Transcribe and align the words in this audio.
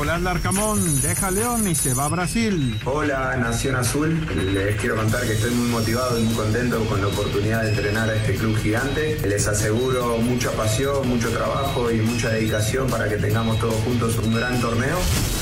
Nicolás 0.00 0.22
Larcamón 0.22 1.02
deja 1.02 1.30
León 1.30 1.68
y 1.68 1.74
se 1.74 1.92
va 1.92 2.06
a 2.06 2.08
Brasil. 2.08 2.80
Hola, 2.86 3.36
Nación 3.36 3.76
Azul. 3.76 4.26
Les 4.54 4.80
quiero 4.80 4.96
contar 4.96 5.26
que 5.26 5.34
estoy 5.34 5.50
muy 5.50 5.68
motivado 5.68 6.18
y 6.18 6.22
muy 6.22 6.34
contento 6.34 6.82
con 6.86 7.02
la 7.02 7.08
oportunidad 7.08 7.64
de 7.64 7.68
entrenar 7.68 8.08
a 8.08 8.14
este 8.14 8.36
club 8.36 8.56
gigante. 8.56 9.18
Les 9.28 9.46
aseguro 9.46 10.16
mucha 10.16 10.52
pasión, 10.52 11.06
mucho 11.06 11.28
trabajo 11.28 11.90
y 11.90 12.00
mucha 12.00 12.30
dedicación 12.30 12.88
para 12.88 13.10
que 13.10 13.18
tengamos 13.18 13.58
todos 13.58 13.74
juntos 13.84 14.16
un 14.16 14.32
gran 14.32 14.58
torneo. 14.62 14.96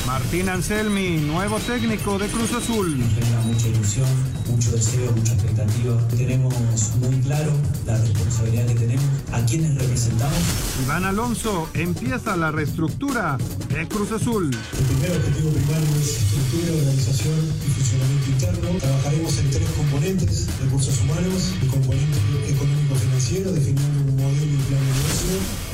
Martín 0.08 0.48
Anselmi, 0.48 1.18
nuevo 1.18 1.58
técnico 1.58 2.18
de 2.18 2.28
Cruz 2.28 2.50
Azul. 2.54 2.96
Tenga 2.96 3.40
mucha 3.42 3.68
ilusión, 3.68 4.08
mucho 4.46 4.70
deseo, 4.70 5.12
mucha 5.12 5.34
expectativa. 5.34 6.08
Tenemos 6.08 6.54
muy 6.96 7.20
claro 7.20 7.52
la 7.84 7.98
responsabilidad 7.98 8.66
que 8.68 8.74
tenemos, 8.74 9.04
a 9.32 9.44
quienes 9.44 9.74
representamos. 9.74 10.38
Iván 10.82 11.04
Alonso 11.04 11.68
empieza 11.74 12.38
la 12.38 12.50
reestructura 12.50 13.36
de 13.68 13.86
Cruz 13.86 14.10
Azul. 14.12 14.50
El 14.78 14.84
primer 14.86 15.10
objetivo 15.12 15.50
primario 15.50 15.88
es 16.00 16.16
estructura, 16.16 16.72
organización 16.78 17.38
y 17.66 17.70
funcionamiento 17.70 18.30
interno. 18.30 18.78
Trabajaremos 18.80 19.38
en 19.38 19.50
tres 19.50 19.68
componentes, 19.76 20.48
recursos 20.64 21.00
humanos, 21.02 21.52
el 21.60 21.68
componente 21.68 22.18
económico-financiero, 22.48 23.52
definiendo 23.52 24.07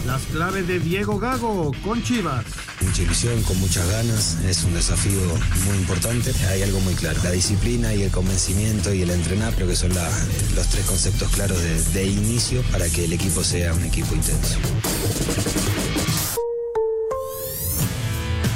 Las 0.07 0.23
claves 0.23 0.69
de 0.69 0.79
Diego 0.79 1.19
Gago 1.19 1.73
con 1.83 2.03
Chivas. 2.03 2.45
Mucha 2.80 3.03
ilusión, 3.03 3.43
con 3.43 3.59
muchas 3.59 3.89
ganas, 3.89 4.37
es 4.47 4.65
un 4.65 4.75
desafío 4.75 5.20
muy 5.67 5.79
importante. 5.79 6.33
Hay 6.51 6.62
algo 6.62 6.80
muy 6.80 6.95
claro, 6.95 7.19
la 7.25 7.30
disciplina 7.30 7.95
y 7.95 8.03
el 8.03 8.11
convencimiento 8.11 8.93
y 8.93 9.03
el 9.03 9.11
entrenar, 9.11 9.55
creo 9.55 9.67
que 9.67 9.77
son 9.77 9.95
la, 9.95 10.09
los 10.55 10.69
tres 10.69 10.84
conceptos 10.84 11.30
claros 11.30 11.59
de, 11.61 11.83
de 11.83 12.07
inicio 12.07 12.62
para 12.70 12.89
que 12.91 13.07
el 13.07 13.12
equipo 13.12 13.43
sea 13.43 13.73
un 13.73 13.84
equipo 13.84 14.15
intenso. 14.15 14.59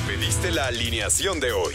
Pediste 0.07 0.51
la 0.51 0.67
alineación 0.67 1.41
de 1.41 1.53
hoy. 1.53 1.75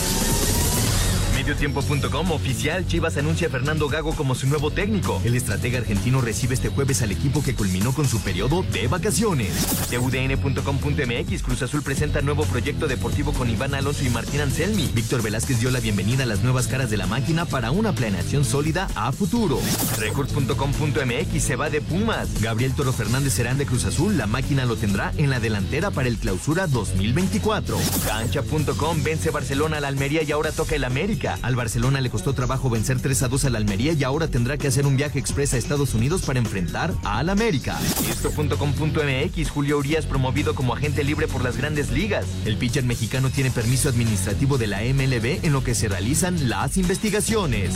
Mediotiempo.com 1.41 2.31
oficial 2.33 2.85
Chivas 2.85 3.17
anuncia 3.17 3.47
a 3.47 3.49
Fernando 3.49 3.89
Gago 3.89 4.13
como 4.13 4.35
su 4.35 4.45
nuevo 4.45 4.69
técnico. 4.69 5.19
El 5.25 5.33
estratega 5.33 5.79
argentino 5.79 6.21
recibe 6.21 6.53
este 6.53 6.69
jueves 6.69 7.01
al 7.01 7.11
equipo 7.11 7.41
que 7.41 7.55
culminó 7.55 7.95
con 7.95 8.07
su 8.07 8.21
periodo 8.21 8.61
de 8.71 8.87
vacaciones. 8.87 9.51
TUDN.com.mx 9.89 11.41
Cruz 11.41 11.63
Azul 11.63 11.81
presenta 11.81 12.21
nuevo 12.21 12.43
proyecto 12.43 12.85
deportivo 12.85 13.33
con 13.33 13.49
Iván 13.49 13.73
Alonso 13.73 14.05
y 14.05 14.11
Martín 14.11 14.41
Anselmi. 14.41 14.91
Víctor 14.93 15.23
Velázquez 15.23 15.59
dio 15.59 15.71
la 15.71 15.79
bienvenida 15.79 16.25
a 16.25 16.27
las 16.27 16.43
nuevas 16.43 16.67
caras 16.67 16.91
de 16.91 16.97
la 16.97 17.07
máquina 17.07 17.45
para 17.45 17.71
una 17.71 17.91
planeación 17.91 18.45
sólida 18.45 18.87
a 18.93 19.11
futuro. 19.11 19.59
Record.com.mx 19.97 21.43
se 21.43 21.55
va 21.55 21.71
de 21.71 21.81
Pumas. 21.81 22.39
Gabriel 22.39 22.75
Toro 22.75 22.93
Fernández 22.93 23.33
serán 23.33 23.57
de 23.57 23.65
Cruz 23.65 23.85
Azul. 23.85 24.15
La 24.15 24.27
máquina 24.27 24.65
lo 24.65 24.75
tendrá 24.75 25.11
en 25.17 25.31
la 25.31 25.39
delantera 25.39 25.89
para 25.89 26.07
el 26.07 26.17
clausura 26.17 26.67
2024. 26.67 27.79
Cancha.com 28.05 29.01
vence 29.01 29.31
Barcelona 29.31 29.77
al 29.77 29.85
Almería 29.85 30.21
y 30.21 30.31
ahora 30.31 30.51
toca 30.51 30.75
el 30.75 30.83
América. 30.83 31.30
Al 31.41 31.55
Barcelona 31.55 32.01
le 32.01 32.09
costó 32.09 32.33
trabajo 32.33 32.69
vencer 32.69 32.99
3 32.99 33.23
a 33.23 33.27
2 33.27 33.45
al 33.45 33.55
Almería 33.55 33.93
y 33.93 34.03
ahora 34.03 34.27
tendrá 34.27 34.57
que 34.57 34.67
hacer 34.67 34.85
un 34.85 34.97
viaje 34.97 35.19
express 35.19 35.53
a 35.53 35.57
Estados 35.57 35.93
Unidos 35.93 36.21
para 36.23 36.39
enfrentar 36.39 36.93
al 37.03 37.29
América. 37.29 37.79
Esto.com.mx 38.09 39.49
Julio 39.49 39.77
Urias 39.77 40.05
promovido 40.05 40.55
como 40.55 40.73
agente 40.73 41.03
libre 41.03 41.27
por 41.27 41.43
las 41.43 41.57
grandes 41.57 41.91
ligas. 41.91 42.25
El 42.45 42.57
pitcher 42.57 42.83
mexicano 42.83 43.29
tiene 43.29 43.51
permiso 43.51 43.89
administrativo 43.89 44.57
de 44.57 44.67
la 44.67 44.81
MLB 44.81 45.43
en 45.43 45.53
lo 45.53 45.63
que 45.63 45.75
se 45.75 45.87
realizan 45.87 46.49
las 46.49 46.77
investigaciones. 46.77 47.73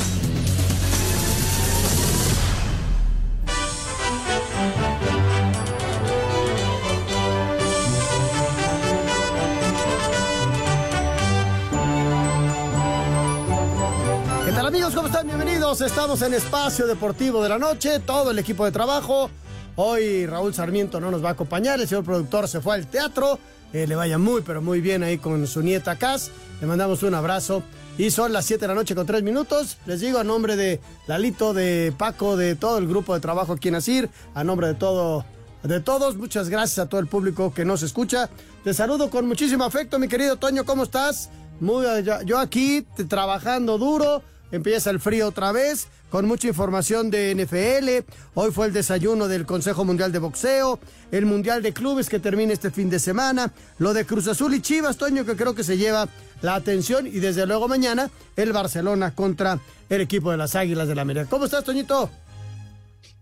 Estamos 15.82 16.22
en 16.22 16.34
Espacio 16.34 16.88
Deportivo 16.88 17.44
de 17.44 17.50
la 17.50 17.60
Noche, 17.60 18.00
todo 18.00 18.32
el 18.32 18.40
equipo 18.40 18.64
de 18.64 18.72
trabajo. 18.72 19.30
Hoy 19.76 20.26
Raúl 20.26 20.54
Sarmiento 20.54 21.02
no 21.02 21.12
nos 21.12 21.22
va 21.22 21.30
a 21.30 21.32
acompañar, 21.34 21.82
el 21.82 21.88
señor 21.88 22.06
productor 22.06 22.48
se 22.48 22.62
fue 22.62 22.76
al 22.76 22.88
teatro. 22.88 23.38
Eh, 23.74 23.86
le 23.86 23.94
vaya 23.96 24.18
muy, 24.18 24.42
pero 24.42 24.62
muy 24.62 24.80
bien 24.80 25.04
ahí 25.04 25.18
con 25.18 25.46
su 25.48 25.62
nieta 25.62 25.98
Cas. 25.98 26.32
Le 26.62 26.68
mandamos 26.68 27.04
un 27.04 27.14
abrazo. 27.14 27.62
Y 27.98 28.10
son 28.12 28.32
las 28.32 28.46
7 28.46 28.62
de 28.62 28.68
la 28.70 28.74
noche 28.74 28.96
con 28.96 29.06
3 29.06 29.22
minutos. 29.22 29.78
Les 29.86 30.00
digo 30.00 30.18
a 30.18 30.24
nombre 30.24 30.56
de 30.56 30.80
Lalito, 31.08 31.54
de 31.54 31.94
Paco, 31.98 32.38
de 32.38 32.56
todo 32.56 32.78
el 32.78 32.88
grupo 32.88 33.14
de 33.14 33.20
trabajo 33.20 33.52
aquí 33.52 33.68
en 33.68 33.76
Asir, 33.76 34.10
a 34.34 34.46
nombre 34.46 34.68
de 34.68 34.76
todo, 34.76 35.26
de 35.64 35.82
todos, 35.82 36.16
muchas 36.16 36.48
gracias 36.48 36.80
a 36.80 36.88
todo 36.88 37.02
el 37.02 37.08
público 37.08 37.54
que 37.54 37.66
nos 37.66 37.84
escucha. 37.84 38.30
Te 38.64 38.74
saludo 38.74 39.10
con 39.10 39.28
muchísimo 39.28 39.66
afecto, 39.66 40.00
mi 40.00 40.08
querido 40.08 40.38
Toño, 40.38 40.64
¿cómo 40.64 40.84
estás? 40.84 41.30
Muy, 41.60 41.86
yo, 42.26 42.40
aquí 42.40 42.88
trabajando 43.10 43.78
duro. 43.78 44.24
Empieza 44.56 44.90
el 44.90 45.02
frío 45.02 45.28
otra 45.28 45.52
vez, 45.52 45.90
con 46.10 46.26
mucha 46.28 46.48
información 46.48 47.12
de 47.12 47.36
NFL. 47.36 48.10
Hoy 48.36 48.52
fue 48.52 48.68
el 48.68 48.74
desayuno 48.74 49.28
del 49.28 49.46
Consejo 49.46 49.84
Mundial 49.84 50.14
de 50.14 50.20
Boxeo, 50.20 50.80
el 51.12 51.26
Mundial 51.26 51.62
de 51.62 51.74
Clubes 51.74 52.08
que 52.08 52.20
termina 52.20 52.54
este 52.54 52.72
fin 52.72 52.90
de 52.90 53.00
semana, 53.00 53.52
lo 53.80 53.94
de 53.94 54.06
Cruz 54.06 54.30
Azul 54.30 54.54
y 54.54 54.62
Chivas, 54.62 54.96
Toño, 54.96 55.26
que 55.26 55.36
creo 55.36 55.56
que 55.56 55.66
se 55.66 55.78
lleva 55.78 56.08
la 56.42 56.56
atención, 56.56 57.06
y 57.06 57.20
desde 57.20 57.46
luego 57.46 57.68
mañana 57.68 58.10
el 58.38 58.54
Barcelona 58.54 59.14
contra 59.14 59.60
el 59.90 60.00
equipo 60.00 60.32
de 60.32 60.38
las 60.38 60.56
Águilas 60.56 60.88
de 60.88 60.96
la 60.96 61.02
América. 61.02 61.28
¿Cómo 61.30 61.44
estás, 61.44 61.66
Toñito? 61.66 62.10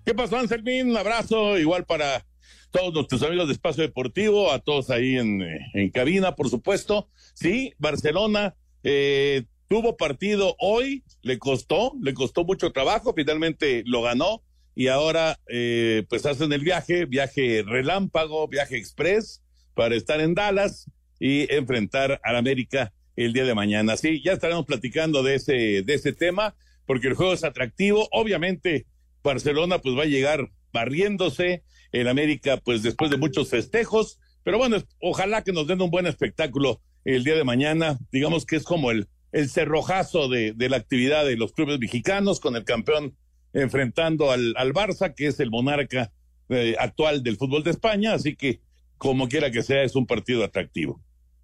¿Qué 0.05 0.13
pasó, 0.13 0.37
Anselmín? 0.37 0.91
Un 0.91 0.97
abrazo 0.97 1.57
igual 1.57 1.83
para 1.85 2.23
todos 2.69 2.93
nuestros 2.93 3.23
amigos 3.23 3.47
de 3.47 3.53
Espacio 3.53 3.81
Deportivo, 3.81 4.51
a 4.51 4.59
todos 4.59 4.91
ahí 4.91 5.17
en, 5.17 5.41
eh, 5.41 5.57
en 5.73 5.89
cabina, 5.89 6.35
por 6.35 6.51
supuesto. 6.51 7.07
Sí, 7.33 7.73
Barcelona 7.79 8.53
eh, 8.83 9.45
tuvo 9.73 9.97
partido 9.97 10.55
hoy, 10.59 11.03
le 11.23 11.39
costó, 11.39 11.93
le 11.99 12.13
costó 12.13 12.43
mucho 12.43 12.71
trabajo, 12.71 13.11
finalmente 13.15 13.81
lo 13.87 14.03
ganó 14.03 14.43
y 14.75 14.85
ahora 14.85 15.39
eh, 15.49 16.03
pues 16.09 16.27
hacen 16.27 16.53
el 16.53 16.61
viaje, 16.61 17.05
viaje 17.05 17.63
relámpago, 17.65 18.47
viaje 18.47 18.77
express 18.77 19.41
para 19.73 19.95
estar 19.95 20.21
en 20.21 20.35
Dallas 20.35 20.91
y 21.19 21.51
enfrentar 21.51 22.21
al 22.23 22.35
América 22.35 22.93
el 23.15 23.33
día 23.33 23.45
de 23.45 23.55
mañana. 23.55 23.97
Sí, 23.97 24.21
ya 24.23 24.33
estaremos 24.33 24.67
platicando 24.67 25.23
de 25.23 25.33
ese, 25.33 25.81
de 25.81 25.93
ese 25.95 26.13
tema 26.13 26.53
porque 26.85 27.07
el 27.07 27.15
juego 27.15 27.33
es 27.33 27.43
atractivo. 27.43 28.07
Obviamente 28.11 28.85
Barcelona 29.23 29.79
pues 29.79 29.97
va 29.97 30.03
a 30.03 30.05
llegar 30.05 30.51
barriéndose, 30.71 31.63
el 31.91 32.07
América 32.07 32.57
pues 32.57 32.83
después 32.83 33.09
de 33.09 33.17
muchos 33.17 33.49
festejos, 33.49 34.19
pero 34.43 34.59
bueno, 34.59 34.77
ojalá 35.01 35.43
que 35.43 35.51
nos 35.51 35.65
den 35.65 35.81
un 35.81 35.89
buen 35.89 36.05
espectáculo 36.05 36.79
el 37.05 37.23
día 37.23 37.33
de 37.33 37.43
mañana, 37.43 37.97
digamos 38.11 38.45
que 38.45 38.57
es 38.57 38.63
como 38.63 38.91
el, 38.91 39.07
el 39.33 39.49
cerrojazo 39.49 40.29
de, 40.29 40.55
la 40.57 40.77
actividad 40.77 41.25
de 41.25 41.35
los 41.35 41.51
clubes 41.51 41.79
mexicanos 41.79 42.39
con 42.39 42.55
el 42.55 42.63
campeón 42.63 43.17
enfrentando 43.51 44.31
al, 44.31 44.53
al 44.55 44.73
Barça, 44.73 45.13
que 45.13 45.27
es 45.27 45.39
el 45.39 45.51
monarca 45.51 46.11
eh, 46.49 46.75
actual 46.79 47.23
del 47.23 47.37
fútbol 47.37 47.63
de 47.63 47.71
España, 47.71 48.13
así 48.13 48.35
que 48.35 48.61
como 48.97 49.27
quiera 49.27 49.51
que 49.51 49.63
sea, 49.63 49.83
es 49.83 49.95
un 49.95 50.05
partido 50.05 50.43
atractivo. 50.45 51.01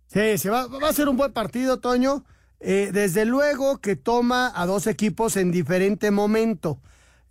Sí, 0.07 0.37
se 0.37 0.49
va, 0.49 0.67
va 0.67 0.89
a 0.89 0.93
ser 0.93 1.09
un 1.09 1.17
buen 1.17 1.33
partido, 1.33 1.79
Toño. 1.79 2.23
Eh, 2.61 2.91
desde 2.93 3.25
luego 3.25 3.79
que 3.79 3.95
toma 3.95 4.51
a 4.55 4.65
dos 4.65 4.87
equipos 4.87 5.35
en 5.35 5.51
diferente 5.51 6.11
momento. 6.11 6.81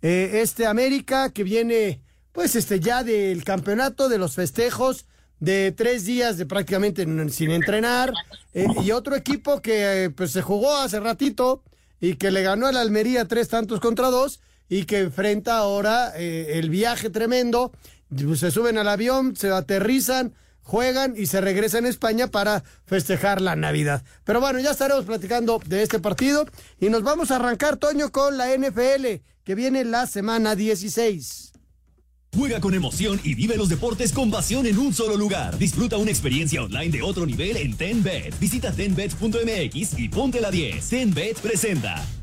Eh, 0.01 0.41
este 0.41 0.65
América 0.65 1.31
que 1.31 1.43
viene, 1.43 2.01
pues, 2.31 2.55
este 2.55 2.79
ya 2.79 3.03
del 3.03 3.43
campeonato, 3.43 4.09
de 4.09 4.17
los 4.17 4.35
festejos, 4.35 5.07
de 5.39 5.71
tres 5.71 6.05
días 6.05 6.37
de 6.37 6.45
prácticamente 6.45 7.05
sin 7.29 7.51
entrenar, 7.51 8.13
eh, 8.53 8.67
y 8.83 8.91
otro 8.91 9.15
equipo 9.15 9.61
que 9.61 10.05
eh, 10.05 10.09
pues 10.09 10.31
se 10.31 10.41
jugó 10.41 10.75
hace 10.77 10.99
ratito 10.99 11.63
y 11.99 12.15
que 12.15 12.31
le 12.31 12.41
ganó 12.41 12.67
al 12.67 12.77
Almería 12.77 13.25
tres 13.25 13.49
tantos 13.49 13.79
contra 13.79 14.09
dos 14.09 14.39
y 14.69 14.85
que 14.85 14.99
enfrenta 14.99 15.57
ahora 15.57 16.13
eh, 16.15 16.59
el 16.59 16.69
viaje 16.69 17.09
tremendo. 17.09 17.71
Pues, 18.09 18.39
Se 18.39 18.51
suben 18.51 18.77
al 18.77 18.87
avión, 18.87 19.35
se 19.35 19.51
aterrizan, 19.51 20.33
juegan 20.63 21.13
y 21.17 21.25
se 21.25 21.41
regresan 21.41 21.85
a 21.85 21.89
España 21.89 22.27
para 22.27 22.63
festejar 22.85 23.41
la 23.41 23.55
Navidad. 23.55 24.03
Pero 24.23 24.39
bueno, 24.39 24.59
ya 24.59 24.71
estaremos 24.71 25.05
platicando 25.05 25.59
de 25.65 25.83
este 25.83 25.99
partido 25.99 26.45
y 26.79 26.89
nos 26.89 27.03
vamos 27.03 27.31
a 27.31 27.37
arrancar, 27.37 27.77
Toño, 27.77 28.11
con 28.11 28.37
la 28.37 28.55
NFL, 28.55 29.21
que 29.43 29.55
viene 29.55 29.83
la 29.83 30.05
semana 30.05 30.55
16. 30.55 31.48
Juega 32.35 32.59
con 32.59 32.73
emoción 32.73 33.19
y 33.23 33.33
vive 33.33 33.57
los 33.57 33.69
deportes 33.69 34.13
con 34.13 34.29
pasión 34.31 34.65
en 34.65 34.77
un 34.77 34.93
solo 34.93 35.17
lugar. 35.17 35.57
Disfruta 35.57 35.97
una 35.97 36.11
experiencia 36.11 36.63
online 36.63 36.89
de 36.89 37.01
otro 37.01 37.25
nivel 37.25 37.57
en 37.57 37.75
TenBet. 37.75 38.39
Visita 38.39 38.71
tenbet.mx 38.71 39.99
y 39.99 40.09
ponte 40.09 40.39
la 40.39 40.51
10. 40.51 40.89
TenBet 40.89 41.39
presenta. 41.39 42.18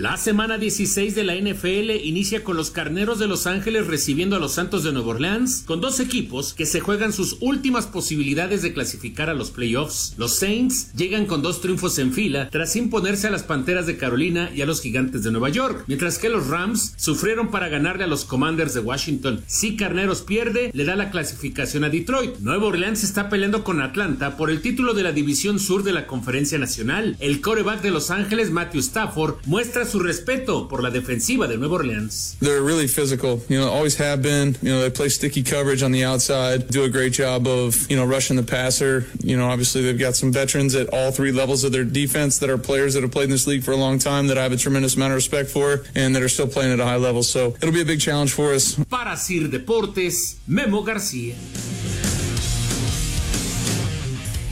La 0.00 0.16
semana 0.16 0.56
16 0.56 1.14
de 1.14 1.24
la 1.24 1.34
NFL 1.34 1.90
inicia 2.02 2.42
con 2.42 2.56
los 2.56 2.70
Carneros 2.70 3.18
de 3.18 3.26
Los 3.26 3.46
Ángeles 3.46 3.86
recibiendo 3.86 4.34
a 4.34 4.38
los 4.38 4.54
Santos 4.54 4.82
de 4.82 4.92
Nueva 4.92 5.08
Orleans, 5.08 5.62
con 5.66 5.82
dos 5.82 6.00
equipos 6.00 6.54
que 6.54 6.64
se 6.64 6.80
juegan 6.80 7.12
sus 7.12 7.36
últimas 7.40 7.86
posibilidades 7.86 8.62
de 8.62 8.72
clasificar 8.72 9.28
a 9.28 9.34
los 9.34 9.50
playoffs. 9.50 10.14
Los 10.16 10.38
Saints 10.38 10.90
llegan 10.94 11.26
con 11.26 11.42
dos 11.42 11.60
triunfos 11.60 11.98
en 11.98 12.14
fila 12.14 12.48
tras 12.48 12.76
imponerse 12.76 13.26
a 13.26 13.30
las 13.30 13.42
Panteras 13.42 13.86
de 13.86 13.98
Carolina 13.98 14.50
y 14.54 14.62
a 14.62 14.66
los 14.66 14.80
Gigantes 14.80 15.22
de 15.22 15.32
Nueva 15.32 15.50
York, 15.50 15.84
mientras 15.86 16.16
que 16.16 16.30
los 16.30 16.46
Rams 16.46 16.94
sufrieron 16.96 17.50
para 17.50 17.68
ganarle 17.68 18.04
a 18.04 18.06
los 18.06 18.24
Commanders 18.24 18.72
de 18.72 18.80
Washington. 18.80 19.42
Si 19.48 19.76
Carneros 19.76 20.22
pierde, 20.22 20.70
le 20.72 20.86
da 20.86 20.96
la 20.96 21.10
clasificación 21.10 21.84
a 21.84 21.90
Detroit. 21.90 22.38
Nueva 22.38 22.68
Orleans 22.68 23.04
está 23.04 23.28
peleando 23.28 23.64
con 23.64 23.82
Atlanta 23.82 24.38
por 24.38 24.48
el 24.48 24.62
título 24.62 24.94
de 24.94 25.02
la 25.02 25.12
División 25.12 25.58
Sur 25.60 25.82
de 25.82 25.92
la 25.92 26.06
Conferencia 26.06 26.56
Nacional. 26.56 27.18
El 27.20 27.42
coreback 27.42 27.82
de 27.82 27.90
Los 27.90 28.10
Ángeles, 28.10 28.50
Matthew 28.50 28.80
Stafford, 28.80 29.34
muestra 29.44 29.89
su 29.90 29.98
respeto 29.98 30.68
por 30.68 30.82
la 30.82 30.90
defensiva 30.90 31.48
de 31.48 31.56
Nueva 31.56 31.74
Orleans. 31.74 32.36
They're 32.40 32.62
really 32.62 32.86
physical, 32.86 33.42
you 33.48 33.58
know, 33.58 33.68
always 33.68 33.96
have 33.96 34.22
been. 34.22 34.56
You 34.62 34.70
know, 34.70 34.80
they 34.80 34.90
play 34.90 35.08
sticky 35.08 35.42
coverage 35.42 35.82
on 35.82 35.92
the 35.92 36.04
outside, 36.04 36.68
do 36.68 36.84
a 36.84 36.88
great 36.88 37.12
job 37.12 37.46
of, 37.46 37.90
you 37.90 37.96
know, 37.96 38.04
rushing 38.04 38.36
the 38.36 38.42
passer. 38.42 39.06
You 39.22 39.36
know, 39.36 39.48
obviously 39.48 39.82
they've 39.82 39.98
got 39.98 40.14
some 40.14 40.32
veterans 40.32 40.74
at 40.74 40.88
all 40.92 41.10
three 41.10 41.32
levels 41.32 41.64
of 41.64 41.72
their 41.72 41.84
defense 41.84 42.38
that 42.38 42.50
are 42.50 42.58
players 42.58 42.94
that 42.94 43.02
have 43.02 43.12
played 43.12 43.24
in 43.24 43.30
this 43.30 43.46
league 43.46 43.62
for 43.62 43.72
a 43.72 43.76
long 43.76 43.98
time 43.98 44.28
that 44.28 44.38
I 44.38 44.42
have 44.42 44.52
a 44.52 44.56
tremendous 44.56 44.96
amount 44.96 45.12
of 45.12 45.16
respect 45.16 45.50
for 45.50 45.84
and 45.94 46.14
that 46.14 46.22
are 46.22 46.28
still 46.28 46.48
playing 46.48 46.72
at 46.72 46.80
a 46.80 46.84
high 46.84 46.96
level. 46.96 47.22
So 47.22 47.54
it'll 47.60 47.72
be 47.72 47.82
a 47.82 47.84
big 47.84 48.00
challenge 48.00 48.32
for 48.32 48.52
us. 48.52 48.74
Para 48.88 49.16
Sir 49.16 49.48
Deportes, 49.48 50.38
Memo 50.46 50.82
García. 50.82 51.34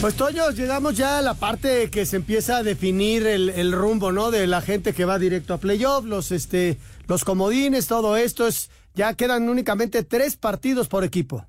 Pues 0.01 0.15
Toño, 0.15 0.53
llegamos 0.53 0.97
ya 0.97 1.19
a 1.19 1.23
la 1.23 1.35
parte 1.35 1.91
que 1.91 2.07
se 2.07 2.15
empieza 2.15 2.59
a 2.59 2.63
definir 2.63 3.27
el, 3.27 3.73
rumbo, 3.73 4.13
¿no? 4.13 4.31
De 4.31 4.47
la 4.47 4.61
gente 4.61 4.93
que 4.93 5.05
va 5.05 5.19
directo 5.19 5.55
a 5.55 5.59
playoff, 5.59 6.05
los 6.05 6.31
este, 6.31 6.77
los 7.09 7.25
comodines, 7.25 7.89
todo 7.89 8.17
esto 8.17 8.47
es, 8.47 8.71
ya 8.95 9.15
quedan 9.15 9.49
únicamente 9.49 10.05
tres 10.05 10.37
partidos 10.37 10.87
por 10.87 11.03
equipo. 11.03 11.45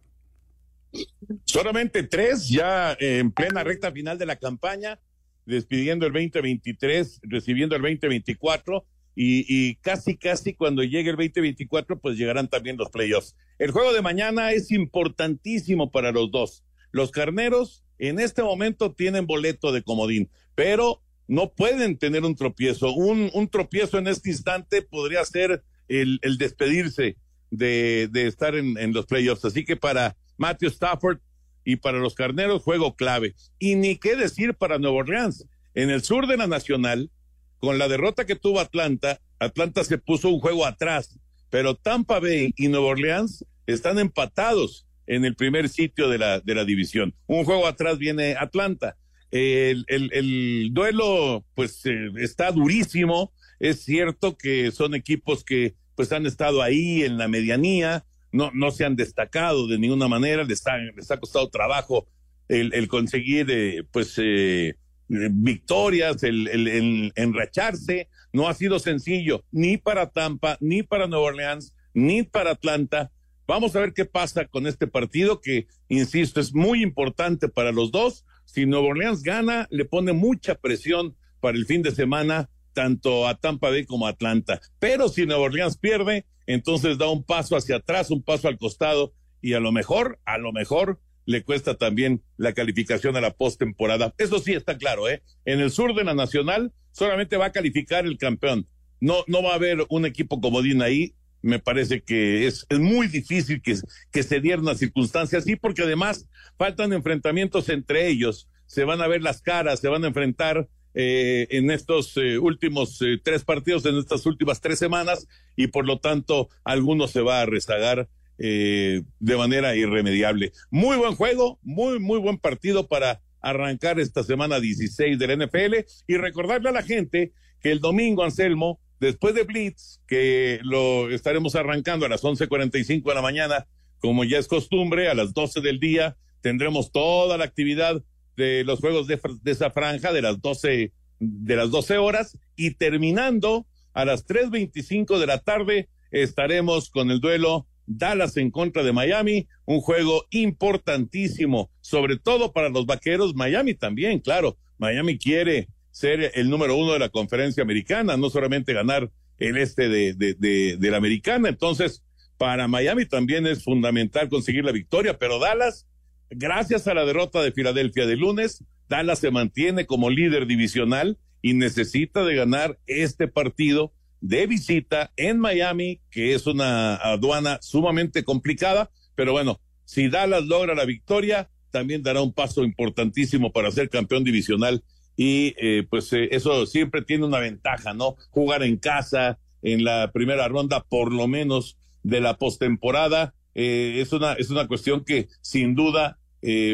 Solamente 1.45 2.01
tres, 2.01 2.49
ya 2.49 2.97
en 2.99 3.31
plena 3.31 3.63
recta 3.63 3.91
final 3.91 4.17
de 4.17 4.25
la 4.25 4.37
campaña, 4.37 4.99
despidiendo 5.45 6.07
el 6.07 6.13
2023, 6.13 7.19
recibiendo 7.21 7.75
el 7.75 7.83
2024 7.83 8.83
y, 9.13 9.45
y 9.47 9.75
casi, 9.75 10.17
casi 10.17 10.55
cuando 10.55 10.81
llegue 10.81 11.11
el 11.11 11.17
2024, 11.17 11.99
pues 11.99 12.17
llegarán 12.17 12.47
también 12.47 12.77
los 12.77 12.89
playoffs. 12.89 13.35
El 13.59 13.69
juego 13.69 13.93
de 13.93 14.01
mañana 14.01 14.53
es 14.53 14.71
importantísimo 14.71 15.91
para 15.91 16.11
los 16.11 16.31
dos. 16.31 16.63
Los 16.91 17.11
carneros 17.11 17.83
en 17.99 18.19
este 18.19 18.41
momento 18.41 18.93
tienen 18.93 19.27
boleto 19.27 19.71
de 19.71 19.83
comodín, 19.83 20.29
pero 20.55 21.01
no 21.27 21.53
pueden 21.53 21.97
tener 21.97 22.23
un 22.23 22.35
tropiezo. 22.35 22.91
Un, 22.93 23.29
un 23.33 23.47
tropiezo 23.47 23.99
en 23.99 24.07
este 24.07 24.31
instante 24.31 24.81
podría 24.81 25.23
ser 25.25 25.63
el, 25.87 26.19
el 26.23 26.37
despedirse 26.37 27.17
de, 27.51 28.09
de 28.11 28.27
estar 28.27 28.55
en, 28.55 28.77
en, 28.77 28.93
los 28.93 29.05
playoffs. 29.05 29.45
Así 29.45 29.63
que 29.63 29.75
para 29.75 30.17
Matthew 30.37 30.69
Stafford 30.69 31.19
y 31.63 31.75
para 31.75 31.99
los 31.99 32.15
carneros, 32.15 32.63
juego 32.63 32.95
clave. 32.95 33.35
Y 33.59 33.75
ni 33.75 33.97
qué 33.97 34.15
decir 34.15 34.55
para 34.55 34.79
Nueva 34.79 34.97
Orleans. 34.97 35.45
En 35.75 35.91
el 35.91 36.01
sur 36.03 36.25
de 36.25 36.37
la 36.37 36.47
Nacional, 36.47 37.11
con 37.59 37.77
la 37.77 37.87
derrota 37.87 38.25
que 38.25 38.35
tuvo 38.35 38.59
Atlanta, 38.59 39.21
Atlanta 39.37 39.83
se 39.83 39.97
puso 39.99 40.29
un 40.29 40.39
juego 40.39 40.65
atrás, 40.65 41.19
pero 41.49 41.75
Tampa 41.75 42.19
Bay 42.19 42.53
y 42.57 42.69
Nueva 42.69 42.87
Orleans 42.87 43.45
están 43.67 43.99
empatados 43.99 44.87
en 45.09 45.25
el 45.25 45.35
primer 45.35 45.69
sitio 45.69 46.07
de 46.07 46.19
la, 46.19 46.39
de 46.39 46.55
la 46.55 46.63
división. 46.63 47.15
Un 47.25 47.43
juego 47.43 47.65
atrás 47.65 47.97
viene 47.97 48.35
Atlanta. 48.39 48.95
El, 49.31 49.83
el, 49.87 50.11
el 50.13 50.69
duelo, 50.71 51.43
pues, 51.55 51.83
eh, 51.85 52.09
está 52.17 52.51
durísimo. 52.51 53.33
Es 53.59 53.83
cierto 53.83 54.37
que 54.37 54.71
son 54.71 54.93
equipos 54.93 55.43
que, 55.43 55.73
pues, 55.95 56.11
han 56.11 56.27
estado 56.27 56.61
ahí 56.61 57.03
en 57.03 57.17
la 57.17 57.27
medianía, 57.27 58.05
no, 58.31 58.51
no 58.53 58.69
se 58.69 58.85
han 58.85 58.95
destacado 58.95 59.67
de 59.67 59.79
ninguna 59.79 60.07
manera, 60.07 60.43
les, 60.43 60.65
ha, 60.67 60.77
les 60.77 61.09
ha 61.09 61.19
costado 61.19 61.49
trabajo 61.49 62.07
el, 62.47 62.71
el 62.75 62.87
conseguir, 62.87 63.47
eh, 63.49 63.83
pues, 63.91 64.13
eh, 64.17 64.75
victorias, 65.07 66.21
el, 66.21 66.47
el, 66.47 66.67
el 66.67 67.13
enracharse. 67.15 68.07
No 68.31 68.47
ha 68.47 68.53
sido 68.53 68.77
sencillo, 68.77 69.43
ni 69.51 69.77
para 69.77 70.11
Tampa, 70.11 70.55
ni 70.59 70.83
para 70.83 71.07
Nueva 71.07 71.25
Orleans, 71.25 71.73
ni 71.95 72.21
para 72.21 72.51
Atlanta 72.51 73.11
Vamos 73.49 73.75
a 73.75 73.79
ver 73.79 73.93
qué 73.93 74.05
pasa 74.05 74.45
con 74.45 74.67
este 74.67 74.85
partido 74.85 75.41
que, 75.41 75.65
insisto, 75.87 76.39
es 76.39 76.53
muy 76.53 76.83
importante 76.83 77.49
para 77.49 77.71
los 77.71 77.89
dos. 77.89 78.23
Si 78.45 78.67
Nueva 78.67 78.89
Orleans 78.89 79.23
gana, 79.23 79.67
le 79.71 79.85
pone 79.85 80.13
mucha 80.13 80.53
presión 80.53 81.17
para 81.39 81.57
el 81.57 81.65
fin 81.65 81.81
de 81.81 81.89
semana, 81.89 82.51
tanto 82.73 83.27
a 83.27 83.39
Tampa 83.39 83.71
Bay 83.71 83.85
como 83.85 84.05
a 84.05 84.11
Atlanta. 84.11 84.61
Pero 84.77 85.09
si 85.09 85.25
Nueva 85.25 85.45
Orleans 85.45 85.79
pierde, 85.79 86.27
entonces 86.45 86.99
da 86.99 87.09
un 87.09 87.23
paso 87.23 87.57
hacia 87.57 87.77
atrás, 87.77 88.11
un 88.11 88.21
paso 88.21 88.47
al 88.47 88.59
costado 88.59 89.15
y 89.41 89.53
a 89.53 89.59
lo 89.59 89.71
mejor, 89.71 90.19
a 90.25 90.37
lo 90.37 90.51
mejor 90.51 91.01
le 91.25 91.43
cuesta 91.43 91.75
también 91.75 92.21
la 92.37 92.53
calificación 92.53 93.17
a 93.17 93.21
la 93.21 93.33
postemporada. 93.33 94.13
Eso 94.19 94.37
sí 94.37 94.53
está 94.53 94.77
claro, 94.77 95.09
¿eh? 95.09 95.23
En 95.45 95.59
el 95.59 95.71
sur 95.71 95.95
de 95.95 96.03
la 96.03 96.13
Nacional 96.13 96.71
solamente 96.91 97.35
va 97.35 97.47
a 97.47 97.51
calificar 97.51 98.05
el 98.05 98.19
campeón. 98.19 98.67
No, 99.01 99.23
no 99.25 99.41
va 99.41 99.53
a 99.53 99.55
haber 99.55 99.87
un 99.89 100.05
equipo 100.05 100.39
comodín 100.39 100.83
ahí 100.83 101.15
me 101.41 101.59
parece 101.59 102.01
que 102.01 102.47
es, 102.47 102.65
muy 102.71 103.07
difícil 103.07 103.61
que, 103.61 104.23
se 104.23 104.39
dieran 104.41 104.61
una 104.61 104.75
circunstancia 104.75 105.39
así, 105.39 105.55
porque 105.55 105.83
además 105.83 106.27
faltan 106.57 106.93
enfrentamientos 106.93 107.69
entre 107.69 108.07
ellos, 108.07 108.49
se 108.65 108.83
van 108.83 109.01
a 109.01 109.07
ver 109.07 109.21
las 109.21 109.41
caras, 109.41 109.79
se 109.79 109.87
van 109.87 110.03
a 110.03 110.07
enfrentar 110.07 110.67
eh, 110.93 111.47
en 111.51 111.71
estos 111.71 112.17
eh, 112.17 112.37
últimos 112.37 113.01
eh, 113.01 113.19
tres 113.23 113.43
partidos, 113.43 113.85
en 113.85 113.97
estas 113.97 114.25
últimas 114.25 114.61
tres 114.61 114.79
semanas, 114.79 115.27
y 115.55 115.67
por 115.67 115.85
lo 115.85 115.99
tanto 115.99 116.49
alguno 116.63 117.07
se 117.07 117.21
va 117.21 117.41
a 117.41 117.45
rezagar 117.45 118.09
de 118.41 119.03
manera 119.19 119.75
irremediable. 119.75 120.53
Muy 120.71 120.95
buen 120.95 121.15
juego, 121.15 121.59
muy, 121.61 121.99
muy 121.99 122.19
buen 122.19 122.37
partido 122.37 122.87
para 122.87 123.19
arrancar 123.41 123.99
esta 123.99 124.23
semana 124.23 124.61
16 124.61 125.19
del 125.19 125.45
NFL 125.45 125.75
y 126.07 126.15
recordarle 126.15 126.69
a 126.69 126.71
la 126.71 126.81
gente 126.81 127.33
que 127.61 127.71
el 127.71 127.81
domingo, 127.81 128.23
Anselmo, 128.23 128.79
Después 128.99 129.33
de 129.33 129.43
Blitz, 129.43 130.01
que 130.07 130.59
lo 130.63 131.09
estaremos 131.09 131.55
arrancando 131.55 132.05
a 132.05 132.09
las 132.09 132.23
11.45 132.23 133.03
de 133.03 133.15
la 133.15 133.21
mañana, 133.21 133.67
como 133.99 134.23
ya 134.23 134.37
es 134.37 134.47
costumbre, 134.47 135.09
a 135.09 135.13
las 135.13 135.33
12 135.33 135.61
del 135.61 135.79
día, 135.79 136.17
tendremos 136.41 136.91
toda 136.91 137.37
la 137.37 137.45
actividad 137.45 138.01
de 138.35 138.63
los 138.63 138.79
juegos 138.79 139.07
de, 139.07 139.19
esa 139.45 139.71
franja 139.71 140.11
de 140.11 140.21
las 140.21 140.41
12, 140.41 140.93
de 141.19 141.55
las 141.55 141.71
12 141.71 141.97
horas 141.97 142.37
y 142.55 142.71
terminando 142.75 143.65
a 143.93 144.05
las 144.05 144.25
3.25 144.25 145.19
de 145.19 145.27
la 145.27 145.39
tarde 145.39 145.89
estaremos 146.11 146.89
con 146.89 147.11
el 147.11 147.19
duelo 147.19 147.67
Dallas 147.85 148.37
en 148.37 148.51
contra 148.51 148.83
de 148.83 148.93
Miami, 148.93 149.47
un 149.65 149.81
juego 149.81 150.25
importantísimo, 150.29 151.71
sobre 151.81 152.17
todo 152.17 152.53
para 152.53 152.69
los 152.69 152.85
vaqueros, 152.85 153.33
Miami 153.35 153.73
también, 153.73 154.19
claro, 154.19 154.57
Miami 154.77 155.17
quiere 155.17 155.67
ser 155.99 156.31
el 156.35 156.49
número 156.49 156.77
uno 156.77 156.93
de 156.93 156.99
la 156.99 157.09
conferencia 157.09 157.61
americana, 157.61 158.15
no 158.15 158.29
solamente 158.29 158.71
ganar 158.71 159.11
el 159.37 159.57
este 159.57 159.89
de, 159.89 160.13
de, 160.13 160.77
la 160.89 160.95
americana. 160.95 161.49
Entonces, 161.49 162.03
para 162.37 162.69
Miami 162.69 163.05
también 163.05 163.45
es 163.45 163.65
fundamental 163.65 164.29
conseguir 164.29 164.63
la 164.63 164.71
victoria, 164.71 165.17
pero 165.19 165.39
Dallas, 165.39 165.87
gracias 166.29 166.87
a 166.87 166.93
la 166.93 167.03
derrota 167.03 167.41
de 167.41 167.51
Filadelfia 167.51 168.05
de 168.05 168.15
lunes, 168.15 168.63
Dallas 168.87 169.19
se 169.19 169.29
mantiene 169.29 169.85
como 169.85 170.09
líder 170.09 170.47
divisional 170.47 171.17
y 171.41 171.53
necesita 171.53 172.23
de 172.23 172.35
ganar 172.35 172.79
este 172.87 173.27
partido 173.27 173.91
de 174.21 174.47
visita 174.47 175.11
en 175.17 175.37
Miami, 175.37 175.99
que 176.11 176.33
es 176.33 176.47
una 176.47 176.95
aduana 176.95 177.59
sumamente 177.61 178.23
complicada, 178.23 178.89
pero 179.15 179.33
bueno, 179.33 179.59
si 179.83 180.07
Dallas 180.07 180.45
logra 180.45 180.75
la 180.75 180.85
victoria, 180.85 181.49
también 181.71 182.03
dará 182.03 182.21
un 182.21 182.31
paso 182.31 182.63
importantísimo 182.63 183.51
para 183.51 183.69
ser 183.69 183.89
campeón 183.89 184.23
divisional 184.23 184.81
y 185.19 185.53
eh, 185.57 185.85
pues 185.89 186.13
eh, 186.13 186.29
eso 186.31 186.65
siempre 186.65 187.01
tiene 187.01 187.25
una 187.25 187.39
ventaja, 187.39 187.93
¿no? 187.93 188.15
Jugar 188.29 188.63
en 188.63 188.77
casa 188.77 189.37
en 189.61 189.83
la 189.83 190.11
primera 190.13 190.47
ronda, 190.47 190.85
por 190.87 191.11
lo 191.11 191.27
menos 191.27 191.75
de 192.03 192.21
la 192.21 192.37
postemporada, 192.37 193.33
eh, 193.53 193.97
es 193.99 194.13
una 194.13 194.31
es 194.35 194.49
una 194.49 194.65
cuestión 194.65 195.03
que 195.03 195.27
sin 195.41 195.75
duda 195.75 196.17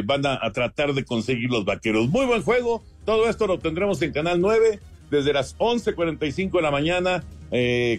van 0.03 0.27
a, 0.27 0.51
tratar 0.51 0.93
de 0.93 1.03
conseguir 1.03 1.49
los 1.49 1.65
vaqueros. 1.65 2.07
Muy 2.09 2.27
buen 2.27 2.43
juego, 2.43 2.83
todo 3.03 3.27
esto 3.27 3.47
lo 3.47 3.57
tendremos 3.57 3.99
en 4.03 4.11
Canal 4.11 4.39
9 4.39 4.79
desde 5.09 5.33
las 5.33 5.57
11:45 5.57 6.57
de 6.57 6.61
la 6.61 6.69
mañana 6.69 7.23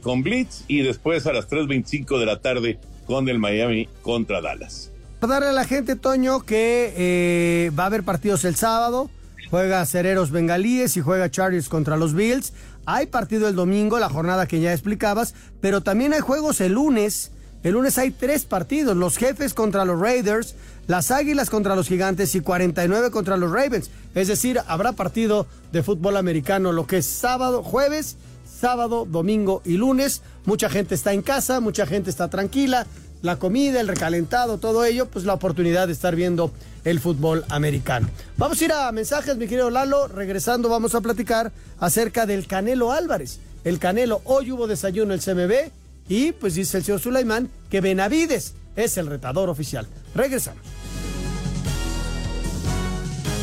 con 0.00 0.22
Blitz 0.22 0.62
y 0.68 0.82
después 0.82 1.26
a 1.26 1.32
las 1.32 1.48
3:25 1.48 2.20
de 2.20 2.26
la 2.26 2.40
tarde 2.40 2.78
con 3.04 3.28
el 3.28 3.40
Miami 3.40 3.88
contra 4.02 4.40
Dallas. 4.40 4.92
Darle 5.20 5.48
a 5.48 5.52
la 5.52 5.64
gente, 5.64 5.96
Toño, 5.96 6.42
que 6.42 7.72
va 7.76 7.82
a 7.82 7.86
haber 7.86 8.04
partidos 8.04 8.44
el 8.44 8.54
sábado 8.54 9.10
juega 9.50 9.84
Cereros 9.86 10.30
Bengalíes 10.30 10.96
y 10.96 11.00
juega 11.00 11.30
Chargers 11.30 11.68
contra 11.68 11.96
los 11.96 12.14
Bills. 12.14 12.52
Hay 12.84 13.06
partido 13.06 13.48
el 13.48 13.56
domingo, 13.56 13.98
la 13.98 14.08
jornada 14.08 14.46
que 14.46 14.60
ya 14.60 14.72
explicabas, 14.72 15.34
pero 15.60 15.80
también 15.80 16.12
hay 16.12 16.20
juegos 16.20 16.60
el 16.60 16.72
lunes. 16.72 17.32
El 17.62 17.72
lunes 17.72 17.98
hay 17.98 18.12
tres 18.12 18.44
partidos, 18.44 18.96
los 18.96 19.16
jefes 19.16 19.52
contra 19.52 19.84
los 19.84 19.98
Raiders, 19.98 20.54
las 20.86 21.10
Águilas 21.10 21.50
contra 21.50 21.74
los 21.74 21.88
Gigantes 21.88 22.34
y 22.36 22.40
49 22.40 23.10
contra 23.10 23.36
los 23.36 23.50
Ravens. 23.50 23.90
Es 24.14 24.28
decir, 24.28 24.60
habrá 24.68 24.92
partido 24.92 25.48
de 25.72 25.82
fútbol 25.82 26.16
americano 26.16 26.70
lo 26.70 26.86
que 26.86 26.98
es 26.98 27.06
sábado, 27.06 27.64
jueves, 27.64 28.18
sábado, 28.60 29.04
domingo 29.04 29.62
y 29.64 29.78
lunes. 29.78 30.22
Mucha 30.44 30.70
gente 30.70 30.94
está 30.94 31.12
en 31.12 31.22
casa, 31.22 31.58
mucha 31.58 31.86
gente 31.86 32.08
está 32.08 32.28
tranquila. 32.28 32.86
La 33.26 33.40
comida, 33.40 33.80
el 33.80 33.88
recalentado, 33.88 34.58
todo 34.58 34.84
ello, 34.84 35.06
pues 35.06 35.24
la 35.24 35.34
oportunidad 35.34 35.88
de 35.88 35.92
estar 35.92 36.14
viendo 36.14 36.52
el 36.84 37.00
fútbol 37.00 37.44
americano. 37.48 38.08
Vamos 38.36 38.60
a 38.60 38.64
ir 38.64 38.72
a 38.72 38.92
mensajes, 38.92 39.36
mi 39.36 39.48
querido 39.48 39.68
Lalo. 39.68 40.06
Regresando, 40.06 40.68
vamos 40.68 40.94
a 40.94 41.00
platicar 41.00 41.50
acerca 41.80 42.24
del 42.24 42.46
Canelo 42.46 42.92
Álvarez. 42.92 43.40
El 43.64 43.80
Canelo, 43.80 44.22
hoy 44.26 44.52
hubo 44.52 44.68
desayuno 44.68 45.12
el 45.12 45.20
CMB 45.20 45.72
y 46.08 46.30
pues 46.30 46.54
dice 46.54 46.78
el 46.78 46.84
señor 46.84 47.00
Sulaimán 47.00 47.50
que 47.68 47.80
Benavides 47.80 48.54
es 48.76 48.96
el 48.96 49.08
retador 49.08 49.48
oficial. 49.48 49.88
Regresamos. 50.14 50.62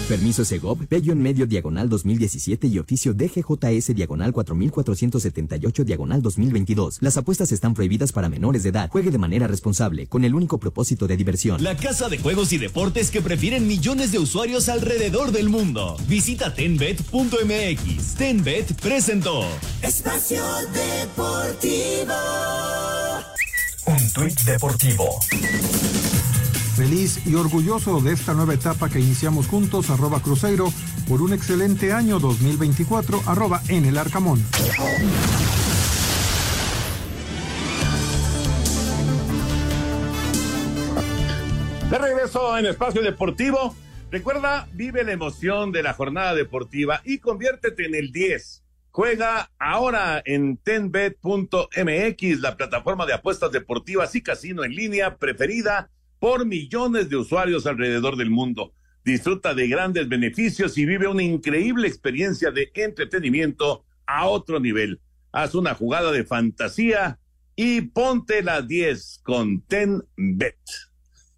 Permiso 0.08 0.44
Segov, 0.44 0.78
Bello 0.90 1.14
en 1.14 1.22
medio 1.22 1.48
diagonal 1.48 1.88
2017 1.88 2.68
y 2.68 2.78
oficio 2.78 3.14
DGJS 3.14 3.96
diagonal 3.96 4.34
4478 4.34 5.84
diagonal 5.86 6.22
2022. 6.22 6.98
Las 7.02 7.18
apuestas 7.18 7.52
están 7.52 7.74
prohibidas 7.74 8.12
para 8.12 8.28
menores 8.28 8.64
de 8.64 8.70
edad. 8.70 8.90
Juegue 8.90 9.12
de 9.12 9.18
manera 9.18 9.48
responsable, 9.48 10.08
con 10.08 10.26
el 10.26 10.36
único 10.36 10.60
propósito 10.60 11.08
de 11.08 11.16
diversión. 11.16 11.64
La 11.64 11.78
casa 11.78 12.10
de 12.10 12.18
juegos 12.18 12.52
y 12.52 12.58
deportes 12.58 13.12
que 13.12 13.22
prefieren 13.22 13.66
millones 13.66 14.12
de 14.12 14.20
usuarios 14.20 14.68
alrededor 14.68 15.32
del 15.32 15.50
mundo. 15.50 15.96
Visita 16.08 16.54
tenbet.mx. 16.54 18.16
Tenbet 18.16 18.74
presentó. 18.82 19.46
Espacio 19.82 20.44
Deportivo. 20.74 22.14
Un 23.86 24.14
tuit 24.14 24.40
deportivo. 24.42 25.20
Feliz 26.76 27.28
y 27.28 27.36
orgulloso 27.36 28.02
de 28.02 28.14
esta 28.14 28.34
nueva 28.34 28.56
etapa 28.56 28.90
que 28.90 29.00
iniciamos 29.00 29.46
juntos, 29.46 29.92
arroba 29.92 30.22
Cruzeiro, 30.24 30.74
por 31.08 31.22
un 31.22 31.32
excelente 31.32 31.94
año 31.94 32.18
2024, 32.18 33.22
arroba 33.28 33.62
en 33.70 33.86
el 33.86 33.96
Arcamón. 33.96 34.44
De 41.92 41.98
regreso 42.00 42.58
en 42.58 42.66
Espacio 42.66 43.04
Deportivo. 43.04 43.76
Recuerda, 44.10 44.68
vive 44.74 45.04
la 45.04 45.12
emoción 45.12 45.72
de 45.72 45.84
la 45.84 45.94
jornada 45.94 46.34
deportiva 46.34 47.02
y 47.06 47.20
conviértete 47.20 47.86
en 47.86 47.94
el 47.94 48.12
10. 48.12 48.64
Juega 48.90 49.52
ahora 49.60 50.24
en 50.26 50.58
tenbet.mx, 50.58 52.40
la 52.40 52.58
plataforma 52.58 53.06
de 53.06 53.14
apuestas 53.14 53.52
deportivas 53.52 54.16
y 54.16 54.24
casino 54.24 54.64
en 54.64 54.76
línea 54.76 55.18
preferida 55.18 55.92
por 56.24 56.46
millones 56.46 57.10
de 57.10 57.18
usuarios 57.18 57.66
alrededor 57.66 58.16
del 58.16 58.30
mundo. 58.30 58.72
Disfruta 59.04 59.54
de 59.54 59.68
grandes 59.68 60.08
beneficios 60.08 60.78
y 60.78 60.86
vive 60.86 61.06
una 61.06 61.22
increíble 61.22 61.86
experiencia 61.86 62.50
de 62.50 62.72
entretenimiento 62.76 63.84
a 64.06 64.30
otro 64.30 64.62
nivel. 64.62 65.02
Haz 65.34 65.54
una 65.54 65.76
jugada 65.76 66.14
de 66.14 66.24
fantasía 66.24 67.20
y 67.58 67.82
ponte 67.82 68.42
la 68.42 68.62
10 68.62 69.20
con 69.22 69.64
TenBet. 69.64 70.56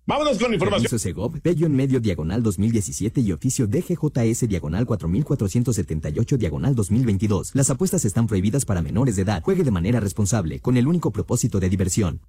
Vámonos 0.05 0.37
con 0.37 0.53
información. 0.53 0.83
Permiso 0.83 0.99
Segov, 0.99 1.41
Bello 1.41 1.65
en 1.65 1.75
medio 1.75 1.99
diagonal 1.99 2.43
2017 2.43 3.21
y 3.21 3.31
oficio 3.31 3.65
DGJS 3.65 4.47
diagonal 4.47 4.85
4478 4.85 6.37
diagonal 6.37 6.75
2022. 6.75 7.55
Las 7.55 7.71
apuestas 7.71 8.05
están 8.05 8.27
prohibidas 8.27 8.65
para 8.65 8.83
menores 8.83 9.15
de 9.15 9.23
edad. 9.23 9.41
Juegue 9.41 9.63
de 9.63 9.71
manera 9.71 9.99
responsable, 9.99 10.59
con 10.59 10.77
el 10.77 10.87
único 10.87 11.09
propósito 11.11 11.59
de 11.59 11.69
diversión. 11.69 12.21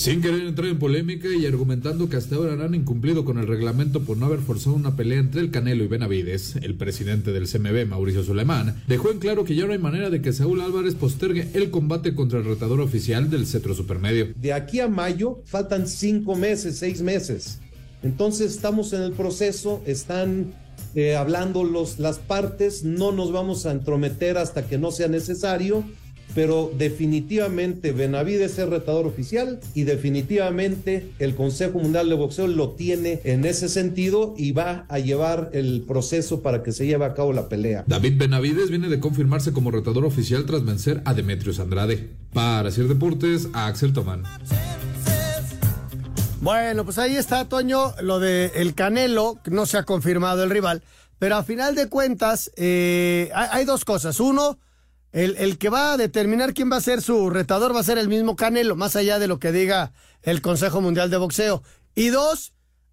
Sin 0.00 0.22
querer 0.22 0.46
entrar 0.46 0.66
en 0.68 0.78
polémica 0.78 1.28
y 1.28 1.44
argumentando 1.44 2.08
que 2.08 2.16
hasta 2.16 2.34
ahora 2.36 2.54
han 2.64 2.74
incumplido 2.74 3.26
con 3.26 3.36
el 3.36 3.46
reglamento 3.46 4.00
por 4.00 4.16
no 4.16 4.24
haber 4.24 4.38
forzado 4.38 4.74
una 4.74 4.96
pelea 4.96 5.18
entre 5.18 5.42
el 5.42 5.50
Canelo 5.50 5.84
y 5.84 5.88
Benavides, 5.88 6.56
el 6.56 6.74
presidente 6.74 7.32
del 7.32 7.46
CMB, 7.46 7.86
Mauricio 7.86 8.24
Suleiman, 8.24 8.82
dejó 8.86 9.10
en 9.10 9.18
claro 9.18 9.44
que 9.44 9.54
ya 9.54 9.66
no 9.66 9.72
hay 9.72 9.78
manera 9.78 10.08
de 10.08 10.22
que 10.22 10.32
Saúl 10.32 10.62
Álvarez 10.62 10.94
postergue 10.94 11.48
el 11.52 11.70
combate 11.70 12.14
contra 12.14 12.38
el 12.38 12.46
retador 12.46 12.80
oficial 12.80 13.28
del 13.28 13.46
cetro 13.46 13.74
supermedio. 13.74 14.28
De 14.36 14.54
aquí 14.54 14.80
a 14.80 14.88
mayo 14.88 15.42
faltan 15.44 15.86
cinco 15.86 16.34
meses, 16.34 16.78
seis 16.78 17.02
meses. 17.02 17.58
Entonces 18.02 18.52
estamos 18.52 18.94
en 18.94 19.02
el 19.02 19.12
proceso, 19.12 19.82
están 19.84 20.54
eh, 20.94 21.14
hablando 21.14 21.62
los, 21.62 21.98
las 21.98 22.18
partes, 22.18 22.84
no 22.84 23.12
nos 23.12 23.32
vamos 23.32 23.66
a 23.66 23.72
entrometer 23.72 24.38
hasta 24.38 24.66
que 24.66 24.78
no 24.78 24.92
sea 24.92 25.08
necesario 25.08 25.84
pero 26.34 26.72
definitivamente 26.76 27.92
Benavides 27.92 28.58
es 28.58 28.68
retador 28.68 29.06
oficial 29.06 29.60
y 29.74 29.84
definitivamente 29.84 31.10
el 31.18 31.34
Consejo 31.34 31.78
Mundial 31.78 32.08
de 32.08 32.14
Boxeo 32.14 32.46
lo 32.46 32.70
tiene 32.70 33.20
en 33.24 33.44
ese 33.44 33.68
sentido 33.68 34.34
y 34.36 34.52
va 34.52 34.86
a 34.88 34.98
llevar 34.98 35.50
el 35.52 35.84
proceso 35.86 36.40
para 36.40 36.62
que 36.62 36.72
se 36.72 36.86
lleve 36.86 37.04
a 37.04 37.14
cabo 37.14 37.32
la 37.32 37.48
pelea. 37.48 37.84
David 37.86 38.14
Benavides 38.18 38.70
viene 38.70 38.88
de 38.88 39.00
confirmarse 39.00 39.52
como 39.52 39.70
retador 39.70 40.04
oficial 40.04 40.46
tras 40.46 40.64
vencer 40.64 41.02
a 41.04 41.14
Demetrius 41.14 41.60
Andrade. 41.60 42.10
Para 42.32 42.68
hacer 42.68 42.86
deportes, 42.86 43.48
a 43.52 43.66
Axel 43.66 43.92
Tomán. 43.92 44.22
Bueno, 46.40 46.84
pues 46.84 46.98
ahí 46.98 47.16
está, 47.16 47.44
Toño, 47.48 47.92
lo 48.00 48.18
de 48.18 48.52
el 48.54 48.74
Canelo, 48.74 49.40
que 49.44 49.50
no 49.50 49.66
se 49.66 49.76
ha 49.76 49.82
confirmado 49.82 50.42
el 50.42 50.50
rival, 50.50 50.82
pero 51.18 51.36
a 51.36 51.42
final 51.42 51.74
de 51.74 51.88
cuentas 51.88 52.50
eh, 52.56 53.30
hay, 53.34 53.48
hay 53.52 53.64
dos 53.66 53.84
cosas. 53.84 54.20
Uno, 54.20 54.58
el, 55.12 55.36
el, 55.38 55.58
que 55.58 55.68
va 55.68 55.92
a 55.92 55.96
determinar 55.96 56.54
quién 56.54 56.70
va 56.70 56.76
a 56.76 56.80
ser 56.80 57.02
su 57.02 57.30
retador 57.30 57.74
va 57.74 57.80
a 57.80 57.84
ser 57.84 57.98
el 57.98 58.08
mismo 58.08 58.36
Canelo, 58.36 58.76
más 58.76 58.96
allá 58.96 59.18
de 59.18 59.26
lo 59.26 59.38
que 59.38 59.52
diga 59.52 59.92
el 60.22 60.40
Consejo 60.40 60.80
Mundial 60.80 61.10
de 61.10 61.16
Boxeo. 61.16 61.62
Y 61.94 62.08
dos, 62.08 62.52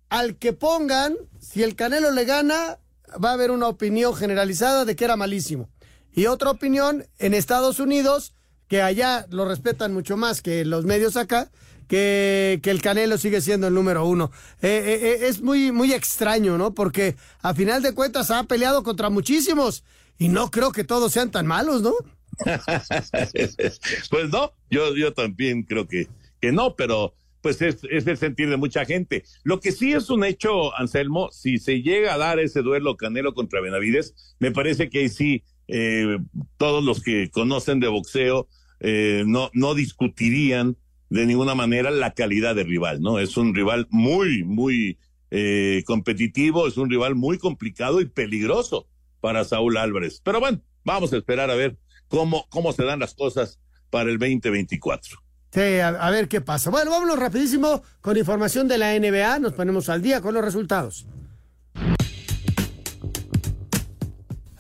al 0.10 0.38
que 0.38 0.54
pongan, 0.54 1.16
si 1.40 1.64
el 1.64 1.76
Canelo 1.76 2.12
le 2.12 2.26
gana, 2.26 2.80
va 3.24 3.32
a 3.32 3.34
haber 3.34 3.52
una 3.52 3.68
opinión 3.68 4.16
generalizada 4.16 4.86
de 4.86 4.96
que 4.96 5.06
era 5.06 5.16
malísimo. 5.16 5.70
Y 6.14 6.26
otra 6.26 6.50
opinión 6.50 7.06
en 7.20 7.34
Estados 7.34 7.80
Unidos, 7.80 8.34
que 8.68 8.82
allá 8.82 9.28
lo 9.30 9.46
respetan 9.46 9.94
mucho 9.94 10.18
más 10.18 10.42
que 10.42 10.66
los 10.66 10.86
medios 10.86 11.16
acá, 11.16 11.52
que, 11.88 12.60
que 12.64 12.72
el 12.72 12.82
Canelo 12.82 13.18
sigue 13.18 13.42
siendo 13.42 13.68
el 13.68 13.74
número 13.74 14.06
uno. 14.06 14.32
Eh, 14.62 15.00
eh, 15.22 15.28
es 15.28 15.42
muy, 15.42 15.72
muy 15.72 15.94
extraño, 15.94 16.58
¿no? 16.58 16.74
Porque 16.74 17.16
a 17.42 17.54
final 17.54 17.82
de 17.82 17.94
cuentas 17.94 18.32
ha 18.32 18.44
peleado 18.44 18.84
contra 18.84 19.10
muchísimos 19.10 19.84
y 20.18 20.30
no 20.30 20.50
creo 20.52 20.72
que 20.72 20.84
todos 20.84 21.12
sean 21.12 21.32
tan 21.32 21.48
malos, 21.48 21.82
¿no? 21.82 21.94
pues 24.10 24.30
no, 24.30 24.52
yo, 24.70 24.96
yo 24.96 25.14
también 25.14 25.64
creo 25.64 25.88
que, 25.88 26.08
que 26.40 26.52
no, 26.52 26.76
pero 26.76 27.14
pues 27.42 27.62
es, 27.62 27.80
es, 27.90 28.06
el 28.08 28.18
sentir 28.18 28.50
de 28.50 28.58
mucha 28.58 28.86
gente. 28.86 29.24
Lo 29.44 29.60
que 29.60 29.72
sí 29.72 29.94
es 29.94 30.10
un 30.10 30.24
hecho, 30.24 30.76
Anselmo, 30.78 31.30
si 31.32 31.60
se 31.60 31.82
llega 31.82 32.14
a 32.14 32.18
dar 32.18 32.40
ese 32.40 32.62
duelo 32.62 32.98
Canelo 32.98 33.34
contra 33.34 33.62
Benavides, 33.62 34.36
me 34.40 34.52
parece 34.52 34.90
que 34.90 35.00
ahí 35.00 35.10
sí 35.10 35.44
eh, 35.68 36.18
todos 36.58 36.84
los 36.84 37.02
que 37.02 37.30
conocen 37.30 37.80
de 37.80 37.88
boxeo 37.88 38.48
eh, 38.80 39.24
no, 39.26 39.50
no 39.54 39.74
discutirían 39.76 40.78
de 41.10 41.26
ninguna 41.26 41.56
manera 41.56 41.90
la 41.90 42.14
calidad 42.14 42.56
de 42.56 42.64
rival, 42.64 43.02
¿no? 43.02 43.20
Es 43.20 43.38
un 43.38 43.56
rival 43.56 43.88
muy, 43.90 44.44
muy 44.44 44.98
eh, 45.32 45.84
competitivo, 45.86 46.68
es 46.68 46.78
un 46.78 46.90
rival 46.90 47.16
muy 47.16 47.38
complicado 47.38 48.02
y 48.02 48.06
peligroso 48.06 48.88
para 49.22 49.44
Saúl 49.44 49.78
Álvarez. 49.78 50.22
Pero 50.24 50.40
bueno, 50.40 50.62
vamos 50.84 51.14
a 51.14 51.18
esperar 51.18 51.50
a 51.50 51.56
ver 51.56 51.78
cómo, 52.08 52.46
cómo 52.50 52.74
se 52.74 52.84
dan 52.84 53.00
las 53.00 53.14
cosas 53.14 53.60
para 53.90 54.10
el 54.10 54.18
2024. 54.18 55.20
Sí, 55.52 55.80
a, 55.80 55.90
a 55.90 56.12
ver 56.12 56.28
qué 56.28 56.42
pasa. 56.42 56.70
Bueno, 56.70 56.92
vámonos 56.92 57.18
rapidísimo 57.18 57.82
con 58.02 58.18
información 58.18 58.68
de 58.68 58.78
la 58.78 58.98
NBA, 58.98 59.40
nos 59.40 59.54
ponemos 59.54 59.90
al 59.90 60.02
día 60.02 60.22
con 60.22 60.34
los 60.34 60.44
resultados. 60.44 61.08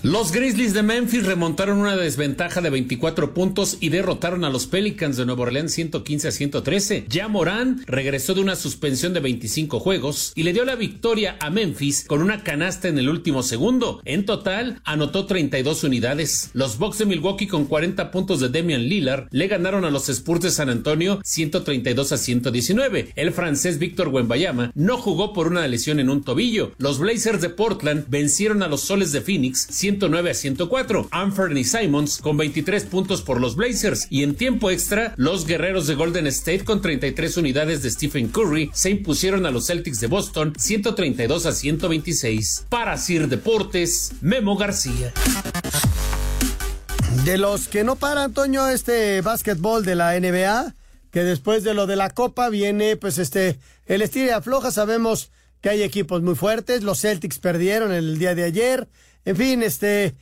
Los 0.07 0.31
Grizzlies 0.31 0.73
de 0.73 0.83
Memphis 0.83 1.25
remontaron 1.25 1.79
una 1.79 1.97
desventaja 1.97 2.61
de 2.61 2.69
24 2.69 3.33
puntos 3.33 3.75
y 3.81 3.89
derrotaron 3.89 4.45
a 4.45 4.49
los 4.49 4.65
Pelicans 4.65 5.17
de 5.17 5.25
Nueva 5.25 5.41
Orleans 5.41 5.73
115 5.73 6.29
a 6.29 6.31
113. 6.31 7.05
Ya 7.09 7.27
Morán 7.27 7.83
regresó 7.87 8.33
de 8.33 8.39
una 8.39 8.55
suspensión 8.55 9.13
de 9.13 9.19
25 9.19 9.81
juegos 9.81 10.31
y 10.33 10.43
le 10.43 10.53
dio 10.53 10.63
la 10.63 10.75
victoria 10.75 11.35
a 11.41 11.49
Memphis 11.49 12.05
con 12.07 12.21
una 12.21 12.41
canasta 12.45 12.87
en 12.87 12.97
el 12.99 13.09
último 13.09 13.43
segundo. 13.43 14.01
En 14.05 14.25
total, 14.25 14.79
anotó 14.85 15.25
32 15.25 15.83
unidades. 15.83 16.51
Los 16.53 16.77
Bucks 16.77 16.99
de 16.99 17.05
Milwaukee 17.05 17.47
con 17.47 17.65
40 17.65 18.09
puntos 18.09 18.39
de 18.39 18.47
Damian 18.47 18.87
Lillard 18.87 19.27
le 19.31 19.49
ganaron 19.49 19.83
a 19.83 19.91
los 19.91 20.07
Spurs 20.07 20.39
de 20.39 20.51
San 20.51 20.69
Antonio 20.69 21.19
132 21.25 22.13
a 22.13 22.17
119. 22.17 23.11
El 23.13 23.33
francés 23.33 23.77
Víctor 23.77 24.07
Wembayama 24.07 24.71
no 24.73 24.99
jugó 24.99 25.33
por 25.33 25.47
una 25.47 25.67
lesión 25.67 25.99
en 25.99 26.09
un 26.09 26.23
tobillo. 26.23 26.71
Los 26.77 26.97
Blazers 26.97 27.41
de 27.41 27.49
Portland 27.49 28.05
vencieron 28.07 28.63
a 28.63 28.69
los 28.69 28.79
Soles 28.79 29.11
de 29.11 29.19
Phoenix 29.19 29.67
100 29.69 29.96
109 29.97 30.29
a 30.29 30.33
104. 30.33 31.07
Anthony 31.11 31.63
Simons 31.63 32.19
con 32.21 32.37
23 32.37 32.83
puntos 32.85 33.21
por 33.23 33.41
los 33.41 33.55
Blazers 33.55 34.07
y 34.11 34.23
en 34.23 34.35
tiempo 34.35 34.69
extra 34.69 35.13
los 35.17 35.47
guerreros 35.47 35.87
de 35.87 35.95
Golden 35.95 36.27
State 36.27 36.63
con 36.63 36.81
33 36.81 37.37
unidades 37.37 37.81
de 37.81 37.89
Stephen 37.89 38.27
Curry 38.27 38.69
se 38.73 38.91
impusieron 38.91 39.45
a 39.45 39.51
los 39.51 39.67
Celtics 39.67 39.99
de 39.99 40.07
Boston 40.07 40.53
132 40.57 41.45
a 41.47 41.51
126. 41.51 42.67
Para 42.69 42.97
Sir 42.97 43.27
Deportes, 43.27 44.11
Memo 44.21 44.55
García. 44.55 45.11
De 47.25 47.37
los 47.39 47.67
que 47.67 47.83
no 47.83 47.95
para, 47.95 48.23
Antonio, 48.23 48.67
este 48.67 49.21
básquetbol 49.21 49.83
de 49.83 49.95
la 49.95 50.17
NBA, 50.19 50.75
que 51.11 51.23
después 51.23 51.63
de 51.63 51.73
lo 51.73 51.87
de 51.87 51.95
la 51.95 52.11
Copa 52.11 52.49
viene, 52.49 52.97
pues 52.97 53.17
este, 53.17 53.57
el 53.87 54.03
estilo 54.03 54.35
afloja, 54.35 54.71
sabemos 54.71 55.31
que 55.61 55.69
hay 55.69 55.83
equipos 55.83 56.21
muy 56.21 56.35
fuertes, 56.35 56.83
los 56.83 57.01
Celtics 57.01 57.39
perdieron 57.39 57.91
el 57.91 58.19
día 58.19 58.35
de 58.35 58.43
ayer, 58.43 58.87
en 59.25 59.35
fin, 59.35 59.63
este, 59.63 60.15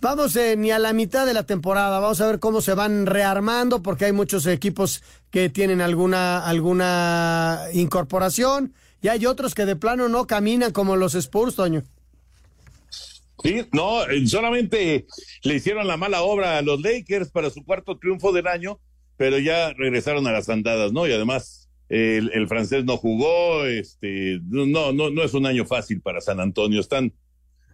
vamos 0.00 0.36
eh, 0.36 0.56
ni 0.56 0.70
a 0.70 0.78
la 0.78 0.92
mitad 0.92 1.26
de 1.26 1.34
la 1.34 1.44
temporada, 1.44 2.00
vamos 2.00 2.20
a 2.20 2.26
ver 2.26 2.38
cómo 2.38 2.60
se 2.60 2.74
van 2.74 3.06
rearmando, 3.06 3.82
porque 3.82 4.06
hay 4.06 4.12
muchos 4.12 4.46
equipos 4.46 5.02
que 5.30 5.48
tienen 5.48 5.80
alguna, 5.80 6.44
alguna 6.44 7.62
incorporación, 7.72 8.74
y 9.02 9.08
hay 9.08 9.26
otros 9.26 9.54
que 9.54 9.66
de 9.66 9.76
plano 9.76 10.08
no 10.08 10.26
caminan 10.26 10.72
como 10.72 10.96
los 10.96 11.14
Spurs, 11.14 11.54
Toño. 11.54 11.82
Sí, 13.42 13.66
no, 13.72 14.04
eh, 14.08 14.26
solamente 14.26 15.06
le 15.42 15.54
hicieron 15.54 15.86
la 15.86 15.96
mala 15.96 16.22
obra 16.22 16.58
a 16.58 16.62
los 16.62 16.80
Lakers 16.80 17.30
para 17.30 17.50
su 17.50 17.64
cuarto 17.64 17.98
triunfo 17.98 18.32
del 18.32 18.46
año, 18.46 18.80
pero 19.16 19.38
ya 19.38 19.72
regresaron 19.74 20.26
a 20.26 20.32
las 20.32 20.48
andadas, 20.48 20.92
¿no? 20.92 21.06
Y 21.06 21.12
además 21.12 21.65
el, 21.88 22.48
francés 22.48 22.84
no 22.84 22.96
jugó, 22.96 23.64
este, 23.64 24.40
no, 24.44 24.92
no, 24.92 25.10
no 25.10 25.22
es 25.22 25.34
un 25.34 25.46
año 25.46 25.64
fácil 25.64 26.00
para 26.00 26.20
San 26.20 26.40
Antonio, 26.40 26.80
están 26.80 27.12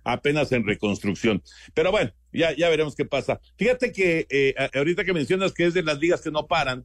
apenas 0.05 0.53
en 0.53 0.67
reconstrucción. 0.67 1.43
Pero 1.75 1.91
bueno, 1.91 2.13
ya, 2.33 2.55
ya 2.55 2.69
veremos 2.69 2.95
qué 2.95 3.05
pasa. 3.05 3.41
Fíjate 3.57 3.93
que 3.93 4.27
eh, 4.31 4.55
ahorita 4.75 5.05
que 5.05 5.13
mencionas 5.13 5.53
que 5.53 5.67
es 5.67 5.75
de 5.75 5.83
las 5.83 5.99
ligas 5.99 6.21
que 6.21 6.31
no 6.31 6.47
paran, 6.47 6.85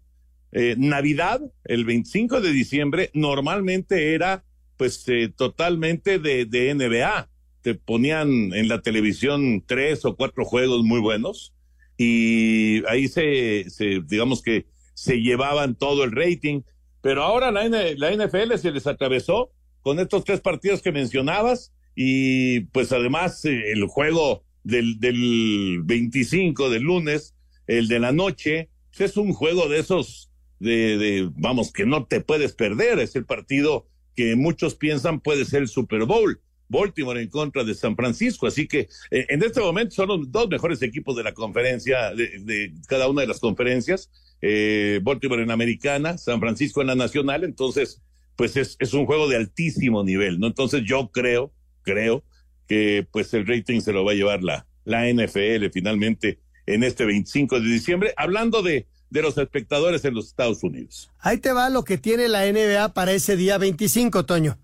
eh, 0.51 0.75
Navidad, 0.77 1.41
el 1.65 1.85
25 1.85 2.41
de 2.41 2.51
diciembre, 2.51 3.11
normalmente 3.13 4.13
era 4.13 4.43
pues 4.77 5.03
eh, 5.07 5.33
totalmente 5.35 6.19
de, 6.19 6.45
de 6.45 6.73
NBA 6.73 7.29
te 7.67 7.75
ponían 7.75 8.53
en 8.53 8.69
la 8.69 8.81
televisión 8.81 9.61
tres 9.65 10.05
o 10.05 10.15
cuatro 10.15 10.45
juegos 10.45 10.85
muy 10.85 11.01
buenos 11.01 11.53
y 11.97 12.85
ahí 12.85 13.09
se, 13.09 13.69
se 13.69 14.01
digamos 14.05 14.41
que 14.41 14.67
se 14.93 15.17
llevaban 15.17 15.75
todo 15.75 16.05
el 16.05 16.13
rating. 16.13 16.61
Pero 17.07 17.23
ahora 17.23 17.51
la, 17.51 17.63
NFL 17.69 18.57
se 18.57 18.69
les 18.69 18.85
atravesó 18.85 19.53
con 19.81 19.97
estos 19.97 20.25
tres 20.25 20.41
partidos 20.41 20.81
que 20.81 20.91
mencionabas 20.91 21.71
y 21.95 22.59
pues 22.71 22.91
además 22.91 23.45
eh, 23.45 23.71
el 23.71 23.85
juego 23.85 24.43
del, 24.65 24.99
del 24.99 25.83
25 25.85 26.69
del 26.69 26.83
lunes, 26.83 27.33
el 27.65 27.87
de 27.87 27.99
la 27.99 28.11
noche, 28.11 28.71
pues 28.89 29.11
es 29.11 29.15
un 29.15 29.31
juego 29.31 29.69
de 29.69 29.79
esos 29.79 30.29
de, 30.59 30.97
de, 30.97 31.29
vamos, 31.37 31.71
que 31.71 31.85
no 31.85 32.07
te 32.07 32.19
puedes 32.19 32.51
perder, 32.51 32.99
es 32.99 33.15
el 33.15 33.23
partido 33.23 33.87
que 34.13 34.35
muchos 34.35 34.75
piensan 34.75 35.21
puede 35.21 35.45
ser 35.45 35.61
el 35.61 35.69
Super 35.69 36.03
Bowl. 36.03 36.41
Baltimore 36.67 37.21
en 37.21 37.29
contra 37.29 37.63
de 37.63 37.73
San 37.73 37.95
Francisco. 37.95 38.47
Así 38.47 38.67
que 38.67 38.89
eh, 39.11 39.25
en 39.29 39.41
este 39.41 39.61
momento 39.61 39.95
son 39.95 40.09
los 40.09 40.29
dos 40.29 40.49
mejores 40.49 40.81
equipos 40.81 41.15
de 41.15 41.23
la 41.23 41.33
conferencia, 41.33 42.13
de, 42.13 42.39
de 42.39 42.73
cada 42.89 43.07
una 43.07 43.21
de 43.21 43.27
las 43.27 43.39
conferencias. 43.39 44.09
Eh, 44.41 44.99
Baltimore 45.03 45.41
en 45.43 45.51
Americana, 45.51 46.17
San 46.17 46.39
Francisco 46.39 46.81
en 46.81 46.87
la 46.87 46.95
Nacional. 46.95 47.43
Entonces, 47.43 48.01
pues 48.35 48.55
es, 48.55 48.75
es 48.79 48.93
un 48.93 49.05
juego 49.05 49.27
de 49.27 49.35
altísimo 49.35 50.03
nivel, 50.03 50.39
¿no? 50.39 50.47
Entonces 50.47 50.83
yo 50.85 51.09
creo, 51.11 51.51
creo 51.81 52.23
que 52.67 53.07
pues 53.11 53.33
el 53.33 53.47
rating 53.47 53.81
se 53.81 53.93
lo 53.93 54.05
va 54.05 54.11
a 54.11 54.15
llevar 54.15 54.43
la, 54.43 54.67
la 54.85 55.11
NFL 55.11 55.69
finalmente 55.73 56.39
en 56.65 56.83
este 56.83 57.05
25 57.05 57.59
de 57.59 57.67
diciembre. 57.67 58.13
Hablando 58.17 58.61
de, 58.61 58.87
de 59.09 59.21
los 59.21 59.37
espectadores 59.37 60.05
en 60.05 60.13
los 60.13 60.27
Estados 60.27 60.63
Unidos. 60.63 61.09
Ahí 61.19 61.37
te 61.37 61.51
va 61.51 61.69
lo 61.69 61.83
que 61.83 61.97
tiene 61.97 62.27
la 62.27 62.45
NBA 62.45 62.93
para 62.93 63.11
ese 63.13 63.35
día 63.35 63.57
25, 63.57 64.25
Toño. 64.25 64.57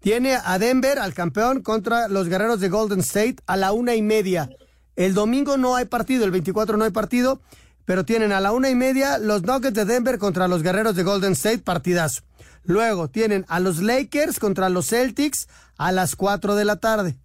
Tiene 0.00 0.36
a 0.42 0.58
Denver, 0.58 0.98
al 0.98 1.12
campeón, 1.12 1.62
contra 1.62 2.08
los 2.08 2.28
guerreros 2.28 2.60
de 2.60 2.70
Golden 2.70 3.00
State 3.00 3.36
a 3.46 3.56
la 3.56 3.72
una 3.72 3.94
y 3.94 4.02
media. 4.02 4.48
El 4.96 5.14
domingo 5.14 5.56
no 5.58 5.76
hay 5.76 5.84
partido, 5.84 6.24
el 6.24 6.30
24 6.30 6.76
no 6.78 6.84
hay 6.84 6.90
partido, 6.90 7.42
pero 7.90 8.04
tienen 8.04 8.30
a 8.30 8.38
la 8.38 8.52
una 8.52 8.70
y 8.70 8.76
media 8.76 9.18
los 9.18 9.42
Nuggets 9.42 9.74
de 9.74 9.84
Denver 9.84 10.18
contra 10.18 10.46
los 10.46 10.62
guerreros 10.62 10.94
de 10.94 11.02
Golden 11.02 11.32
State, 11.32 11.58
partidazo. 11.58 12.22
Luego 12.62 13.08
tienen 13.08 13.44
a 13.48 13.58
los 13.58 13.82
Lakers 13.82 14.38
contra 14.38 14.68
los 14.68 14.86
Celtics 14.90 15.48
a 15.76 15.90
las 15.90 16.14
4 16.14 16.54
de 16.54 16.64
la 16.64 16.76
tarde. 16.76 17.16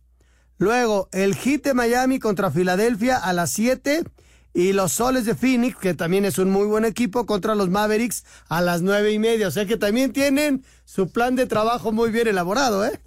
Luego 0.58 1.08
el 1.12 1.36
Heat 1.36 1.62
de 1.66 1.76
Miami 1.76 2.18
contra 2.18 2.50
Filadelfia 2.50 3.16
a 3.16 3.32
las 3.32 3.52
7 3.52 4.06
y 4.56 4.74
los 4.74 4.94
Soles 4.94 5.26
de 5.26 5.36
Phoenix, 5.36 5.78
que 5.78 5.94
también 5.94 6.26
es 6.26 6.40
un 6.40 6.50
muy 6.50 6.66
buen 6.66 6.84
equipo, 6.84 7.28
contra 7.28 7.54
los 7.54 7.70
Mavericks 7.70 8.26
a 8.50 8.60
las 8.62 8.82
nueve 8.82 9.12
y 9.12 9.20
media. 9.20 9.50
O 9.50 9.52
sea 9.52 9.68
que 9.68 9.78
también 9.78 10.14
tienen 10.14 10.66
su 10.84 11.12
plan 11.12 11.36
de 11.36 11.46
trabajo 11.46 11.92
muy 11.92 12.10
bien 12.10 12.28
elaborado, 12.28 12.84
¿eh? 12.88 13.00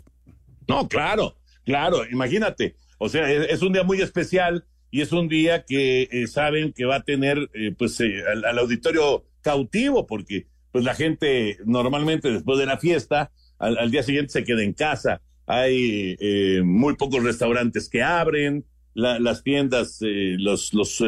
No, 0.68 0.86
claro, 0.86 1.34
claro, 1.64 2.08
imagínate. 2.08 2.76
O 2.98 3.08
sea, 3.08 3.28
es, 3.28 3.50
es 3.50 3.62
un 3.62 3.72
día 3.72 3.82
muy 3.82 4.00
especial 4.00 4.64
y 4.90 5.02
es 5.02 5.12
un 5.12 5.28
día 5.28 5.64
que 5.64 6.08
eh, 6.10 6.26
saben 6.26 6.72
que 6.72 6.84
va 6.84 6.96
a 6.96 7.02
tener 7.02 7.50
eh, 7.54 7.74
pues 7.76 8.00
eh, 8.00 8.22
al, 8.26 8.58
auditorio 8.58 9.24
cautivo, 9.42 10.06
porque 10.06 10.46
pues 10.72 10.84
la 10.84 10.94
gente 10.94 11.58
normalmente 11.64 12.30
después 12.30 12.58
de 12.58 12.66
la 12.66 12.78
fiesta, 12.78 13.30
al, 13.58 13.90
día 13.90 14.02
siguiente 14.02 14.32
se 14.32 14.44
queda 14.44 14.62
en 14.62 14.72
casa. 14.72 15.20
Hay 15.46 16.16
eh, 16.20 16.62
muy 16.64 16.96
pocos 16.96 17.22
restaurantes 17.22 17.88
que 17.88 18.02
abren, 18.02 18.64
la, 18.94 19.18
las 19.18 19.42
tiendas, 19.42 19.98
los, 20.00 20.74
los 20.74 21.02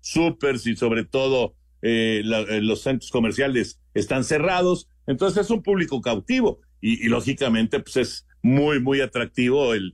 supers 0.00 0.66
y 0.66 0.76
sobre 0.76 1.04
todo 1.04 1.54
los 1.82 2.82
centros 2.82 3.10
comerciales 3.10 3.80
están 3.94 4.24
cerrados. 4.24 4.88
Entonces 5.06 5.44
es 5.44 5.50
un 5.50 5.62
público 5.62 6.00
cautivo 6.00 6.60
y, 6.80 7.08
lógicamente 7.08 7.80
pues 7.80 7.96
es 7.96 8.26
muy, 8.42 8.80
muy 8.80 9.00
atractivo 9.00 9.74
el, 9.74 9.92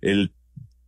el 0.00 0.32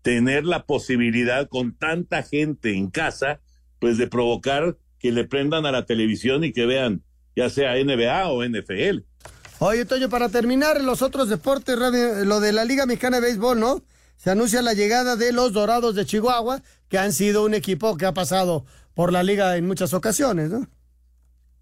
tener 0.02 0.44
la 0.44 0.66
posibilidad 0.66 1.48
con 1.48 1.74
tanta 1.74 2.22
gente 2.22 2.74
en 2.74 2.90
casa, 2.90 3.40
pues 3.78 3.98
de 3.98 4.06
provocar 4.06 4.76
que 4.98 5.12
le 5.12 5.24
prendan 5.24 5.66
a 5.66 5.72
la 5.72 5.87
televisión 5.87 6.44
y 6.44 6.52
que 6.52 6.66
vean 6.66 7.02
ya 7.37 7.48
sea 7.50 7.74
NBA 7.74 8.28
o 8.28 8.44
NFL. 8.44 9.04
Oye, 9.61 9.84
Toño, 9.84 10.08
para 10.08 10.28
terminar, 10.28 10.80
los 10.82 11.02
otros 11.02 11.28
deportes, 11.28 11.76
lo 11.78 12.40
de 12.40 12.52
la 12.52 12.64
Liga 12.64 12.87
Mexicana 12.87 13.20
de 13.20 13.26
Béisbol, 13.26 13.58
¿no? 13.58 13.82
Se 14.16 14.30
anuncia 14.30 14.62
la 14.62 14.74
llegada 14.74 15.16
de 15.16 15.32
los 15.32 15.52
Dorados 15.52 15.94
de 15.94 16.04
Chihuahua, 16.04 16.62
que 16.88 16.98
han 16.98 17.12
sido 17.12 17.44
un 17.44 17.54
equipo 17.54 17.96
que 17.96 18.06
ha 18.06 18.14
pasado 18.14 18.64
por 18.94 19.12
la 19.12 19.22
liga 19.22 19.56
en 19.56 19.66
muchas 19.66 19.94
ocasiones, 19.94 20.50
¿no? 20.50 20.68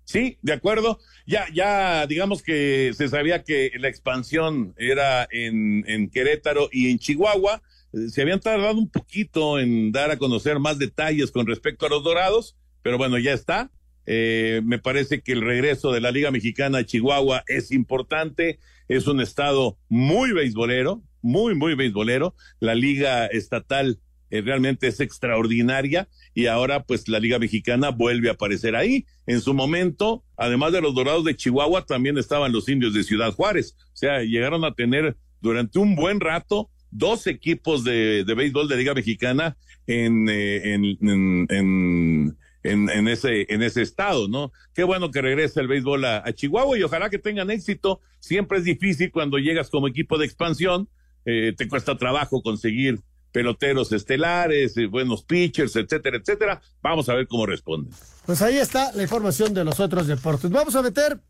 Sí, 0.05 0.39
de 0.41 0.53
acuerdo. 0.55 0.99
Ya, 1.27 1.47
ya, 1.53 2.07
digamos 2.07 2.43
que 2.43 2.93
se 2.97 3.09
sabía 3.09 3.43
que 3.43 3.73
la 3.79 3.89
expansión 3.89 4.75
era 4.79 5.27
en, 5.31 5.85
en 5.87 6.09
Querétaro 6.09 6.69
y 6.73 6.91
en 6.91 6.99
Chihuahua. 6.99 7.63
Se 8.09 8.23
habían 8.23 8.41
tardado 8.41 8.79
un 8.79 8.91
poquito 8.91 9.59
en 9.59 9.91
dar 9.93 10.11
a 10.11 10.19
conocer 10.19 10.59
más 10.59 10.79
detalles 10.79 11.31
con 11.31 11.47
respecto 11.47 11.87
a 11.87 11.89
los 11.89 12.05
Dorados, 12.05 12.57
pero 12.83 12.99
bueno, 12.99 13.19
ya 13.19 13.33
está. 13.33 13.71
Eh, 14.07 14.61
me 14.65 14.79
parece 14.79 15.21
que 15.21 15.33
el 15.33 15.41
regreso 15.41 15.93
de 15.93 16.01
la 16.01 16.11
Liga 16.11 16.31
Mexicana 16.31 16.79
a 16.79 16.85
Chihuahua 16.85 17.43
es 17.47 17.73
importante. 17.73 18.59
Es 18.89 19.07
un 19.07 19.21
estado 19.21 19.79
muy 19.89 20.33
beisbolero, 20.33 21.03
muy, 21.23 21.55
muy 21.55 21.75
beisbolero. 21.75 22.35
La 22.61 22.75
Liga 22.75 23.27
Estatal 23.27 23.99
eh, 24.31 24.43
realmente 24.43 24.89
es 24.89 25.01
extraordinaria 25.01 26.09
y 26.35 26.47
ahora 26.47 26.83
pues 26.83 27.09
la 27.09 27.21
Liga 27.21 27.39
Mexicana 27.39 27.91
vuelve 27.91 28.29
a 28.29 28.33
aparecer 28.33 28.77
ahí. 28.77 29.07
En 29.27 29.41
su 29.41 29.55
momento, 29.55 30.25
además 30.37 30.73
de 30.73 30.83
los 30.83 30.95
Dorados 30.95 31.25
de 31.25 31.37
Chihuahua, 31.37 31.87
también 31.87 32.19
estaban 32.19 32.53
los 32.53 32.69
indios 32.69 32.95
de 32.95 33.05
Ciudad 33.05 33.33
Juárez. 33.33 33.77
O 33.93 33.97
sea, 33.97 34.21
llegaron 34.21 34.65
a 34.65 34.75
tener 34.75 35.17
durante 35.41 35.79
un 35.79 35.97
buen 35.97 36.21
rato 36.21 36.71
dos 36.91 37.27
equipos 37.27 37.85
de, 37.85 38.25
de 38.25 38.35
béisbol 38.35 38.69
de 38.69 38.77
Liga 38.77 38.95
Mexicana 38.95 39.57
en, 39.87 40.29
eh, 40.29 40.75
en, 40.75 40.85
en, 41.01 41.47
en 41.51 42.37
en, 42.67 42.91
en, 42.91 43.09
ese, 43.09 43.47
en 43.53 43.63
ese 43.63 43.83
estado, 43.83 44.29
¿no? 44.29 44.53
Qué 44.75 44.85
bueno 44.85 45.11
que 45.11 45.23
regrese 45.23 45.61
el 45.61 45.69
béisbol 45.69 46.05
a, 46.05 46.33
Chihuahua 46.33 46.79
y 46.79 46.83
ojalá 46.83 47.11
que 47.11 47.19
tengan 47.19 47.51
éxito. 47.51 48.01
Siempre 48.19 48.59
es 48.59 48.65
difícil 48.65 49.11
cuando 49.11 49.39
llegas 49.39 49.71
como 49.71 49.89
equipo 49.89 50.19
de 50.19 50.27
expansión, 50.27 50.89
eh, 51.25 51.55
te 51.57 51.69
cuesta 51.69 51.97
trabajo 51.97 52.43
conseguir 52.43 53.01
peloteros 53.33 53.93
estelares, 53.93 54.77
eh, 54.77 54.87
buenos 54.87 55.23
pitchers, 55.23 55.77
etcétera, 55.77 56.17
etcétera. 56.17 56.61
Vamos 56.83 57.09
a 57.09 57.15
ver 57.15 57.27
cómo 57.27 57.47
responden. 57.47 57.93
Pues 58.25 58.43
ahí 58.43 58.57
está 58.57 58.93
la 58.93 59.03
información 59.03 59.55
de 59.55 59.65
los 59.65 59.79
otros 59.81 60.07
deportes. 60.07 60.51
Vamos 60.51 60.75
a 60.75 60.83
meter 60.83 61.21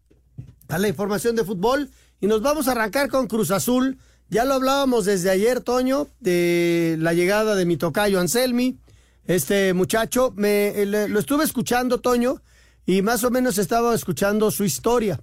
a 0.69 0.79
la 0.79 0.89
información 0.89 1.37
de 1.37 1.45
fútbol 1.45 1.91
y 2.21 2.27
nos 2.27 2.43
vamos 2.43 2.69
a 2.69 2.73
arrancar 2.73 3.09
con 3.09 3.27
Cruz 3.27 3.51
Azul. 3.51 3.99
Ya 4.29 4.45
lo 4.45 4.55
hablábamos 4.55 5.05
desde 5.05 5.31
ayer, 5.31 5.61
Toño, 5.61 6.09
de 6.19 6.97
la 6.99 7.15
llegada 7.15 7.55
de 7.55 7.65
mi 7.65 7.77
tocayo 7.77 8.19
Anselmi 8.19 8.77
este 9.27 9.73
muchacho. 9.73 10.33
Me, 10.37 10.85
lo 10.85 11.21
estuve 11.21 11.45
escuchando, 11.45 12.01
Toño, 12.01 12.43
y 12.85 13.03
más 13.03 13.23
o 13.23 13.31
menos 13.31 13.57
estaba 13.59 13.95
escuchando 13.95 14.51
su 14.51 14.65
historia. 14.65 15.21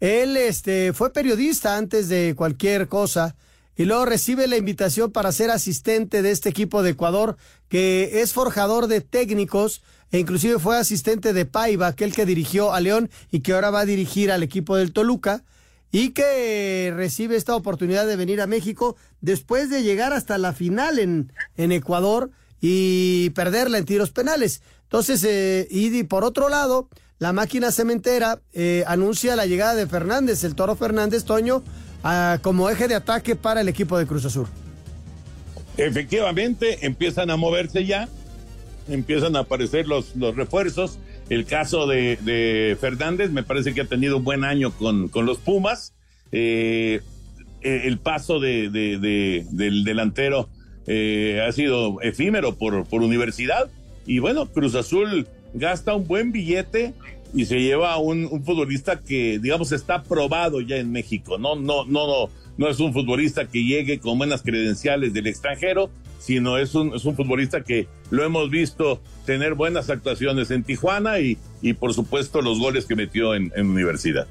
Él 0.00 0.38
este, 0.38 0.94
fue 0.94 1.12
periodista 1.12 1.76
antes 1.76 2.08
de 2.08 2.34
cualquier 2.34 2.88
cosa 2.88 3.36
y 3.76 3.84
luego 3.84 4.06
recibe 4.06 4.46
la 4.46 4.56
invitación 4.56 5.12
para 5.12 5.32
ser 5.32 5.50
asistente 5.50 6.22
de 6.22 6.30
este 6.30 6.48
equipo 6.48 6.82
de 6.82 6.90
Ecuador, 6.90 7.36
que 7.68 8.22
es 8.22 8.32
forjador 8.32 8.86
de 8.86 9.02
técnicos 9.02 9.82
e 10.12 10.18
inclusive 10.18 10.58
fue 10.58 10.78
asistente 10.78 11.34
de 11.34 11.44
Paiva, 11.44 11.88
aquel 11.88 12.14
que 12.14 12.24
dirigió 12.24 12.72
a 12.72 12.80
León 12.80 13.10
y 13.30 13.40
que 13.40 13.52
ahora 13.52 13.70
va 13.70 13.80
a 13.80 13.86
dirigir 13.86 14.32
al 14.32 14.42
equipo 14.42 14.76
del 14.76 14.92
Toluca, 14.92 15.44
y 15.92 16.10
que 16.10 16.92
recibe 16.94 17.36
esta 17.36 17.54
oportunidad 17.54 18.06
de 18.06 18.16
venir 18.16 18.40
a 18.40 18.46
México 18.46 18.96
después 19.20 19.70
de 19.70 19.82
llegar 19.82 20.12
hasta 20.12 20.38
la 20.38 20.52
final 20.52 20.98
en, 20.98 21.32
en 21.56 21.72
Ecuador 21.72 22.30
y 22.60 23.30
perderla 23.30 23.78
en 23.78 23.84
tiros 23.84 24.10
penales. 24.10 24.62
Entonces, 24.84 25.24
eh, 25.24 25.66
y 25.70 26.02
por 26.04 26.24
otro 26.24 26.48
lado, 26.48 26.88
la 27.18 27.32
máquina 27.32 27.72
cementera 27.72 28.40
eh, 28.52 28.84
anuncia 28.86 29.36
la 29.36 29.46
llegada 29.46 29.74
de 29.74 29.86
Fernández, 29.86 30.44
el 30.44 30.54
Toro 30.54 30.76
Fernández 30.76 31.24
Toño, 31.24 31.62
ah, 32.04 32.38
como 32.42 32.68
eje 32.68 32.88
de 32.88 32.94
ataque 32.94 33.36
para 33.36 33.62
el 33.62 33.68
equipo 33.68 33.98
de 33.98 34.06
Cruz 34.06 34.24
Azul. 34.24 34.46
Efectivamente, 35.76 36.86
empiezan 36.86 37.30
a 37.30 37.36
moverse 37.36 37.84
ya, 37.84 38.08
empiezan 38.88 39.36
a 39.36 39.40
aparecer 39.40 39.86
los, 39.86 40.14
los 40.16 40.36
refuerzos. 40.36 40.98
El 41.28 41.44
caso 41.44 41.86
de, 41.86 42.76
Fernández 42.80 43.30
me 43.30 43.42
parece 43.42 43.74
que 43.74 43.80
ha 43.80 43.86
tenido 43.86 44.18
un 44.18 44.24
buen 44.24 44.44
año 44.44 44.70
con, 44.70 45.08
con 45.08 45.26
los 45.26 45.38
Pumas. 45.38 45.94
Eh, 46.32 47.00
el 47.62 47.98
paso 47.98 48.38
de, 48.38 48.70
del 48.70 49.84
delantero 49.84 50.48
eh, 50.86 51.44
ha 51.46 51.50
sido 51.52 52.00
efímero 52.00 52.56
por, 52.56 52.86
por 52.86 53.02
universidad. 53.02 53.68
Y 54.06 54.20
bueno, 54.20 54.46
Cruz 54.46 54.74
Azul 54.76 55.26
gasta 55.52 55.94
un 55.94 56.06
buen 56.06 56.30
billete 56.30 56.94
y 57.34 57.46
se 57.46 57.60
lleva 57.60 57.92
a 57.92 57.98
un, 57.98 58.28
un, 58.30 58.44
futbolista 58.44 59.00
que, 59.00 59.38
digamos, 59.40 59.72
está 59.72 60.04
probado 60.04 60.60
ya 60.60 60.76
en 60.76 60.92
México. 60.92 61.38
No, 61.38 61.56
no, 61.56 61.84
no, 61.84 62.06
no, 62.06 62.30
no 62.56 62.68
es 62.68 62.80
un 62.80 62.92
futbolista 62.92 63.46
que 63.46 63.64
llegue 63.64 63.98
con 63.98 64.18
buenas 64.18 64.42
credenciales 64.42 65.12
del 65.12 65.26
extranjero, 65.26 65.90
sino 66.18 66.58
es 66.58 66.74
un, 66.74 66.94
es 66.94 67.04
un 67.04 67.14
futbolista 67.14 67.62
que 67.62 67.86
lo 68.10 68.24
hemos 68.24 68.50
visto 68.50 69.00
tener 69.24 69.54
buenas 69.54 69.90
actuaciones 69.90 70.50
en 70.50 70.64
Tijuana 70.64 71.20
y, 71.20 71.38
y 71.62 71.74
por 71.74 71.94
supuesto 71.94 72.42
los 72.42 72.58
goles 72.58 72.86
que 72.86 72.96
metió 72.96 73.34
en, 73.34 73.52
en 73.54 73.70
universidad. 73.70 74.26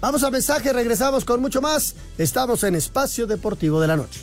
Vamos 0.00 0.22
a 0.24 0.30
mensaje, 0.30 0.72
regresamos 0.72 1.24
con 1.24 1.40
mucho 1.40 1.62
más. 1.62 1.96
Estamos 2.18 2.64
en 2.64 2.74
Espacio 2.74 3.26
Deportivo 3.26 3.80
de 3.80 3.88
la 3.88 3.96
Noche. 3.96 4.20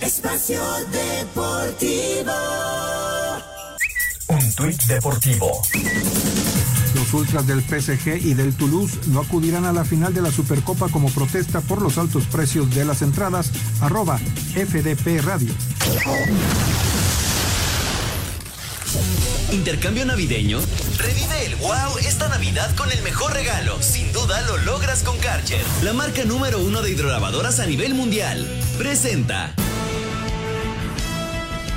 Espacio 0.00 0.60
Deportivo. 0.92 2.99
Deportivo. 4.60 5.62
Los 6.94 7.14
ultras 7.14 7.46
del 7.46 7.62
PSG 7.62 8.26
y 8.26 8.34
del 8.34 8.54
Toulouse 8.54 8.98
no 9.06 9.20
acudirán 9.20 9.64
a 9.64 9.72
la 9.72 9.84
final 9.84 10.12
de 10.12 10.20
la 10.20 10.30
Supercopa 10.30 10.88
como 10.88 11.08
protesta 11.08 11.62
por 11.62 11.80
los 11.80 11.96
altos 11.96 12.24
precios 12.26 12.68
de 12.74 12.84
las 12.84 13.00
entradas. 13.00 13.50
Arroba 13.80 14.18
FDP 14.18 15.22
Radio. 15.24 15.54
¿Intercambio 19.50 20.04
navideño? 20.04 20.60
Revive 20.98 21.46
el 21.46 21.56
wow 21.56 21.96
esta 22.06 22.28
Navidad 22.28 22.74
con 22.76 22.92
el 22.92 23.02
mejor 23.02 23.32
regalo. 23.32 23.80
Sin 23.80 24.12
duda 24.12 24.42
lo 24.42 24.58
logras 24.58 25.02
con 25.02 25.16
Karcher, 25.18 25.64
la 25.82 25.94
marca 25.94 26.24
número 26.24 26.58
uno 26.60 26.82
de 26.82 26.90
hidrolavadoras 26.90 27.60
a 27.60 27.66
nivel 27.66 27.94
mundial. 27.94 28.46
Presenta. 28.76 29.54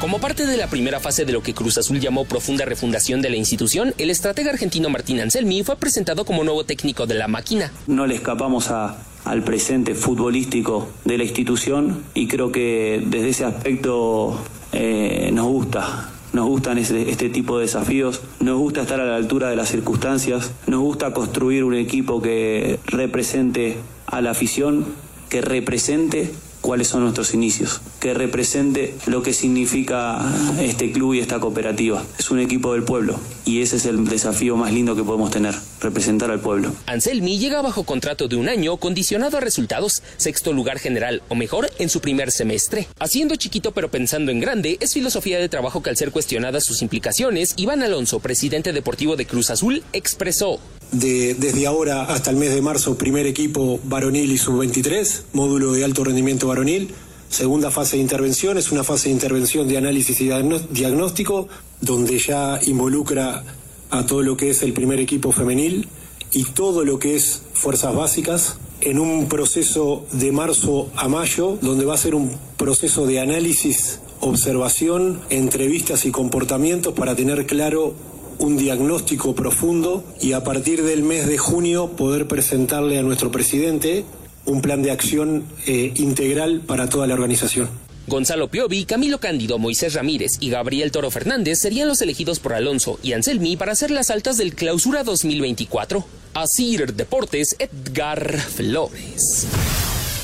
Como 0.04 0.20
parte 0.20 0.46
de 0.46 0.58
la 0.58 0.68
primera 0.68 1.00
fase 1.00 1.24
de 1.24 1.32
lo 1.32 1.42
que 1.42 1.54
Cruz 1.54 1.78
Azul 1.78 2.02
llamó 2.02 2.26
profunda 2.26 2.66
refundación 2.66 3.22
de 3.22 3.30
la 3.30 3.38
institución, 3.38 3.94
el 3.98 4.10
estratega 4.10 4.52
argentino 4.52 4.90
Martín 4.90 5.22
Anselmi 5.22 5.64
fue 5.64 5.78
presentado 5.78 6.26
como 6.26 6.44
nuevo 6.44 6.66
técnico 6.66 7.06
de 7.08 7.14
la 7.14 7.30
máquina. 7.30 7.72
No 7.88 8.06
le 8.06 8.16
escapamos 8.16 8.70
al 8.70 9.44
presente 9.46 9.96
futbolístico 9.96 10.90
de 11.06 11.18
la 11.18 11.24
institución 11.24 12.04
y 12.14 12.28
creo 12.28 12.52
que 12.52 13.02
desde 13.06 13.30
ese 13.30 13.46
aspecto 13.46 14.38
eh, 14.74 15.30
nos 15.32 15.48
gusta. 15.48 16.10
Nos 16.34 16.48
gustan 16.48 16.80
este 16.80 17.30
tipo 17.30 17.58
de 17.58 17.68
desafíos, 17.68 18.20
nos 18.42 18.58
gusta 18.58 18.82
estar 18.82 19.00
a 19.00 19.06
la 19.06 19.16
altura 19.16 19.52
de 19.52 19.56
las 19.56 19.70
circunstancias, 19.70 20.52
nos 20.68 20.82
gusta 20.82 21.14
construir 21.14 21.64
un 21.64 21.76
equipo 21.76 22.22
que 22.22 22.78
represente 22.88 23.78
a 24.08 24.20
la 24.20 24.32
afición, 24.32 24.86
que 25.30 25.40
represente 25.40 26.34
cuáles 26.64 26.88
son 26.88 27.02
nuestros 27.02 27.34
inicios, 27.34 27.82
que 28.00 28.14
represente 28.14 28.96
lo 29.06 29.22
que 29.22 29.34
significa 29.34 30.20
este 30.62 30.94
club 30.94 31.14
y 31.14 31.20
esta 31.20 31.42
cooperativa. 31.42 32.02
Es 32.18 32.32
un 32.32 32.40
equipo 32.40 32.72
del 32.72 32.84
pueblo 32.84 33.20
y 33.46 33.62
ese 33.62 33.76
es 33.76 33.86
el 33.86 34.06
desafío 34.08 34.56
más 34.56 34.72
lindo 34.72 34.96
que 34.96 35.04
podemos 35.04 35.30
tener, 35.30 35.54
representar 35.82 36.32
al 36.32 36.40
pueblo. 36.40 36.74
Anselmi 36.86 37.38
llega 37.38 37.62
bajo 37.62 37.84
contrato 37.84 38.30
de 38.30 38.38
un 38.38 38.48
año 38.48 38.78
condicionado 38.78 39.38
a 39.38 39.42
resultados, 39.42 40.02
sexto 40.16 40.54
lugar 40.54 40.80
general 40.80 41.22
o 41.28 41.36
mejor 41.36 41.70
en 41.80 41.90
su 41.90 42.00
primer 42.00 42.32
semestre. 42.32 42.88
Haciendo 42.98 43.36
chiquito 43.36 43.74
pero 43.74 43.92
pensando 43.92 44.32
en 44.32 44.40
grande 44.40 44.78
es 44.80 44.94
filosofía 44.94 45.40
de 45.40 45.50
trabajo 45.50 45.84
que 45.84 45.90
al 45.90 45.98
ser 45.98 46.12
cuestionadas 46.12 46.64
sus 46.64 46.82
implicaciones, 46.82 47.56
Iván 47.58 47.84
Alonso, 47.84 48.22
presidente 48.22 48.72
deportivo 48.72 49.18
de 49.18 49.26
Cruz 49.26 49.50
Azul, 49.50 49.84
expresó. 49.92 50.62
De, 50.94 51.34
desde 51.34 51.66
ahora 51.66 52.04
hasta 52.04 52.30
el 52.30 52.38
mes 52.38 52.54
de 52.54 52.62
marzo, 52.62 52.98
primer 52.98 53.26
equipo 53.26 53.80
varonil 53.84 54.32
y 54.32 54.38
sub-23, 54.38 55.24
módulo 55.34 55.74
de 55.74 55.84
alto 55.84 56.04
rendimiento 56.04 56.48
varonil. 56.48 56.94
Segunda 57.30 57.72
fase 57.72 57.98
de 57.98 58.04
intervención 58.04 58.60
es 58.60 58.72
una 58.72 58.84
fase 58.84 59.10
de 59.10 59.16
intervención 59.16 59.68
de 59.68 59.78
análisis 59.78 60.22
y 60.22 60.30
diagnóstico, 60.70 61.48
donde 61.82 62.20
ya 62.20 62.60
involucra 62.68 63.44
a 63.90 64.06
todo 64.06 64.22
lo 64.22 64.38
que 64.38 64.52
es 64.52 64.62
el 64.62 64.74
primer 64.74 65.00
equipo 65.00 65.32
femenil 65.32 65.88
y 66.32 66.44
todo 66.44 66.86
lo 66.86 67.00
que 67.00 67.16
es 67.16 67.42
fuerzas 67.54 67.96
básicas 67.96 68.58
en 68.82 69.00
un 69.00 69.28
proceso 69.30 70.06
de 70.12 70.32
marzo 70.32 70.92
a 70.96 71.08
mayo, 71.08 71.58
donde 71.62 71.86
va 71.86 71.96
a 71.96 71.98
ser 71.98 72.14
un 72.16 72.38
proceso 72.58 73.08
de 73.08 73.20
análisis, 73.20 74.00
observación, 74.20 75.22
entrevistas 75.30 76.06
y 76.06 76.12
comportamientos 76.12 76.94
para 76.94 77.16
tener 77.16 77.46
claro 77.46 77.96
un 78.40 78.58
diagnóstico 78.58 79.36
profundo 79.36 80.04
y 80.22 80.34
a 80.34 80.44
partir 80.44 80.84
del 80.84 81.04
mes 81.04 81.28
de 81.28 81.38
junio 81.38 81.92
poder 81.92 82.28
presentarle 82.28 82.98
a 83.00 83.04
nuestro 83.04 83.32
presidente 83.32 84.06
un 84.46 84.62
plan 84.62 84.82
de 84.82 84.92
acción 84.92 85.46
eh, 85.66 85.94
integral 85.96 86.62
para 86.62 86.90
toda 86.90 87.08
la 87.08 87.14
organización. 87.14 87.70
Gonzalo 88.08 88.50
Piovi, 88.50 88.86
Camilo 88.86 89.20
Cándido, 89.20 89.58
Moisés 89.58 89.94
Ramírez 89.94 90.32
y 90.40 90.50
Gabriel 90.50 90.92
Toro 90.92 91.10
Fernández 91.10 91.60
serían 91.60 91.88
los 91.88 92.02
elegidos 92.02 92.40
por 92.40 92.54
Alonso 92.54 93.00
y 93.02 93.14
Anselmi 93.14 93.56
para 93.56 93.72
hacer 93.72 93.92
las 93.92 94.10
altas 94.10 94.38
del 94.38 94.56
Clausura 94.56 95.04
2024. 95.04 96.06
Asir 96.34 96.94
Deportes, 96.94 97.56
Edgar 97.60 98.40
Flores. 98.40 99.48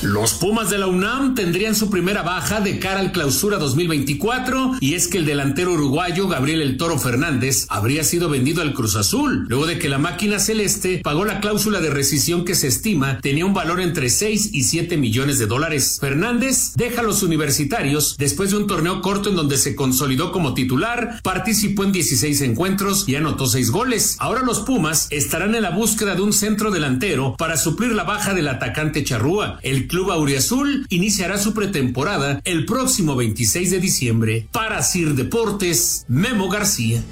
Los 0.02 0.32
Pumas 0.32 0.70
de 0.70 0.78
la 0.78 0.86
UNAM 0.86 1.34
tendrían 1.34 1.74
su 1.74 1.90
primera 1.90 2.22
baja 2.22 2.62
de 2.62 2.78
cara 2.78 3.00
al 3.00 3.12
clausura 3.12 3.58
2024 3.58 4.76
y 4.80 4.94
es 4.94 5.08
que 5.08 5.18
el 5.18 5.26
delantero 5.26 5.74
uruguayo 5.74 6.26
Gabriel 6.26 6.62
El 6.62 6.78
Toro 6.78 6.98
Fernández 6.98 7.66
habría 7.68 8.02
sido 8.02 8.30
vendido 8.30 8.62
al 8.62 8.72
Cruz 8.72 8.96
Azul, 8.96 9.44
luego 9.48 9.66
de 9.66 9.78
que 9.78 9.90
la 9.90 9.98
máquina 9.98 10.38
celeste 10.38 11.02
pagó 11.04 11.26
la 11.26 11.40
cláusula 11.40 11.80
de 11.80 11.90
rescisión 11.90 12.46
que 12.46 12.54
se 12.54 12.68
estima 12.68 13.20
tenía 13.20 13.44
un 13.44 13.52
valor 13.52 13.78
entre 13.78 14.08
6 14.08 14.50
y 14.54 14.62
7 14.62 14.96
millones 14.96 15.38
de 15.38 15.46
dólares. 15.46 15.98
Fernández 16.00 16.72
deja 16.76 17.02
a 17.02 17.04
los 17.04 17.22
universitarios 17.22 18.16
después 18.16 18.52
de 18.52 18.56
un 18.56 18.66
torneo 18.66 19.02
corto 19.02 19.28
en 19.28 19.36
donde 19.36 19.58
se 19.58 19.76
consolidó 19.76 20.32
como 20.32 20.54
titular, 20.54 21.20
participó 21.22 21.84
en 21.84 21.92
16 21.92 22.40
encuentros 22.40 23.06
y 23.06 23.16
anotó 23.16 23.46
6 23.46 23.70
goles. 23.70 24.16
Ahora 24.18 24.40
los 24.40 24.60
Pumas 24.60 25.08
estarán 25.10 25.54
en 25.54 25.62
la 25.62 25.70
búsqueda 25.70 26.14
de 26.14 26.22
un 26.22 26.32
centro 26.32 26.70
delantero 26.70 27.36
para 27.36 27.58
suplir 27.58 27.92
la 27.92 28.04
baja 28.04 28.32
del 28.32 28.48
atacante 28.48 29.04
Charrúa. 29.04 29.58
El 29.62 29.89
Club 29.90 30.12
Auriazul 30.12 30.86
iniciará 30.88 31.36
su 31.36 31.52
pretemporada 31.52 32.40
el 32.44 32.64
próximo 32.64 33.16
26 33.16 33.72
de 33.72 33.80
diciembre. 33.80 34.48
Para 34.52 34.84
Sir 34.84 35.16
Deportes, 35.16 36.04
Memo 36.06 36.48
García. 36.48 37.02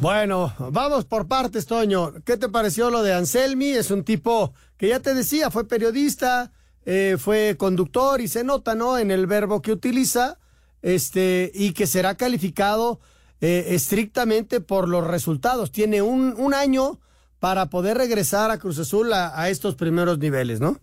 Bueno, 0.00 0.52
vamos 0.58 1.04
por 1.04 1.28
partes, 1.28 1.66
Toño. 1.66 2.14
¿Qué 2.24 2.36
te 2.36 2.48
pareció 2.48 2.90
lo 2.90 3.04
de 3.04 3.14
Anselmi? 3.14 3.68
Es 3.68 3.92
un 3.92 4.02
tipo 4.02 4.54
que 4.76 4.88
ya 4.88 4.98
te 4.98 5.14
decía, 5.14 5.52
fue 5.52 5.68
periodista, 5.68 6.50
eh, 6.84 7.16
fue 7.16 7.54
conductor 7.56 8.20
y 8.20 8.26
se 8.26 8.42
nota, 8.42 8.74
¿no? 8.74 8.98
En 8.98 9.12
el 9.12 9.28
verbo 9.28 9.62
que 9.62 9.70
utiliza, 9.70 10.40
este, 10.82 11.52
y 11.54 11.74
que 11.74 11.86
será 11.86 12.16
calificado 12.16 12.98
eh, 13.40 13.66
estrictamente 13.68 14.60
por 14.60 14.88
los 14.88 15.06
resultados. 15.06 15.70
Tiene 15.70 16.02
un, 16.02 16.34
un, 16.36 16.54
año 16.54 16.98
para 17.38 17.70
poder 17.70 17.98
regresar 17.98 18.50
a 18.50 18.58
Cruz 18.58 18.80
Azul 18.80 19.12
a, 19.12 19.40
a 19.40 19.48
estos 19.48 19.76
primeros 19.76 20.18
niveles, 20.18 20.58
¿no? 20.58 20.80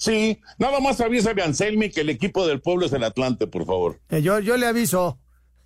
Sí, 0.00 0.40
nada 0.58 0.80
más 0.80 0.98
avísame 1.02 1.42
a 1.42 1.44
Anselmi 1.44 1.90
que 1.90 2.00
el 2.00 2.08
equipo 2.08 2.46
del 2.46 2.62
pueblo 2.62 2.86
es 2.86 2.92
el 2.94 3.04
Atlante, 3.04 3.46
por 3.46 3.66
favor. 3.66 4.00
Eh, 4.08 4.22
yo, 4.22 4.38
yo 4.38 4.56
le 4.56 4.64
aviso. 4.64 5.18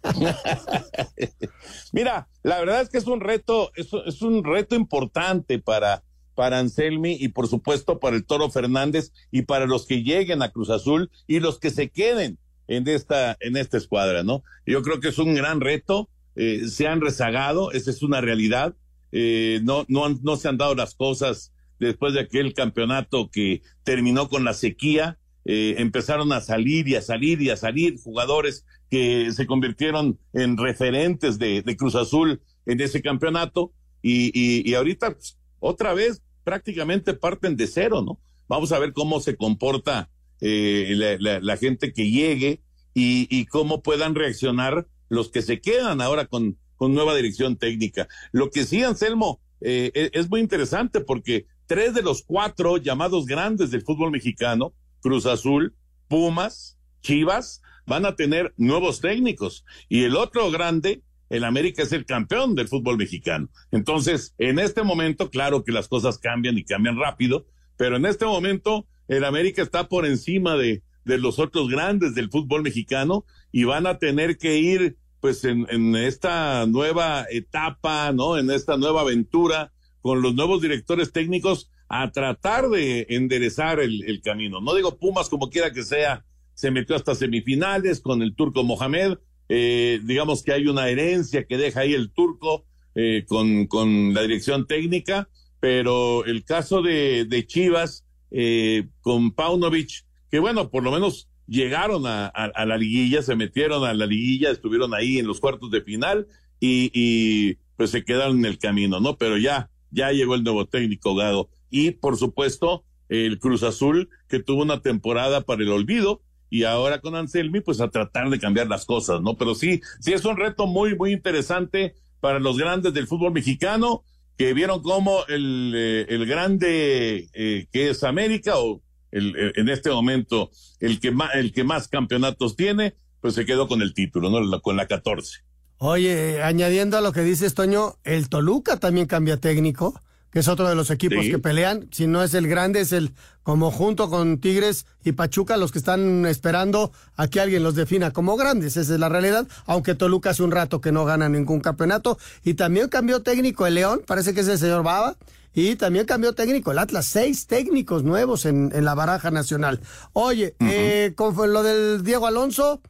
Mira, 1.93 2.27
la 2.43 2.59
verdad 2.59 2.81
es 2.81 2.89
que 2.89 2.99
es 2.99 3.07
un 3.07 3.21
reto, 3.21 3.71
es, 3.77 3.91
es, 4.07 4.23
un 4.23 4.43
reto 4.43 4.75
importante 4.75 5.61
para, 5.61 6.03
para 6.35 6.59
Anselmi 6.59 7.13
y 7.13 7.29
por 7.29 7.47
supuesto 7.47 8.01
para 8.01 8.17
el 8.17 8.27
Toro 8.27 8.51
Fernández 8.51 9.13
y 9.31 9.43
para 9.43 9.67
los 9.67 9.87
que 9.87 10.03
lleguen 10.03 10.43
a 10.43 10.51
Cruz 10.51 10.69
Azul 10.69 11.13
y 11.29 11.39
los 11.39 11.61
que 11.61 11.71
se 11.71 11.91
queden 11.91 12.41
en 12.67 12.89
esta, 12.89 13.37
en 13.39 13.57
esta 13.57 13.77
escuadra, 13.77 14.25
¿no? 14.25 14.43
Yo 14.67 14.83
creo 14.83 14.99
que 14.99 15.11
es 15.11 15.19
un 15.21 15.37
gran 15.37 15.61
reto. 15.61 16.09
eh, 16.35 16.67
se 16.69 16.89
han 16.89 17.01
rezagado, 17.01 17.71
esa 17.71 17.93
es 17.93 18.03
una 18.03 18.21
realidad. 18.21 18.75
Eh, 19.13 19.61
no, 19.63 19.85
no, 19.87 20.09
no 20.09 20.37
se 20.37 20.49
han 20.49 20.59
dado 20.59 20.75
las 20.75 20.97
cosas 20.97 21.53
después 21.79 22.15
de 22.15 22.21
aquel 22.21 22.55
campeonato 22.55 23.31
que 23.31 23.63
terminó 23.83 24.29
con 24.29 24.45
la 24.45 24.55
sequía. 24.55 25.19
Eh, 25.47 25.75
empezaron 25.79 26.33
a 26.33 26.41
salir 26.41 26.89
y 26.89 26.95
a 26.95 27.03
salir 27.03 27.43
y 27.43 27.51
a 27.51 27.57
salir 27.57 27.99
jugadores 28.01 28.65
que 28.91 29.31
se 29.33 29.47
convirtieron 29.47 30.19
en 30.33 30.57
referentes 30.57 31.39
de, 31.39 31.63
Cruz 31.77 31.95
Azul 31.95 32.41
en 32.65 32.81
ese 32.81 33.03
campeonato 33.03 33.73
y, 34.01 34.33
y, 34.35 34.73
ahorita 34.75 35.13
pues, 35.13 35.39
otra 35.61 35.93
vez 35.93 36.23
prácticamente 36.45 37.15
parten 37.15 37.57
de 37.57 37.67
cero, 37.67 38.03
¿no? 38.03 38.19
Vamos 38.49 38.73
a 38.73 38.79
ver 38.79 38.93
cómo 38.93 39.21
se 39.21 39.37
comporta 39.37 40.11
eh, 40.41 41.17
la, 41.19 41.57
gente 41.57 41.93
que 41.93 42.11
llegue 42.11 42.61
y, 42.93 43.47
cómo 43.47 43.83
puedan 43.83 44.15
reaccionar 44.15 44.87
los 45.09 45.31
que 45.31 45.43
se 45.43 45.61
quedan 45.61 46.01
ahora 46.01 46.27
con, 46.27 46.59
nueva 46.81 47.17
dirección 47.17 47.57
técnica. 47.57 48.09
Lo 48.31 48.51
que 48.51 48.65
sí, 48.65 48.83
Anselmo, 48.83 49.41
eh, 49.63 49.91
es, 49.95 50.11
es 50.13 50.29
muy 50.29 50.41
interesante 50.41 51.01
porque 51.01 51.47
tres 51.67 51.95
de 51.95 52.03
los 52.03 52.23
cuatro 52.23 52.77
llamados 52.77 53.27
grandes 53.27 53.71
del 53.71 53.83
fútbol 53.83 54.11
mexicano, 54.11 54.75
Cruz 55.01 55.27
Azul, 55.27 55.75
Pumas, 56.09 56.79
Chivas, 57.03 57.63
van 57.87 58.07
a 58.07 58.17
tener 58.17 58.55
nuevos 58.57 59.01
técnicos. 59.01 59.65
Y 59.89 60.05
el 60.05 60.17
otro 60.17 60.51
grande, 60.51 61.03
el 61.29 61.45
América 61.45 61.83
es 61.83 61.93
el 61.93 62.07
campeón 62.07 62.55
del 62.55 62.69
fútbol 62.69 62.97
mexicano. 62.97 63.49
Entonces, 63.71 64.35
en 64.39 64.59
este 64.59 64.83
momento, 64.83 65.31
claro 65.31 65.65
que 65.65 65.73
las 65.73 65.89
cosas 65.89 66.19
cambian 66.19 66.57
y 66.59 66.65
cambian 66.65 66.99
rápido, 66.99 67.47
pero 67.77 67.97
en 67.97 68.07
este 68.07 68.25
momento 68.25 68.87
el 69.09 69.25
América 69.25 69.63
está 69.63 69.89
por 69.89 70.07
encima 70.07 70.57
de, 70.57 70.83
los 71.05 71.39
otros 71.39 71.69
grandes 71.69 72.15
del 72.15 72.31
fútbol 72.31 72.63
mexicano 72.63 73.27
y 73.53 73.65
van 73.65 73.87
a 73.87 73.99
tener 73.99 74.39
que 74.39 74.57
ir 74.57 74.97
pues 75.21 75.45
en, 75.45 75.67
en 75.69 75.95
esta 75.97 76.65
nueva 76.67 77.27
etapa, 77.31 78.11
¿no? 78.13 78.39
En 78.39 78.51
esta 78.51 78.79
nueva 78.79 79.03
aventura 79.03 79.74
con 80.05 80.21
los 80.21 80.35
nuevos 80.35 80.61
directores 80.61 81.13
técnicos 81.13 81.71
a 81.89 82.13
tratar 82.13 82.69
de 82.69 83.07
enderezar 83.09 83.81
el, 83.81 84.21
camino. 84.23 84.61
No 84.61 84.75
digo 84.75 84.99
Pumas 84.99 85.31
como 85.31 85.49
quiera 85.49 85.73
que 85.73 85.83
sea, 85.83 86.27
se 86.53 86.71
metió 86.71 86.95
hasta 86.95 87.15
semifinales 87.15 88.03
con 88.03 88.21
el 88.21 88.35
turco 88.35 88.65
Mohamed, 88.65 89.17
eh, 89.49 90.01
digamos 90.05 90.43
que 90.43 90.53
hay 90.53 90.67
una 90.67 90.91
herencia 90.91 91.47
que 91.47 91.57
deja 91.57 91.81
ahí 91.81 91.95
el 91.95 92.13
turco 92.13 92.67
eh, 92.95 93.25
con, 93.27 93.67
con 93.67 94.13
la 94.13 94.21
dirección 94.21 94.67
técnica, 94.67 95.31
pero 95.59 96.27
el 96.27 96.45
caso 96.45 96.83
de, 96.83 97.45
Chivas 97.47 98.05
eh, 98.31 98.89
con 99.01 99.31
Paunovic, 99.31 100.05
que 100.31 100.39
bueno, 100.39 100.71
por 100.71 100.83
lo 100.83 100.93
menos 100.93 101.31
llegaron 101.47 102.03
a, 102.07 102.31
la 102.55 102.77
liguilla, 102.77 103.23
se 103.23 103.37
metieron 103.37 103.85
a 103.85 103.95
la 103.95 104.05
liguilla, 104.05 104.51
estuvieron 104.51 104.93
ahí 104.93 105.19
en 105.19 105.27
los 105.27 105.41
cuartos 105.41 105.71
de 105.71 105.81
final 105.81 106.27
y 106.61 107.55
pues 107.77 107.91
se 107.91 108.05
quedaron 108.05 108.41
en 108.41 108.45
el 108.45 108.59
camino, 108.59 109.01
¿no? 109.01 109.17
Pero 109.17 109.39
ya 109.39 109.71
ya 109.95 110.11
llegó 110.13 110.35
el 110.35 110.45
nuevo 110.45 110.67
técnico 110.67 111.15
Gado. 111.15 111.49
Y 111.71 111.93
por 111.93 112.17
supuesto, 112.17 112.85
el 113.09 113.39
Cruz 113.39 113.63
Azul, 113.63 114.11
que 114.29 114.41
tuvo 114.41 114.63
una 114.63 114.81
temporada 114.81 115.43
para 115.43 115.63
el 115.63 115.71
olvido, 115.71 116.23
y 116.51 116.65
ahora 116.65 117.01
con 117.01 117.17
Anselmi, 117.17 117.61
pues 117.61 117.81
a 117.81 117.91
tratar 117.91 118.31
de 118.31 118.39
cambiar 118.39 118.69
las 118.69 118.85
cosas, 118.85 119.21
¿no? 119.21 119.37
Pero 119.37 119.55
sí, 119.55 119.81
sí 120.01 120.13
es 120.13 120.25
un 120.25 120.37
reto 120.37 120.67
muy, 120.67 120.97
muy 120.97 121.13
interesante 121.13 121.95
para 122.21 122.39
los 122.39 122.59
grandes 122.59 122.95
del 122.95 123.07
fútbol 123.07 123.33
mexicano, 123.33 124.05
que 124.37 124.53
vieron 124.53 124.83
cómo 124.83 125.25
el, 125.29 125.73
eh, 125.75 126.07
el 126.09 126.27
grande 126.27 127.29
eh, 127.33 127.67
que 127.73 127.91
es 127.91 128.05
América, 128.05 128.59
o 128.59 128.83
el, 129.11 129.37
el, 129.37 129.53
en 129.57 129.69
este 129.69 129.91
momento 129.91 130.51
el 130.81 131.01
que, 131.01 131.11
más, 131.11 131.35
el 131.35 131.53
que 131.53 131.65
más 131.65 131.89
campeonatos 131.89 132.57
tiene, 132.57 132.95
pues 133.21 133.35
se 133.35 133.47
quedó 133.47 133.69
con 133.69 133.83
el 133.83 133.95
título, 133.95 134.31
¿no? 134.31 134.61
Con 134.61 134.77
la 134.77 134.87
14. 134.87 135.41
Oye, 135.87 136.43
añadiendo 136.43 136.97
a 136.97 137.03
lo 137.03 137.13
que 137.13 137.21
dices, 137.21 137.53
Toño, 137.53 137.97
el 138.05 138.31
Toluca 138.31 138.79
también 138.79 139.07
cambia 139.07 139.37
técnico, 139.37 140.01
que 140.31 140.39
es 140.39 140.49
otro 140.49 140.67
de 140.67 140.75
los 140.75 140.91
equipos 140.91 141.23
sí. 141.23 141.31
que 141.31 141.39
pelean. 141.39 141.89
Si 141.93 142.07
no 142.07 142.23
es 142.23 142.33
el 142.33 142.49
grande, 142.49 142.81
es 142.81 142.93
el 142.93 143.13
como 143.43 143.71
junto 143.71 144.09
con 144.09 144.39
Tigres 144.39 144.87
y 145.05 145.13
Pachuca, 145.13 145.59
los 145.59 145.73
que 145.73 145.79
están 145.79 146.25
esperando 146.25 146.91
a 147.17 147.29
que 147.29 147.39
alguien 147.39 147.63
los 147.63 147.75
defina 147.75 148.13
como 148.13 148.39
grandes. 148.39 148.79
Esa 148.79 148.95
es 148.95 148.99
la 148.99 149.11
realidad, 149.11 149.47
aunque 149.67 149.95
Toluca 149.95 150.31
hace 150.31 150.43
un 150.43 150.53
rato 150.53 150.81
que 150.81 150.91
no 150.91 151.05
gana 151.05 151.29
ningún 151.29 151.61
campeonato. 151.61 152.17
Y 152.43 152.55
también 152.55 152.89
cambió 152.89 153.21
técnico 153.21 153.67
el 153.67 153.75
León, 153.75 154.01
parece 154.07 154.33
que 154.33 154.41
es 154.41 154.49
el 154.49 154.59
señor 154.59 154.85
Baba. 154.85 155.17
Y 155.53 155.77
también 155.77 156.07
cambió 156.07 156.33
técnico 156.33 156.73
el 156.73 156.79
Atlas, 156.79 157.05
seis 157.05 157.47
técnicos 157.47 158.05
nuevos 158.05 158.47
en, 158.47 158.73
en 158.75 158.87
la 158.87 158.95
baraja 158.95 159.31
nacional. 159.31 159.81
Oye, 160.15 160.55
uh 160.61 160.65
-huh. 160.65 160.71
eh, 160.73 161.13
con 161.15 161.53
lo 161.53 161.63
del 161.63 162.03
Diego 162.03 162.27
Alonso, 162.27 162.81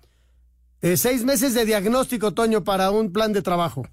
eh, 0.84 0.98
seis 0.98 1.24
meses 1.24 1.54
de 1.54 1.64
diagnóstico, 1.64 2.34
Toño, 2.34 2.62
para 2.62 2.90
un 2.90 3.10
plan 3.10 3.32
de 3.32 3.40
trabajo. 3.40 3.88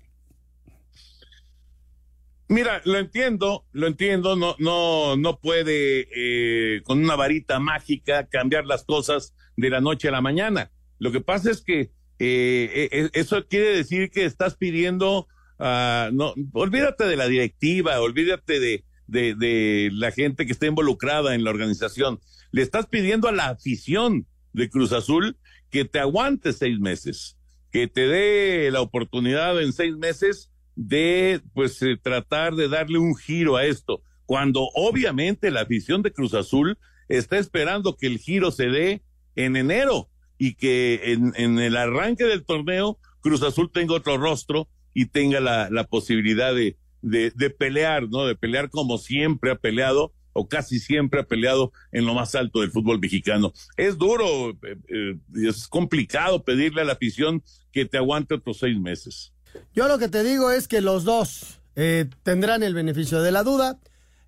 Mira, 2.49 2.82
lo 2.84 2.97
entiendo, 2.97 3.63
lo 3.71 3.88
entiendo, 3.88 4.36
no, 4.36 4.58
no, 4.60 5.15
no 5.15 5.39
puede 5.39 6.10
eh, 6.13 6.82
con 6.84 7.01
una 7.01 7.15
varita 7.15 7.62
mágica 7.62 8.27
cambiar 8.27 8.65
las 8.65 8.84
cosas 8.84 9.34
de 9.56 9.69
la 9.69 9.80
noche 9.80 10.10
a 10.10 10.12
la 10.12 10.19
mañana. 10.19 10.69
Lo 10.99 11.13
que 11.13 11.21
pasa 11.21 11.49
es 11.49 11.62
que 11.62 11.91
eh, 12.19 12.89
eh, 12.91 13.10
eso 13.13 13.47
quiere 13.47 13.69
decir 13.69 14.12
que 14.12 14.25
estás 14.25 14.58
pidiendo, 14.58 15.30
uh, 15.60 16.12
no, 16.12 16.34
olvídate 16.51 17.06
de 17.06 17.15
la 17.15 17.30
directiva, 17.30 18.01
olvídate 18.01 18.84
de 19.08 19.89
la 19.93 20.12
gente 20.12 20.45
que 20.45 20.51
está 20.51 20.65
involucrada 20.65 21.36
en 21.36 21.45
la 21.45 21.51
organización. 21.51 22.19
Le 22.51 22.63
estás 22.63 22.86
pidiendo 22.88 23.30
a 23.30 23.32
la 23.32 23.47
afición 23.47 24.27
de 24.51 24.69
Cruz 24.69 24.91
Azul 24.91 25.38
que 25.71 25.86
te 25.86 25.99
aguante 25.99 26.53
seis 26.53 26.79
meses, 26.79 27.38
que 27.71 27.88
te 27.88 28.07
dé 28.07 28.69
la 28.71 28.81
oportunidad 28.81 29.62
en 29.62 29.73
seis 29.73 29.95
meses 29.95 30.51
de 30.75 31.41
pues 31.53 31.81
eh, 31.81 31.97
tratar 32.01 32.55
de 32.55 32.67
darle 32.67 32.97
un 32.99 33.15
giro 33.15 33.55
a 33.55 33.65
esto, 33.65 34.03
cuando 34.25 34.69
obviamente 34.75 35.49
la 35.51 35.62
afición 35.62 36.01
de 36.01 36.13
Cruz 36.13 36.34
Azul 36.34 36.77
está 37.10 37.38
esperando 37.38 37.95
que 37.97 38.07
el 38.07 38.19
giro 38.19 38.51
se 38.51 38.67
dé 38.67 39.03
en 39.36 39.55
enero 39.55 40.10
y 40.38 40.55
que 40.55 41.13
en, 41.13 41.34
en 41.36 41.60
el 41.60 41.77
arranque 41.77 42.25
del 42.25 42.45
torneo 42.45 42.97
Cruz 43.21 43.43
Azul 43.43 43.71
tenga 43.71 43.95
otro 43.95 44.17
rostro 44.17 44.67
y 44.93 45.05
tenga 45.07 45.39
la, 45.39 45.69
la 45.69 45.86
posibilidad 45.86 46.53
de, 46.53 46.77
de, 47.01 47.31
de 47.31 47.49
pelear, 47.49 48.10
¿no? 48.10 48.25
De 48.25 48.36
pelear 48.36 48.69
como 48.69 48.97
siempre 48.97 49.51
ha 49.51 49.55
peleado 49.55 50.13
o 50.34 50.48
casi 50.48 50.80
siempre 50.80 51.22
ha 51.22 51.24
peleado 51.24 51.72
en 51.91 52.06
lo 52.06 52.13
más 52.13 52.36
alto 52.36 52.62
del 52.62 52.72
fútbol 52.72 53.00
mexicano. 53.00 53.54
Es 53.78 53.98
duro, 53.98 54.52
eh, 54.52 54.78
eh, 54.88 55.17
es 55.48 55.67
complicado 55.67 56.44
pedirle 56.44 56.82
a 56.82 56.86
la 56.86 56.94
afición 56.94 57.44
que 57.72 57.86
te 57.86 57.98
aguante 57.98 58.36
otros 58.36 58.60
seis 58.60 58.80
meses. 58.80 59.34
Yo 59.74 59.88
lo 59.88 59.98
que 59.98 60.08
te 60.08 60.24
digo 60.24 60.52
es 60.52 60.67
que 60.67 60.82
los 60.82 61.04
dos 61.04 61.62
eh, 61.76 62.10
tendrán 62.24 62.63
el 62.63 62.74
beneficio 62.74 63.22
de 63.22 63.32
la 63.32 63.44
duda. 63.44 63.80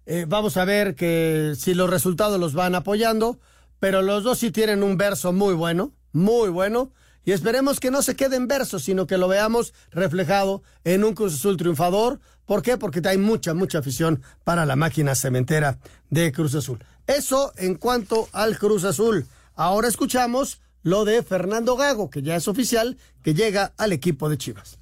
Eh, 0.06 0.26
vamos 0.28 0.58
a 0.58 0.66
ver 0.66 0.96
que 0.96 1.54
si 1.58 1.74
los 1.74 1.89
resultados 1.89 2.39
los 2.39 2.54
van 2.54 2.76
apoyando, 2.76 3.39
pero 3.80 4.02
los 4.02 4.24
dos 4.24 4.39
sí 4.39 4.52
tienen 4.52 4.84
un 4.84 4.98
verso 4.98 5.34
muy 5.34 5.54
bueno, 5.54 5.94
muy 6.12 6.50
bueno. 6.50 6.92
Y 7.26 7.32
esperemos 7.32 7.80
que 7.80 7.92
no 7.92 8.02
se 8.02 8.16
quede 8.16 8.36
en 8.36 8.48
verso, 8.48 8.80
sino 8.80 9.08
que 9.08 9.18
lo 9.18 9.30
veamos 9.30 9.74
reflejado 9.92 10.62
en 10.84 11.06
un 11.06 11.13
Cruz 11.13 11.36
Azul 11.36 11.56
triunfador. 11.56 12.20
¿Por 12.45 12.62
qué? 12.62 12.77
Porque 12.77 13.01
hay 13.06 13.17
mucha, 13.17 13.53
mucha 13.53 13.79
afición 13.79 14.21
para 14.43 14.65
la 14.65 14.75
máquina 14.75 15.15
cementera 15.15 15.79
de 16.10 16.32
Cruz 16.32 16.56
Azul. 16.56 16.84
Eso 17.08 17.53
en 17.58 17.75
cuanto 17.75 18.27
al 18.32 18.58
Cruz 18.58 18.84
Azul. 18.84 19.27
Ahora 19.56 19.88
escuchamos 19.88 20.62
lo 20.82 21.06
de 21.06 21.23
Fernando 21.23 21.75
Gago, 21.77 22.10
que 22.10 22.21
ya 22.21 22.36
es 22.36 22.47
oficial, 22.47 22.97
que 23.23 23.34
llega 23.34 23.73
al 23.77 23.93
equipo 23.93 24.29
de 24.29 24.38
Chivas. 24.38 24.77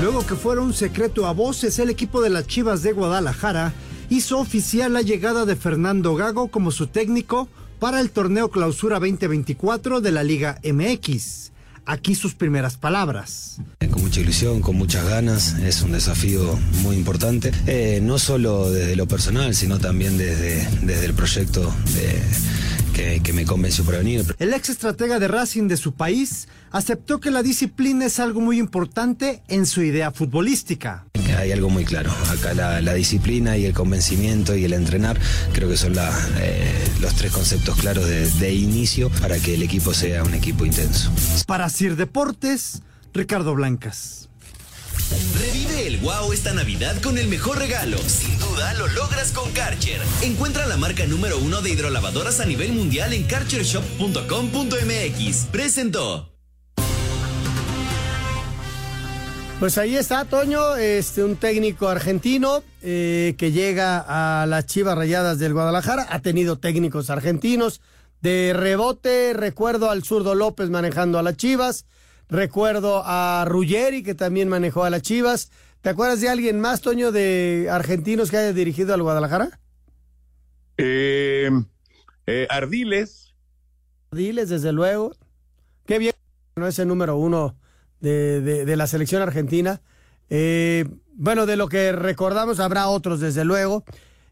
Luego 0.00 0.26
que 0.26 0.34
fuera 0.34 0.60
un 0.60 0.74
secreto 0.74 1.26
a 1.26 1.32
voces, 1.32 1.78
el 1.78 1.88
equipo 1.88 2.20
de 2.22 2.30
las 2.30 2.48
Chivas 2.48 2.82
de 2.82 2.92
Guadalajara 2.92 3.72
hizo 4.10 4.40
oficial 4.40 4.92
la 4.92 5.02
llegada 5.02 5.46
de 5.46 5.54
Fernando 5.54 6.16
Gago 6.16 6.48
como 6.48 6.72
su 6.72 6.88
técnico 6.88 7.48
para 7.78 8.00
el 8.00 8.10
torneo 8.10 8.50
Clausura 8.50 8.98
2024 8.98 10.00
de 10.00 10.10
la 10.10 10.24
Liga 10.24 10.60
MX. 10.64 11.51
Aquí 11.84 12.14
sus 12.14 12.34
primeras 12.34 12.76
palabras. 12.76 13.58
Con 13.90 14.02
mucha 14.02 14.20
ilusión, 14.20 14.60
con 14.60 14.76
muchas 14.76 15.04
ganas, 15.08 15.54
es 15.54 15.82
un 15.82 15.92
desafío 15.92 16.58
muy 16.82 16.96
importante, 16.96 17.50
eh, 17.66 18.00
no 18.02 18.18
solo 18.18 18.70
desde 18.70 18.94
lo 18.94 19.06
personal, 19.06 19.54
sino 19.54 19.78
también 19.78 20.16
desde, 20.16 20.68
desde 20.82 21.06
el 21.06 21.14
proyecto 21.14 21.74
de 21.94 22.22
que, 22.92 23.20
que, 23.22 23.32
me 23.32 23.44
convenció 23.44 23.84
para 23.84 23.98
venir. 23.98 24.34
El 24.38 24.52
ex 24.52 24.70
estratega 24.70 25.18
de 25.18 25.28
Racing 25.28 25.68
de 25.68 25.76
su 25.76 25.94
país 25.94 26.48
aceptó 26.70 27.20
que 27.20 27.30
la 27.30 27.42
disciplina 27.42 28.06
es 28.06 28.20
algo 28.20 28.40
muy 28.40 28.58
importante 28.58 29.42
en 29.48 29.66
su 29.66 29.82
idea 29.82 30.10
futbolística. 30.10 31.06
Hay 31.38 31.52
algo 31.52 31.70
muy 31.70 31.84
claro, 31.84 32.12
acá 32.30 32.54
la, 32.54 32.80
la 32.80 32.94
disciplina 32.94 33.56
y 33.56 33.64
el 33.64 33.72
convencimiento 33.72 34.54
y 34.54 34.64
el 34.64 34.72
entrenar 34.74 35.18
creo 35.52 35.68
que 35.68 35.76
son 35.76 35.94
la, 35.94 36.10
eh, 36.38 36.88
los 37.00 37.14
tres 37.14 37.32
conceptos 37.32 37.76
claros 37.76 38.06
de, 38.06 38.28
de 38.30 38.54
inicio 38.54 39.10
para 39.20 39.38
que 39.38 39.54
el 39.54 39.62
equipo 39.62 39.94
sea 39.94 40.22
un 40.24 40.34
equipo 40.34 40.64
intenso. 40.66 41.10
Para 41.46 41.68
Sir 41.68 41.96
Deportes, 41.96 42.82
Ricardo 43.14 43.54
Blancas. 43.54 44.28
Revive 45.38 45.62
Vive 45.62 45.86
el 45.86 45.98
wow 45.98 46.32
esta 46.32 46.52
Navidad 46.52 47.00
con 47.02 47.18
el 47.18 47.28
mejor 47.28 47.58
regalo. 47.58 47.96
Sin 47.98 48.36
duda 48.38 48.72
lo 48.74 48.88
logras 48.88 49.30
con 49.32 49.52
Karcher. 49.52 50.00
Encuentra 50.22 50.66
la 50.66 50.76
marca 50.76 51.06
número 51.06 51.38
uno 51.38 51.62
de 51.62 51.70
hidrolavadoras 51.70 52.40
a 52.40 52.46
nivel 52.46 52.72
mundial 52.72 53.12
en 53.12 53.22
karchershop.com.mx. 53.24 55.46
Presentó. 55.52 56.28
Pues 59.60 59.78
ahí 59.78 59.94
está, 59.94 60.24
Toño, 60.24 60.74
este, 60.76 61.22
un 61.22 61.36
técnico 61.36 61.88
argentino 61.88 62.64
eh, 62.82 63.36
que 63.38 63.52
llega 63.52 64.04
a 64.06 64.44
las 64.46 64.66
Chivas 64.66 64.98
Rayadas 64.98 65.38
del 65.38 65.52
Guadalajara. 65.52 66.08
Ha 66.10 66.18
tenido 66.18 66.58
técnicos 66.58 67.08
argentinos. 67.10 67.80
De 68.20 68.52
rebote, 68.54 69.32
recuerdo 69.32 69.90
al 69.90 70.02
zurdo 70.02 70.34
López 70.34 70.70
manejando 70.70 71.18
a 71.18 71.22
las 71.22 71.36
Chivas. 71.36 71.86
Recuerdo 72.32 73.02
a 73.04 73.44
Ruggeri, 73.46 74.02
que 74.02 74.14
también 74.14 74.48
manejó 74.48 74.84
a 74.84 74.90
las 74.90 75.02
Chivas. 75.02 75.50
¿Te 75.82 75.90
acuerdas 75.90 76.22
de 76.22 76.30
alguien 76.30 76.60
más, 76.60 76.80
Toño, 76.80 77.12
de 77.12 77.68
argentinos 77.70 78.30
que 78.30 78.38
haya 78.38 78.54
dirigido 78.54 78.94
al 78.94 79.02
Guadalajara? 79.02 79.60
Eh, 80.78 81.50
eh, 82.26 82.46
Ardiles. 82.48 83.34
Ardiles, 84.10 84.48
desde 84.48 84.72
luego. 84.72 85.14
Qué 85.84 85.98
bien, 85.98 86.14
no 86.56 86.66
ese 86.66 86.86
número 86.86 87.18
uno 87.18 87.54
de, 88.00 88.40
de, 88.40 88.64
de 88.64 88.76
la 88.76 88.86
selección 88.86 89.20
argentina. 89.20 89.82
Eh, 90.30 90.86
bueno, 91.12 91.44
de 91.44 91.56
lo 91.56 91.68
que 91.68 91.92
recordamos 91.92 92.60
habrá 92.60 92.88
otros, 92.88 93.20
desde 93.20 93.44
luego. 93.44 93.84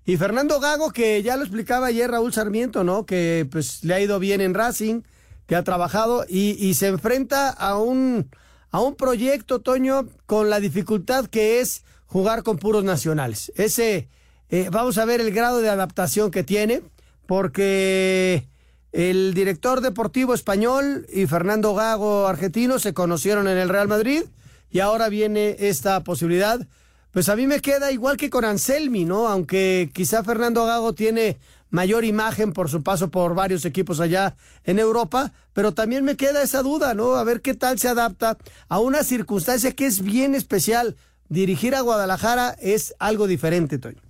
Y 0.07 0.17
Fernando 0.17 0.59
Gago, 0.59 0.91
que 0.91 1.23
ya 1.23 1.37
lo 1.37 1.43
explicaba 1.43 1.89
ayer 1.89 2.11
Raúl 2.11 2.33
Sarmiento, 2.33 2.83
¿no? 2.83 3.05
Que 3.05 3.47
pues 3.51 3.85
le 3.85 3.93
ha 3.93 4.01
ido 4.01 4.19
bien 4.19 4.41
en 4.41 4.55
Racing, 4.55 5.03
que 5.51 5.57
ha 5.57 5.65
trabajado 5.65 6.25
y, 6.29 6.75
se 6.75 6.87
enfrenta 6.87 7.51
a 7.51 7.77
un, 7.77 8.31
a 8.71 8.79
un 8.79 8.95
proyecto, 8.95 9.59
Toño, 9.59 10.07
con 10.27 10.49
la 10.49 10.61
dificultad 10.61 11.27
que 11.27 11.59
es 11.59 11.83
jugar 12.07 12.45
con 12.45 12.57
puros 12.57 12.85
nacionales. 12.85 13.51
Ese, 13.57 14.09
eh, 14.49 14.69
vamos 14.71 14.97
a 14.97 15.05
ver 15.07 15.21
el 15.21 15.33
grado 15.33 15.61
de 15.61 15.69
adaptación 15.69 16.31
que 16.31 16.45
tiene, 16.45 16.83
porque 17.27 18.47
el 18.93 19.35
director 19.35 19.81
deportivo 19.81 20.35
español 20.35 21.05
y 21.13 21.27
Fernando 21.27 21.75
Gago 21.75 22.29
argentino 22.29 22.79
se 22.79 22.95
conocieron 22.95 23.49
en 23.49 23.59
el 23.59 23.71
Real 23.71 23.89
Madrid 23.89 24.23
y 24.71 24.79
ahora 24.79 25.09
viene 25.09 25.57
esta 25.59 26.05
posibilidad. 26.05 26.65
Pues 27.11 27.29
a 27.29 27.35
mí 27.35 27.49
me 27.49 27.59
queda 27.59 27.91
igual 27.91 28.17
que 28.17 28.31
con 28.31 28.45
Anselmi, 28.45 29.05
¿no? 29.05 29.27
Aunque 29.27 29.91
quizá 29.93 30.23
Fernando 30.23 30.65
Gago 30.65 30.93
tiene 30.93 31.39
mayor 31.71 32.05
imagen 32.05 32.53
por 32.53 32.69
su 32.69 32.83
paso 32.83 33.11
por 33.11 33.35
varios 33.35 33.65
equipos 33.65 34.01
allá 34.01 34.37
en 34.65 34.79
Europa, 34.79 35.33
pero 35.53 35.73
también 35.73 36.05
me 36.05 36.17
queda 36.17 36.43
esa 36.43 36.63
duda, 36.63 36.95
¿no? 36.95 37.15
A 37.15 37.25
ver 37.25 37.41
qué 37.41 37.55
tal 37.55 37.79
se 37.79 37.89
adapta 37.89 38.37
a 38.69 38.79
una 38.79 39.03
circunstancia 39.03 39.73
que 39.73 39.87
es 39.87 40.03
bien 40.03 40.35
especial. 40.35 40.97
Dirigir 41.29 41.75
a 41.75 41.81
Guadalajara 41.81 42.57
es 42.61 42.95
algo 42.99 43.27
diferente, 43.27 43.79
Toño. 43.79 44.03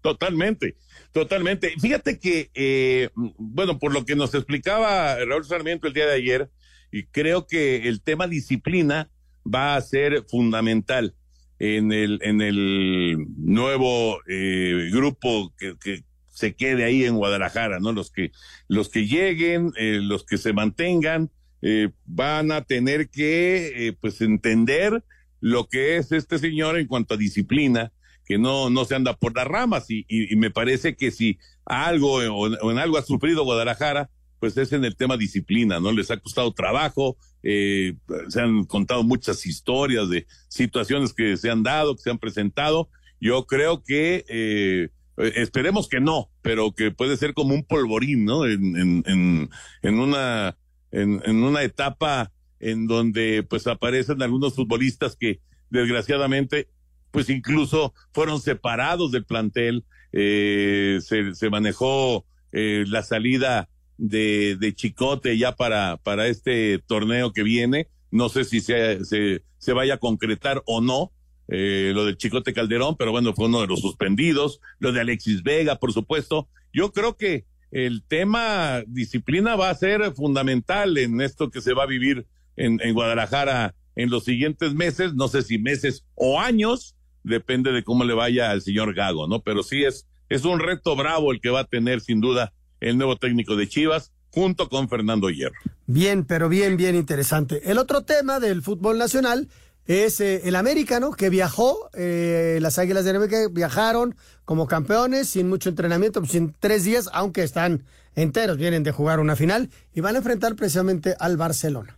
Totalmente, 0.00 0.76
totalmente. 1.12 1.72
Fíjate 1.80 2.18
que, 2.18 2.50
eh, 2.54 3.10
bueno, 3.14 3.78
por 3.78 3.92
lo 3.92 4.04
que 4.04 4.16
nos 4.16 4.34
explicaba 4.34 5.16
Raúl 5.24 5.44
Sarmiento 5.44 5.86
el 5.86 5.94
día 5.94 6.06
de 6.06 6.14
ayer, 6.14 6.50
y 6.90 7.04
creo 7.06 7.46
que 7.46 7.88
el 7.88 8.02
tema 8.02 8.28
disciplina 8.28 9.10
va 9.44 9.76
a 9.76 9.80
ser 9.80 10.24
fundamental 10.28 11.14
en 11.58 11.92
el, 11.92 12.18
en 12.22 12.40
el 12.40 13.26
nuevo 13.36 14.20
eh, 14.28 14.90
grupo 14.92 15.52
que, 15.58 15.74
que, 15.82 16.04
se 16.34 16.54
quede 16.54 16.84
ahí 16.84 17.04
en 17.04 17.16
Guadalajara, 17.16 17.78
¿no? 17.80 17.92
Los 17.92 18.10
que, 18.10 18.32
los 18.68 18.88
que 18.88 19.06
lleguen, 19.06 19.72
eh, 19.76 20.00
los 20.02 20.24
que 20.24 20.36
se 20.36 20.52
mantengan, 20.52 21.30
eh, 21.62 21.90
van 22.04 22.52
a 22.52 22.62
tener 22.62 23.08
que, 23.08 23.88
eh, 23.88 23.92
pues, 23.98 24.20
entender 24.20 25.02
lo 25.40 25.68
que 25.68 25.96
es 25.96 26.12
este 26.12 26.38
señor 26.38 26.78
en 26.78 26.86
cuanto 26.86 27.14
a 27.14 27.18
disciplina, 27.18 27.92
que 28.26 28.38
no, 28.38 28.70
no 28.70 28.84
se 28.84 28.94
anda 28.94 29.16
por 29.16 29.34
las 29.34 29.46
ramas, 29.46 29.90
y, 29.90 30.04
y, 30.08 30.32
y 30.32 30.36
me 30.36 30.50
parece 30.50 30.96
que 30.96 31.10
si 31.10 31.38
algo 31.64 32.14
o, 32.14 32.50
o 32.50 32.70
en 32.70 32.78
algo 32.78 32.98
ha 32.98 33.02
sufrido 33.02 33.44
Guadalajara, 33.44 34.10
pues 34.44 34.58
es 34.58 34.72
en 34.72 34.84
el 34.84 34.94
tema 34.94 35.16
disciplina, 35.16 35.80
¿no? 35.80 35.90
Les 35.90 36.10
ha 36.10 36.18
costado 36.18 36.52
trabajo, 36.52 37.16
eh, 37.42 37.94
se 38.28 38.42
han 38.42 38.64
contado 38.64 39.02
muchas 39.02 39.46
historias 39.46 40.10
de 40.10 40.26
situaciones 40.48 41.14
que 41.14 41.38
se 41.38 41.50
han 41.50 41.62
dado, 41.62 41.96
que 41.96 42.02
se 42.02 42.10
han 42.10 42.18
presentado. 42.18 42.90
Yo 43.20 43.46
creo 43.46 43.82
que, 43.82 44.24
eh, 44.28 44.90
esperemos 45.16 45.88
que 45.88 46.00
no, 46.00 46.30
pero 46.42 46.72
que 46.72 46.90
puede 46.90 47.16
ser 47.16 47.34
como 47.34 47.54
un 47.54 47.64
polvorín, 47.64 48.24
¿no? 48.24 48.46
En, 48.46 48.76
en, 48.76 49.04
en, 49.06 49.50
en 49.82 49.98
una, 50.00 50.56
en, 50.90 51.22
en 51.24 51.42
una 51.42 51.62
etapa 51.62 52.32
en 52.60 52.86
donde 52.86 53.42
pues 53.42 53.66
aparecen 53.66 54.22
algunos 54.22 54.54
futbolistas 54.54 55.16
que 55.16 55.40
desgraciadamente 55.70 56.68
pues 57.10 57.30
incluso 57.30 57.94
fueron 58.12 58.40
separados 58.40 59.12
del 59.12 59.24
plantel, 59.24 59.84
eh, 60.12 60.98
se, 61.00 61.34
se 61.34 61.48
manejó 61.48 62.26
eh, 62.50 62.84
la 62.88 63.02
salida 63.04 63.68
de, 63.98 64.56
de 64.58 64.74
Chicote 64.74 65.38
ya 65.38 65.54
para, 65.54 65.96
para 65.98 66.26
este 66.26 66.80
torneo 66.80 67.32
que 67.32 67.44
viene. 67.44 67.88
No 68.10 68.28
sé 68.28 68.44
si 68.44 68.60
se, 68.60 69.04
se, 69.04 69.42
se 69.58 69.72
vaya 69.72 69.94
a 69.94 69.98
concretar 69.98 70.62
o 70.66 70.80
no, 70.80 71.12
eh, 71.48 71.92
lo 71.94 72.04
del 72.04 72.16
Chicote 72.16 72.52
Calderón, 72.52 72.96
pero 72.96 73.10
bueno, 73.10 73.34
fue 73.34 73.46
uno 73.46 73.60
de 73.60 73.66
los 73.66 73.80
suspendidos. 73.80 74.60
Lo 74.78 74.92
de 74.92 75.00
Alexis 75.00 75.42
Vega, 75.42 75.76
por 75.76 75.92
supuesto. 75.92 76.48
Yo 76.72 76.92
creo 76.92 77.16
que 77.16 77.44
el 77.70 78.02
tema 78.06 78.82
disciplina 78.86 79.56
va 79.56 79.70
a 79.70 79.74
ser 79.74 80.14
fundamental 80.14 80.96
en 80.98 81.20
esto 81.20 81.50
que 81.50 81.60
se 81.60 81.74
va 81.74 81.84
a 81.84 81.86
vivir 81.86 82.26
en, 82.56 82.80
en 82.82 82.94
Guadalajara 82.94 83.74
en 83.96 84.10
los 84.10 84.24
siguientes 84.24 84.74
meses, 84.74 85.14
no 85.14 85.28
sé 85.28 85.42
si 85.42 85.58
meses 85.58 86.04
o 86.14 86.40
años, 86.40 86.96
depende 87.22 87.72
de 87.72 87.84
cómo 87.84 88.04
le 88.04 88.14
vaya 88.14 88.50
al 88.50 88.62
señor 88.62 88.94
Gago, 88.94 89.28
¿no? 89.28 89.42
Pero 89.42 89.62
sí 89.62 89.84
es, 89.84 90.06
es 90.28 90.44
un 90.44 90.60
reto 90.60 90.96
bravo 90.96 91.32
el 91.32 91.40
que 91.40 91.50
va 91.50 91.60
a 91.60 91.64
tener 91.64 92.00
sin 92.00 92.20
duda 92.20 92.52
el 92.80 92.98
nuevo 92.98 93.16
técnico 93.16 93.56
de 93.56 93.68
Chivas, 93.68 94.12
junto 94.30 94.68
con 94.68 94.88
Fernando 94.88 95.30
Hierro. 95.30 95.54
Bien, 95.86 96.24
pero 96.24 96.48
bien, 96.48 96.76
bien 96.76 96.96
interesante. 96.96 97.70
El 97.70 97.78
otro 97.78 98.02
tema 98.02 98.40
del 98.40 98.62
fútbol 98.62 98.98
nacional 98.98 99.48
es 99.86 100.20
eh, 100.20 100.42
el 100.44 100.56
americano 100.56 101.12
que 101.12 101.30
viajó, 101.30 101.90
eh, 101.92 102.58
las 102.62 102.78
Águilas 102.78 103.04
de 103.04 103.10
América 103.10 103.36
viajaron 103.50 104.16
como 104.44 104.66
campeones 104.66 105.28
sin 105.28 105.48
mucho 105.48 105.68
entrenamiento, 105.68 106.24
sin 106.24 106.54
tres 106.58 106.84
días, 106.84 107.10
aunque 107.12 107.42
están 107.42 107.84
enteros, 108.14 108.56
vienen 108.56 108.82
de 108.82 108.92
jugar 108.92 109.20
una 109.20 109.36
final 109.36 109.70
y 109.92 110.00
van 110.00 110.14
a 110.14 110.18
enfrentar 110.18 110.56
precisamente 110.56 111.16
al 111.18 111.36
Barcelona. 111.36 111.96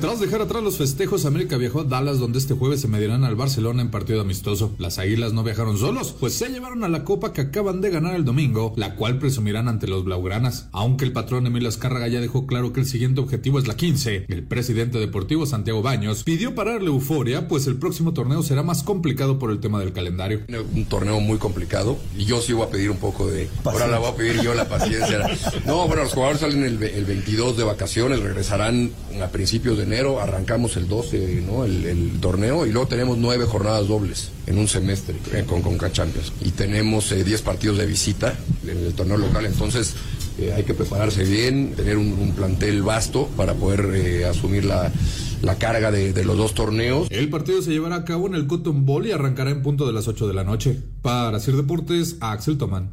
Tras 0.00 0.20
dejar 0.20 0.42
atrás 0.42 0.62
los 0.62 0.76
festejos, 0.76 1.24
América 1.24 1.56
viajó 1.56 1.80
a 1.80 1.84
Dallas, 1.84 2.18
donde 2.18 2.38
este 2.38 2.52
jueves 2.52 2.82
se 2.82 2.88
medirán 2.88 3.24
al 3.24 3.34
Barcelona 3.34 3.80
en 3.80 3.90
partido 3.90 4.20
amistoso. 4.20 4.74
Las 4.78 4.98
Águilas 4.98 5.32
no 5.32 5.42
viajaron 5.42 5.78
solos, 5.78 6.14
pues 6.20 6.34
se 6.34 6.50
llevaron 6.50 6.84
a 6.84 6.88
la 6.88 7.02
copa 7.02 7.32
que 7.32 7.40
acaban 7.40 7.80
de 7.80 7.90
ganar 7.90 8.14
el 8.14 8.26
domingo, 8.26 8.74
la 8.76 8.94
cual 8.94 9.18
presumirán 9.18 9.68
ante 9.68 9.86
los 9.86 10.04
Blaugranas. 10.04 10.68
Aunque 10.72 11.06
el 11.06 11.12
patrón 11.12 11.46
Emilio 11.46 11.70
Azcárraga 11.70 12.08
ya 12.08 12.20
dejó 12.20 12.46
claro 12.46 12.74
que 12.74 12.80
el 12.80 12.86
siguiente 12.86 13.22
objetivo 13.22 13.58
es 13.58 13.66
la 13.66 13.76
15, 13.76 14.26
el 14.28 14.42
presidente 14.42 14.98
deportivo 14.98 15.46
Santiago 15.46 15.80
Baños 15.80 16.24
pidió 16.24 16.54
pararle 16.54 16.88
euforia, 16.88 17.48
pues 17.48 17.66
el 17.66 17.76
próximo 17.76 18.12
torneo 18.12 18.42
será 18.42 18.62
más 18.62 18.82
complicado 18.82 19.38
por 19.38 19.50
el 19.50 19.60
tema 19.60 19.80
del 19.80 19.94
calendario. 19.94 20.42
Un 20.74 20.84
torneo 20.84 21.20
muy 21.20 21.38
complicado 21.38 21.96
y 22.18 22.26
yo 22.26 22.42
sí 22.42 22.52
voy 22.52 22.66
a 22.66 22.70
pedir 22.70 22.90
un 22.90 22.98
poco 22.98 23.26
de... 23.28 23.48
Ahora 23.64 23.86
la 23.86 23.98
voy 23.98 24.10
a 24.10 24.14
pedir 24.14 24.42
yo 24.42 24.52
la 24.52 24.68
paciencia. 24.68 25.26
No, 25.64 25.86
bueno, 25.86 26.02
los 26.02 26.12
jugadores 26.12 26.40
salen 26.40 26.62
el, 26.64 26.82
el 26.82 27.04
22 27.04 27.56
de 27.56 27.64
vacaciones, 27.64 28.20
regresarán 28.20 28.90
a 29.22 29.28
principios 29.28 29.78
de 29.78 29.85
enero, 29.86 30.20
arrancamos 30.20 30.76
el 30.76 30.88
12, 30.88 31.42
¿no? 31.46 31.64
El, 31.64 31.84
el, 31.84 32.20
torneo 32.20 32.66
y 32.66 32.72
luego 32.72 32.88
tenemos 32.88 33.18
nueve 33.18 33.44
jornadas 33.46 33.88
dobles 33.88 34.30
en 34.46 34.58
un 34.58 34.68
semestre 34.68 35.16
eh, 35.32 35.44
con 35.46 35.62
Conca 35.62 35.90
Champions 35.90 36.32
y 36.40 36.50
tenemos 36.50 37.10
10 37.10 37.28
eh, 37.28 37.44
partidos 37.44 37.78
de 37.78 37.86
visita 37.86 38.36
en 38.64 38.78
el 38.78 38.94
torneo 38.94 39.16
local, 39.16 39.46
entonces 39.46 39.94
eh, 40.38 40.52
hay 40.54 40.64
que 40.64 40.74
prepararse 40.74 41.24
bien, 41.24 41.72
tener 41.74 41.96
un, 41.96 42.12
un 42.12 42.32
plantel 42.32 42.82
vasto 42.82 43.28
para 43.36 43.54
poder 43.54 43.90
eh, 43.94 44.26
asumir 44.26 44.66
la, 44.66 44.92
la 45.40 45.56
carga 45.56 45.90
de, 45.90 46.12
de, 46.12 46.24
los 46.24 46.36
dos 46.36 46.52
torneos. 46.52 47.08
El 47.10 47.30
partido 47.30 47.62
se 47.62 47.70
llevará 47.70 47.96
a 47.96 48.04
cabo 48.04 48.26
en 48.26 48.34
el 48.34 48.46
Cotton 48.46 48.84
Bowl 48.84 49.06
y 49.06 49.12
arrancará 49.12 49.50
en 49.50 49.62
punto 49.62 49.86
de 49.86 49.94
las 49.94 50.08
8 50.08 50.28
de 50.28 50.34
la 50.34 50.44
noche. 50.44 50.78
Para 51.00 51.40
Sir 51.40 51.56
Deportes, 51.56 52.16
Axel 52.20 52.58
Tomán. 52.58 52.90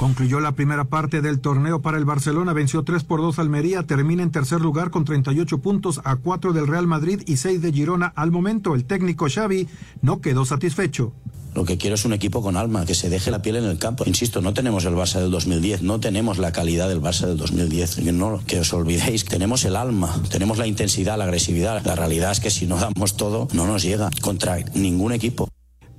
Concluyó 0.00 0.40
la 0.40 0.52
primera 0.52 0.84
parte 0.84 1.20
del 1.20 1.40
torneo 1.40 1.82
para 1.82 1.98
el 1.98 2.06
Barcelona, 2.06 2.54
venció 2.54 2.84
3 2.84 3.04
por 3.04 3.20
2 3.20 3.38
Almería, 3.38 3.82
termina 3.82 4.22
en 4.22 4.30
tercer 4.30 4.62
lugar 4.62 4.88
con 4.88 5.04
38 5.04 5.58
puntos 5.58 6.00
a 6.04 6.16
4 6.16 6.54
del 6.54 6.68
Real 6.68 6.86
Madrid 6.86 7.20
y 7.26 7.36
6 7.36 7.60
de 7.60 7.70
Girona. 7.70 8.10
Al 8.16 8.30
momento, 8.30 8.74
el 8.74 8.86
técnico 8.86 9.26
Xavi 9.28 9.68
no 10.00 10.22
quedó 10.22 10.46
satisfecho. 10.46 11.12
Lo 11.54 11.66
que 11.66 11.76
quiero 11.76 11.96
es 11.96 12.06
un 12.06 12.14
equipo 12.14 12.40
con 12.40 12.56
alma, 12.56 12.86
que 12.86 12.94
se 12.94 13.10
deje 13.10 13.30
la 13.30 13.42
piel 13.42 13.56
en 13.56 13.64
el 13.64 13.76
campo. 13.76 14.04
Insisto, 14.06 14.40
no 14.40 14.54
tenemos 14.54 14.86
el 14.86 14.94
Barça 14.94 15.20
del 15.20 15.30
2010, 15.30 15.82
no 15.82 16.00
tenemos 16.00 16.38
la 16.38 16.50
calidad 16.50 16.88
del 16.88 17.02
Barça 17.02 17.26
del 17.26 17.36
2010. 17.36 17.96
Que 17.96 18.12
no 18.12 18.40
que 18.46 18.60
os 18.60 18.72
olvidéis, 18.72 19.26
tenemos 19.26 19.66
el 19.66 19.76
alma, 19.76 20.18
tenemos 20.30 20.56
la 20.56 20.66
intensidad, 20.66 21.18
la 21.18 21.24
agresividad. 21.24 21.84
La 21.84 21.94
realidad 21.94 22.32
es 22.32 22.40
que 22.40 22.48
si 22.48 22.66
no 22.66 22.78
damos 22.78 23.18
todo, 23.18 23.48
no 23.52 23.66
nos 23.66 23.82
llega 23.82 24.08
contra 24.22 24.60
ningún 24.72 25.12
equipo. 25.12 25.50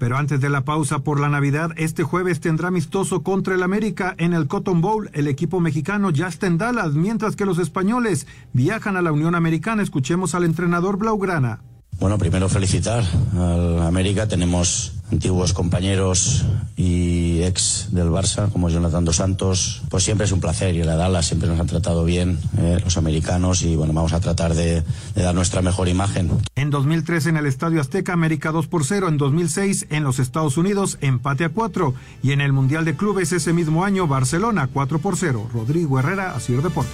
Pero 0.02 0.18
antes 0.18 0.42
de 0.42 0.50
la 0.50 0.66
pausa 0.66 1.04
por 1.04 1.20
la 1.20 1.30
Navidad, 1.30 1.74
este 1.78 2.02
jueves 2.02 2.40
tendrá 2.40 2.70
amistoso 2.70 3.22
contra 3.22 3.54
el 3.54 3.62
América 3.62 4.16
en 4.18 4.34
el 4.34 4.48
Cotton 4.48 4.82
Bowl. 4.82 5.12
El 5.14 5.28
equipo 5.28 5.60
mexicano 5.60 6.10
ya 6.10 6.26
está 6.26 6.48
en 6.48 6.58
Dallas, 6.58 6.94
mientras 6.94 7.36
que 7.36 7.46
los 7.46 7.60
españoles 7.60 8.26
viajan 8.52 8.98
a 8.98 9.04
la 9.04 9.12
Unión 9.12 9.36
Americana. 9.36 9.84
Escuchemos 9.84 10.34
al 10.34 10.44
entrenador 10.44 10.98
Blaugrana. 10.98 11.62
Bueno, 12.00 12.18
primero 12.18 12.50
felicitar 12.50 13.04
al 13.38 13.84
América. 13.84 14.28
Tenemos 14.28 14.94
antiguos 15.12 15.54
compañeros 15.54 16.46
y 16.76 17.44
ex 17.44 17.88
del 17.92 18.10
Barça, 18.10 18.52
como 18.52 18.70
Jonathan 18.70 19.06
Dos 19.06 19.18
Santos. 19.18 19.82
Pues 19.90 20.04
siempre 20.04 20.26
es 20.26 20.32
un 20.32 20.40
placer 20.40 20.76
ir 20.76 20.90
a 20.90 20.96
Dallas, 20.96 21.28
siempre 21.28 21.50
nos 21.50 21.60
han 21.60 21.68
tratado 21.68 22.04
bien 22.04 22.40
eh, 22.58 22.80
los 22.84 22.98
americanos 22.98 23.64
y 23.64 23.76
bueno, 23.76 23.94
vamos 23.94 24.14
a 24.14 24.20
tratar 24.20 24.54
de, 24.54 24.84
de, 25.16 25.22
dar 25.22 25.36
nuestra 25.36 25.62
mejor 25.62 25.88
imagen. 25.88 26.32
En 26.56 26.70
2003 26.70 27.28
en 27.28 27.38
el 27.38 27.46
Estadio 27.46 27.82
Azteca, 27.82 28.14
América 28.14 28.52
2 28.52 28.68
por 28.68 28.86
0. 28.86 29.08
En 29.08 29.18
2006 29.18 29.88
en 29.90 30.04
los 30.04 30.20
Estados 30.20 30.58
Unidos, 30.58 30.98
empate 31.02 31.46
a 31.46 31.50
4. 31.50 31.94
Y 32.24 32.32
en 32.32 32.42
el 32.42 32.54
Mundial 32.54 32.86
de 32.86 32.96
Clubes 32.96 33.32
ese 33.32 33.54
mismo 33.54 33.86
año, 33.86 34.08
Barcelona 34.08 34.70
4 34.72 35.00
por 35.00 35.18
0. 35.18 35.50
Rodrigo 35.54 36.00
Herrera, 36.00 36.36
Asir 36.36 36.62
Deportes. 36.62 36.94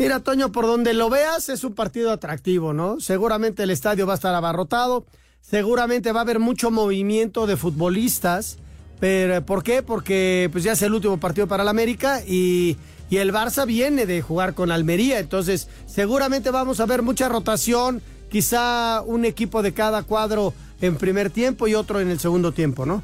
Mira, 0.00 0.20
Toño, 0.20 0.50
por 0.50 0.64
donde 0.64 0.94
lo 0.94 1.10
veas 1.10 1.50
es 1.50 1.62
un 1.62 1.74
partido 1.74 2.10
atractivo, 2.10 2.72
¿no? 2.72 3.00
Seguramente 3.00 3.64
el 3.64 3.70
estadio 3.70 4.06
va 4.06 4.14
a 4.14 4.16
estar 4.16 4.34
abarrotado, 4.34 5.04
seguramente 5.40 6.12
va 6.12 6.20
a 6.20 6.22
haber 6.22 6.38
mucho 6.38 6.70
movimiento 6.70 7.46
de 7.46 7.56
futbolistas, 7.56 8.58
pero 8.98 9.44
¿por 9.44 9.62
qué? 9.62 9.82
Porque 9.82 10.48
pues 10.52 10.64
ya 10.64 10.72
es 10.72 10.82
el 10.82 10.94
último 10.94 11.18
partido 11.18 11.46
para 11.46 11.62
el 11.62 11.68
América 11.68 12.22
y, 12.26 12.76
y 13.08 13.16
el 13.16 13.32
Barça 13.32 13.66
viene 13.66 14.06
de 14.06 14.22
jugar 14.22 14.54
con 14.54 14.70
Almería, 14.70 15.18
entonces 15.18 15.68
seguramente 15.86 16.50
vamos 16.50 16.80
a 16.80 16.86
ver 16.86 17.02
mucha 17.02 17.28
rotación, 17.28 18.02
quizá 18.30 19.02
un 19.02 19.24
equipo 19.24 19.62
de 19.62 19.72
cada 19.72 20.02
cuadro 20.02 20.54
en 20.80 20.96
primer 20.96 21.30
tiempo 21.30 21.68
y 21.68 21.74
otro 21.74 22.00
en 22.00 22.10
el 22.10 22.18
segundo 22.18 22.52
tiempo, 22.52 22.86
¿no? 22.86 23.02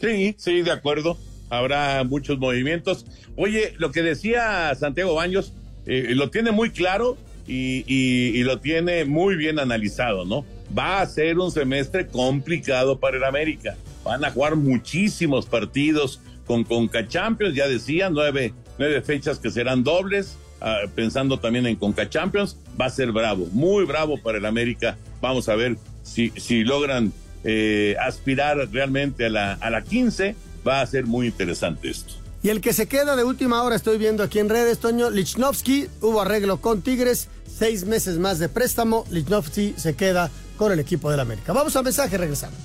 Sí, 0.00 0.34
sí, 0.38 0.62
de 0.62 0.70
acuerdo. 0.70 1.18
Habrá 1.50 2.04
muchos 2.04 2.38
movimientos. 2.38 3.06
Oye, 3.36 3.74
lo 3.78 3.90
que 3.90 4.02
decía 4.02 4.74
Santiago 4.74 5.14
Baños, 5.14 5.52
eh, 5.86 6.12
lo 6.14 6.30
tiene 6.30 6.50
muy 6.50 6.70
claro 6.70 7.16
y, 7.46 7.84
y, 7.86 8.38
y, 8.38 8.42
lo 8.42 8.60
tiene 8.60 9.06
muy 9.06 9.36
bien 9.36 9.58
analizado, 9.58 10.26
¿no? 10.26 10.44
Va 10.76 11.00
a 11.00 11.06
ser 11.06 11.38
un 11.38 11.50
semestre 11.50 12.06
complicado 12.06 12.98
para 12.98 13.16
el 13.16 13.24
América. 13.24 13.76
Van 14.04 14.24
a 14.24 14.30
jugar 14.30 14.56
muchísimos 14.56 15.46
partidos 15.46 16.20
con 16.46 16.64
Conca 16.64 17.06
Champions, 17.06 17.54
ya 17.54 17.68
decía, 17.68 18.10
nueve, 18.10 18.52
nueve 18.78 19.02
fechas 19.02 19.38
que 19.38 19.50
serán 19.50 19.84
dobles, 19.84 20.36
uh, 20.60 20.88
pensando 20.94 21.38
también 21.38 21.66
en 21.66 21.76
Conca 21.76 22.08
Champions. 22.08 22.56
Va 22.80 22.86
a 22.86 22.90
ser 22.90 23.12
bravo, 23.12 23.46
muy 23.52 23.84
bravo 23.84 24.20
para 24.22 24.38
el 24.38 24.46
América. 24.46 24.96
Vamos 25.20 25.48
a 25.48 25.56
ver 25.56 25.76
si, 26.02 26.30
si 26.36 26.64
logran 26.64 27.12
eh, 27.44 27.96
aspirar 28.00 28.56
realmente 28.72 29.26
a 29.26 29.30
la, 29.30 29.52
a 29.54 29.70
la 29.70 29.82
15. 29.82 30.34
Va 30.66 30.80
a 30.80 30.86
ser 30.86 31.06
muy 31.06 31.26
interesante 31.26 31.88
esto. 31.88 32.14
Y 32.42 32.50
el 32.50 32.60
que 32.60 32.72
se 32.72 32.86
queda 32.86 33.16
de 33.16 33.24
última 33.24 33.62
hora, 33.62 33.74
estoy 33.74 33.98
viendo 33.98 34.22
aquí 34.22 34.38
en 34.38 34.48
redes, 34.48 34.78
Toño 34.78 35.10
Lichnowsky, 35.10 35.88
hubo 36.00 36.20
arreglo 36.20 36.60
con 36.60 36.82
Tigres, 36.82 37.28
seis 37.46 37.84
meses 37.84 38.18
más 38.18 38.38
de 38.38 38.48
préstamo, 38.48 39.04
Lichnowsky 39.10 39.74
se 39.76 39.96
queda 39.96 40.30
con 40.58 40.72
el 40.72 40.80
equipo 40.80 41.10
del 41.10 41.20
América. 41.20 41.54
Vamos 41.54 41.74
a 41.76 41.82
mensaje, 41.82 42.18
regresamos. 42.18 42.58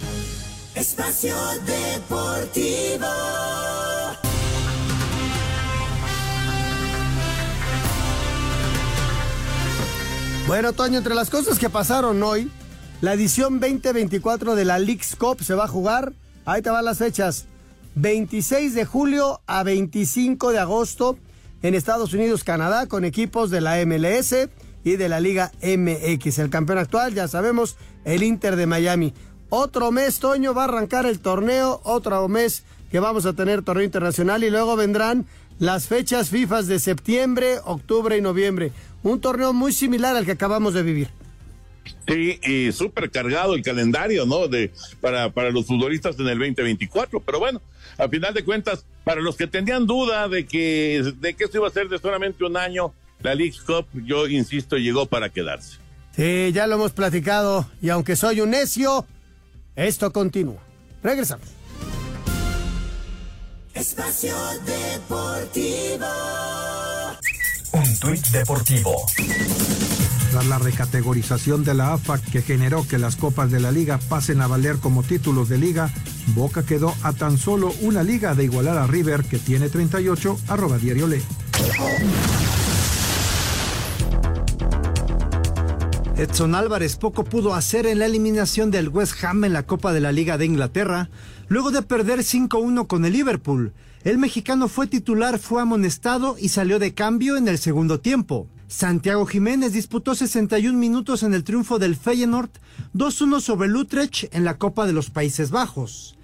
Espacio 0.76 1.36
Deportivo. 1.66 3.08
Bueno, 10.48 10.74
Toño, 10.74 10.98
entre 10.98 11.16
las 11.16 11.30
cosas 11.30 11.58
que 11.58 11.70
pasaron 11.70 12.22
hoy, 12.22 12.52
la 13.00 13.14
edición 13.14 13.60
2024 13.60 14.56
de 14.56 14.66
la 14.66 14.80
Leagues 14.80 15.16
Cup 15.16 15.42
se 15.44 15.54
va 15.54 15.66
a 15.66 15.68
jugar. 15.70 16.12
Ahí 16.46 16.62
te 16.62 16.70
van 16.70 16.84
las 16.84 16.98
fechas. 16.98 17.46
26 17.96 18.74
de 18.74 18.86
julio 18.86 19.42
a 19.46 19.64
25 19.64 20.52
de 20.52 20.60
agosto 20.60 21.18
en 21.62 21.76
Estados 21.76 22.14
Unidos, 22.14 22.44
Canadá, 22.44 22.88
con 22.88 23.06
equipos 23.06 23.52
de 23.52 23.62
la 23.62 23.78
MLS 23.86 24.50
y 24.84 24.96
de 24.96 25.10
la 25.10 25.20
Liga 25.20 25.52
MX. 25.62 26.40
El 26.40 26.50
campeón 26.50 26.78
actual, 26.78 27.14
ya 27.14 27.28
sabemos, 27.28 27.78
el 28.06 28.24
Inter 28.24 28.56
de 28.56 28.66
Miami. 28.66 29.14
Otro 29.50 29.92
mes, 29.92 30.20
Toño, 30.20 30.54
va 30.54 30.64
a 30.64 30.66
arrancar 30.66 31.06
el 31.06 31.20
torneo, 31.20 31.82
otro 31.84 32.28
mes 32.28 32.64
que 32.92 33.00
vamos 33.00 33.26
a 33.26 33.34
tener 33.34 33.64
torneo 33.64 33.84
internacional 33.84 34.44
y 34.44 34.50
luego 34.50 34.76
vendrán 34.76 35.26
las 35.60 35.88
fechas 35.88 36.30
FIFA 36.30 36.64
de 36.64 36.80
septiembre, 36.80 37.58
octubre 37.64 38.18
y 38.18 38.22
noviembre. 38.22 38.72
Un 39.04 39.20
torneo 39.22 39.54
muy 39.54 39.74
similar 39.74 40.16
al 40.16 40.26
que 40.26 40.32
acabamos 40.32 40.74
de 40.74 40.84
vivir. 40.84 41.10
Sí, 42.08 42.40
y 42.44 42.72
súper 42.72 43.10
cargado 43.12 43.56
el 43.56 43.62
calendario, 43.62 44.26
¿no? 44.26 44.48
De, 44.48 44.72
para, 45.02 45.30
para 45.32 45.52
los 45.52 45.66
futbolistas 45.66 46.20
en 46.20 46.28
el 46.28 46.38
2024. 46.38 47.20
Pero 47.20 47.40
bueno, 47.40 47.62
al 47.98 48.10
final 48.10 48.34
de 48.34 48.44
cuentas, 48.44 48.86
para 49.04 49.22
los 49.22 49.36
que 49.36 49.48
tenían 49.48 49.86
duda 49.86 50.28
de 50.28 50.46
que, 50.46 51.14
de 51.20 51.34
que 51.34 51.46
esto 51.46 51.58
iba 51.58 51.68
a 51.68 51.72
ser 51.72 51.90
de 51.90 52.00
solamente 52.00 52.44
un 52.44 52.58
año, 52.58 52.94
la 53.24 53.36
League 53.36 53.58
Cup, 53.66 53.88
yo 54.06 54.28
insisto, 54.28 54.78
llegó 54.78 55.06
para 55.06 55.30
quedarse. 55.30 55.78
Sí, 56.16 56.52
ya 56.54 56.68
lo 56.68 56.76
hemos 56.76 56.92
platicado. 56.92 57.68
Y 57.82 57.90
aunque 57.90 58.16
soy 58.16 58.42
un 58.42 58.52
necio, 58.52 59.06
esto 59.76 60.12
continúa. 60.12 60.62
Regresamos. 61.02 61.48
Espacio 63.74 64.36
Deportivo. 64.66 66.06
Un 67.74 68.00
tuit 68.00 68.24
deportivo. 68.28 69.04
Tras 70.30 70.46
la 70.46 70.60
recategorización 70.60 71.64
de 71.64 71.74
la 71.74 71.94
AFA 71.94 72.20
que 72.20 72.44
generó 72.44 72.88
que 72.88 73.00
las 73.00 73.16
copas 73.16 73.50
de 73.50 73.60
la 73.60 73.72
liga 73.72 73.98
pasen 74.10 74.42
a 74.42 74.48
valer 74.48 74.78
como 74.78 75.02
títulos 75.02 75.50
de 75.50 75.58
liga, 75.58 75.92
Boca 76.36 76.64
quedó 76.64 76.94
a 77.02 77.14
tan 77.14 77.40
solo 77.40 77.74
una 77.82 78.04
liga 78.04 78.36
de 78.36 78.44
igualar 78.44 78.78
a 78.78 78.86
River 78.86 79.24
que 79.24 79.40
tiene 79.40 79.70
38, 79.70 80.40
arroba 80.50 80.78
diario 80.78 81.08
Le. 81.08 81.22
Edson 86.24 86.56
Álvarez 86.56 86.96
poco 86.96 87.26
pudo 87.26 87.54
hacer 87.54 87.86
en 87.86 88.00
la 88.00 88.06
eliminación 88.06 88.72
del 88.72 88.88
West 88.88 89.22
Ham 89.26 89.44
en 89.44 89.52
la 89.52 89.64
Copa 89.64 89.92
de 89.92 90.00
la 90.00 90.14
Liga 90.14 90.38
de 90.38 90.46
Inglaterra, 90.46 91.10
luego 91.50 91.70
de 91.70 91.82
perder 91.82 92.20
5-1 92.20 92.88
con 92.88 93.04
el 93.04 93.12
Liverpool. 93.12 93.74
El 94.06 94.20
mexicano 94.20 94.70
fue 94.70 94.88
titular, 94.88 95.38
fue 95.38 95.62
amonestado 95.62 96.38
y 96.40 96.48
salió 96.48 96.80
de 96.80 96.94
cambio 96.94 97.36
en 97.36 97.50
el 97.50 97.58
segundo 97.58 98.00
tiempo. 98.00 98.48
Santiago 98.70 99.26
Jiménez 99.26 99.74
disputó 99.74 100.16
61 100.16 100.80
minutos 100.80 101.24
en 101.24 101.34
el 101.34 101.44
triunfo 101.44 101.78
del 101.78 101.98
Feyenoord, 101.98 102.52
2-1 102.96 103.42
sobre 103.42 103.68
el 103.68 103.76
Utrecht 103.76 104.34
en 104.34 104.46
la 104.46 104.58
Copa 104.58 104.86
de 104.86 104.94
los 104.94 105.10
Países 105.10 105.52
Bajos. 105.52 106.16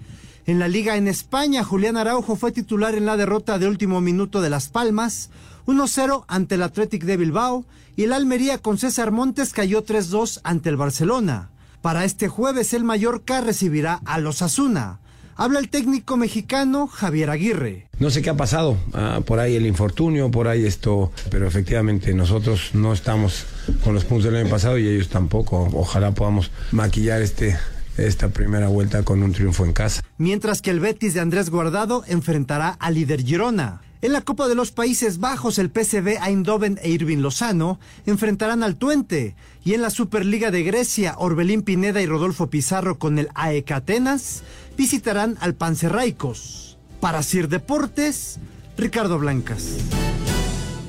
En 0.46 0.58
la 0.58 0.68
liga 0.68 0.96
en 0.96 1.08
España, 1.08 1.62
Julián 1.62 1.98
Araujo 1.98 2.36
fue 2.36 2.52
titular 2.52 2.94
en 2.94 3.04
la 3.04 3.18
derrota 3.18 3.58
de 3.58 3.68
último 3.68 4.00
minuto 4.00 4.40
de 4.40 4.48
Las 4.48 4.68
Palmas, 4.68 5.28
1-0 5.66 6.24
ante 6.28 6.54
el 6.54 6.62
Athletic 6.62 7.04
de 7.04 7.16
Bilbao 7.16 7.64
y 7.96 8.04
el 8.04 8.12
Almería 8.12 8.58
con 8.58 8.78
César 8.78 9.10
Montes 9.10 9.52
cayó 9.52 9.84
3-2 9.84 10.40
ante 10.44 10.68
el 10.68 10.76
Barcelona. 10.76 11.50
Para 11.82 12.04
este 12.04 12.28
jueves 12.28 12.74
el 12.74 12.84
Mallorca 12.84 13.40
recibirá 13.40 14.00
a 14.04 14.18
los 14.18 14.42
Asuna. 14.42 15.00
Habla 15.36 15.58
el 15.58 15.70
técnico 15.70 16.18
mexicano 16.18 16.86
Javier 16.86 17.30
Aguirre. 17.30 17.88
No 17.98 18.10
sé 18.10 18.20
qué 18.20 18.28
ha 18.28 18.36
pasado, 18.36 18.76
ah, 18.92 19.22
por 19.24 19.38
ahí 19.38 19.56
el 19.56 19.64
infortunio, 19.66 20.30
por 20.30 20.48
ahí 20.48 20.66
esto, 20.66 21.12
pero 21.30 21.46
efectivamente 21.46 22.12
nosotros 22.12 22.70
no 22.74 22.92
estamos 22.92 23.46
con 23.82 23.94
los 23.94 24.04
puntos 24.04 24.24
del 24.24 24.36
año 24.36 24.50
pasado 24.50 24.76
y 24.76 24.86
ellos 24.86 25.08
tampoco. 25.08 25.70
Ojalá 25.72 26.12
podamos 26.12 26.50
maquillar 26.72 27.22
este, 27.22 27.56
esta 27.96 28.28
primera 28.28 28.68
vuelta 28.68 29.02
con 29.02 29.22
un 29.22 29.32
triunfo 29.32 29.64
en 29.64 29.72
casa. 29.72 30.02
Mientras 30.18 30.60
que 30.60 30.70
el 30.70 30.80
Betis 30.80 31.14
de 31.14 31.20
Andrés 31.20 31.48
Guardado 31.48 32.04
enfrentará 32.06 32.76
al 32.78 32.94
líder 32.94 33.24
Girona. 33.24 33.80
En 34.02 34.14
la 34.14 34.22
Copa 34.22 34.48
de 34.48 34.54
los 34.54 34.72
Países 34.72 35.18
Bajos, 35.18 35.58
el 35.58 35.70
PSV 35.70 36.24
Eindhoven 36.26 36.78
e 36.82 36.88
Irving 36.88 37.18
Lozano 37.18 37.78
enfrentarán 38.06 38.62
al 38.62 38.76
Twente. 38.76 39.36
Y 39.62 39.74
en 39.74 39.82
la 39.82 39.90
Superliga 39.90 40.50
de 40.50 40.62
Grecia, 40.62 41.16
Orbelín 41.18 41.60
Pineda 41.60 42.00
y 42.00 42.06
Rodolfo 42.06 42.48
Pizarro 42.48 42.98
con 42.98 43.18
el 43.18 43.28
AEK 43.34 43.72
Atenas 43.72 44.42
visitarán 44.78 45.36
al 45.40 45.54
Pancerraicos. 45.54 46.78
Para 47.00 47.22
Sir 47.22 47.48
Deportes, 47.48 48.38
Ricardo 48.78 49.18
Blancas. 49.18 49.76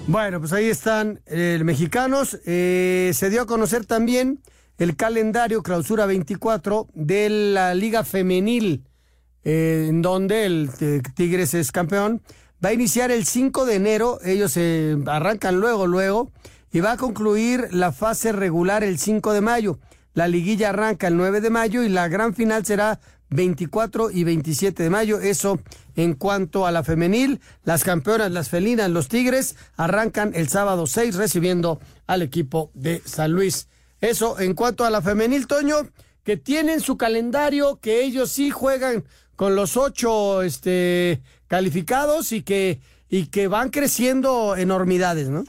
Bueno, 0.08 0.40
pues 0.40 0.54
ahí 0.54 0.68
están 0.68 1.20
eh, 1.26 1.60
mexicanos. 1.66 2.40
Eh, 2.46 3.12
se 3.14 3.30
dio 3.30 3.42
a 3.42 3.46
conocer 3.46 3.86
también 3.86 4.40
el 4.78 4.96
calendario 4.96 5.64
clausura 5.64 6.06
24 6.06 6.88
de 6.94 7.30
la 7.30 7.74
Liga 7.74 8.06
Femenil, 8.06 8.86
eh, 9.44 9.88
en 9.90 10.02
donde 10.02 10.46
el 10.46 10.70
Tigres 11.14 11.54
es 11.54 11.74
campeón. 11.74 12.22
Va 12.64 12.70
a 12.70 12.74
iniciar 12.74 13.10
el 13.10 13.26
5 13.26 13.66
de 13.66 13.76
enero, 13.76 14.20
ellos 14.24 14.52
se 14.52 14.96
arrancan 15.08 15.60
luego, 15.60 15.88
luego, 15.88 16.32
y 16.72 16.80
va 16.80 16.92
a 16.92 16.98
concluir 16.98 17.68
la 17.72 17.92
fase 17.92 18.32
regular 18.32 18.84
el 18.84 19.00
5 19.00 19.34
de 19.34 19.42
mayo. 19.42 19.80
La 20.14 20.28
liguilla 20.28 20.70
arranca 20.70 21.08
el 21.08 21.18
9 21.18 21.42
de 21.42 21.50
mayo 21.50 21.82
y 21.82 21.90
la 21.90 22.08
gran 22.08 22.36
final 22.36 22.64
será 22.64 23.00
24 23.32 24.12
y 24.12 24.24
27 24.26 24.84
de 24.84 24.90
mayo. 24.92 25.20
Eso 25.20 25.60
en 25.96 26.14
cuanto 26.14 26.68
a 26.68 26.72
la 26.72 26.84
femenil. 26.84 27.40
Las 27.64 27.84
campeonas, 27.84 28.32
las 28.32 28.50
felinas, 28.50 28.92
los 28.92 29.08
Tigres, 29.08 29.56
arrancan 29.76 30.34
el 30.36 30.48
sábado 30.48 30.86
6 30.86 31.16
recibiendo 31.16 31.80
al 32.06 32.22
equipo 32.22 32.70
de 32.76 33.02
San 33.06 33.32
Luis. 33.32 33.68
Eso 34.02 34.40
en 34.40 34.54
cuanto 34.54 34.86
a 34.86 34.92
la 34.92 35.02
femenil, 35.02 35.48
Toño. 35.48 35.78
que 36.24 36.38
tienen 36.38 36.82
su 36.82 36.98
calendario, 36.98 37.80
que 37.82 38.04
ellos 38.04 38.32
sí 38.32 38.52
juegan 38.52 39.04
con 39.36 39.56
los 39.56 39.76
ocho 39.76 40.44
este, 40.44 41.20
calificados 41.52 42.32
y 42.32 42.44
que, 42.44 42.80
y 43.10 43.26
que 43.26 43.50
van 43.50 43.72
creciendo 43.72 44.56
enormidades, 44.56 45.28
¿no? 45.28 45.44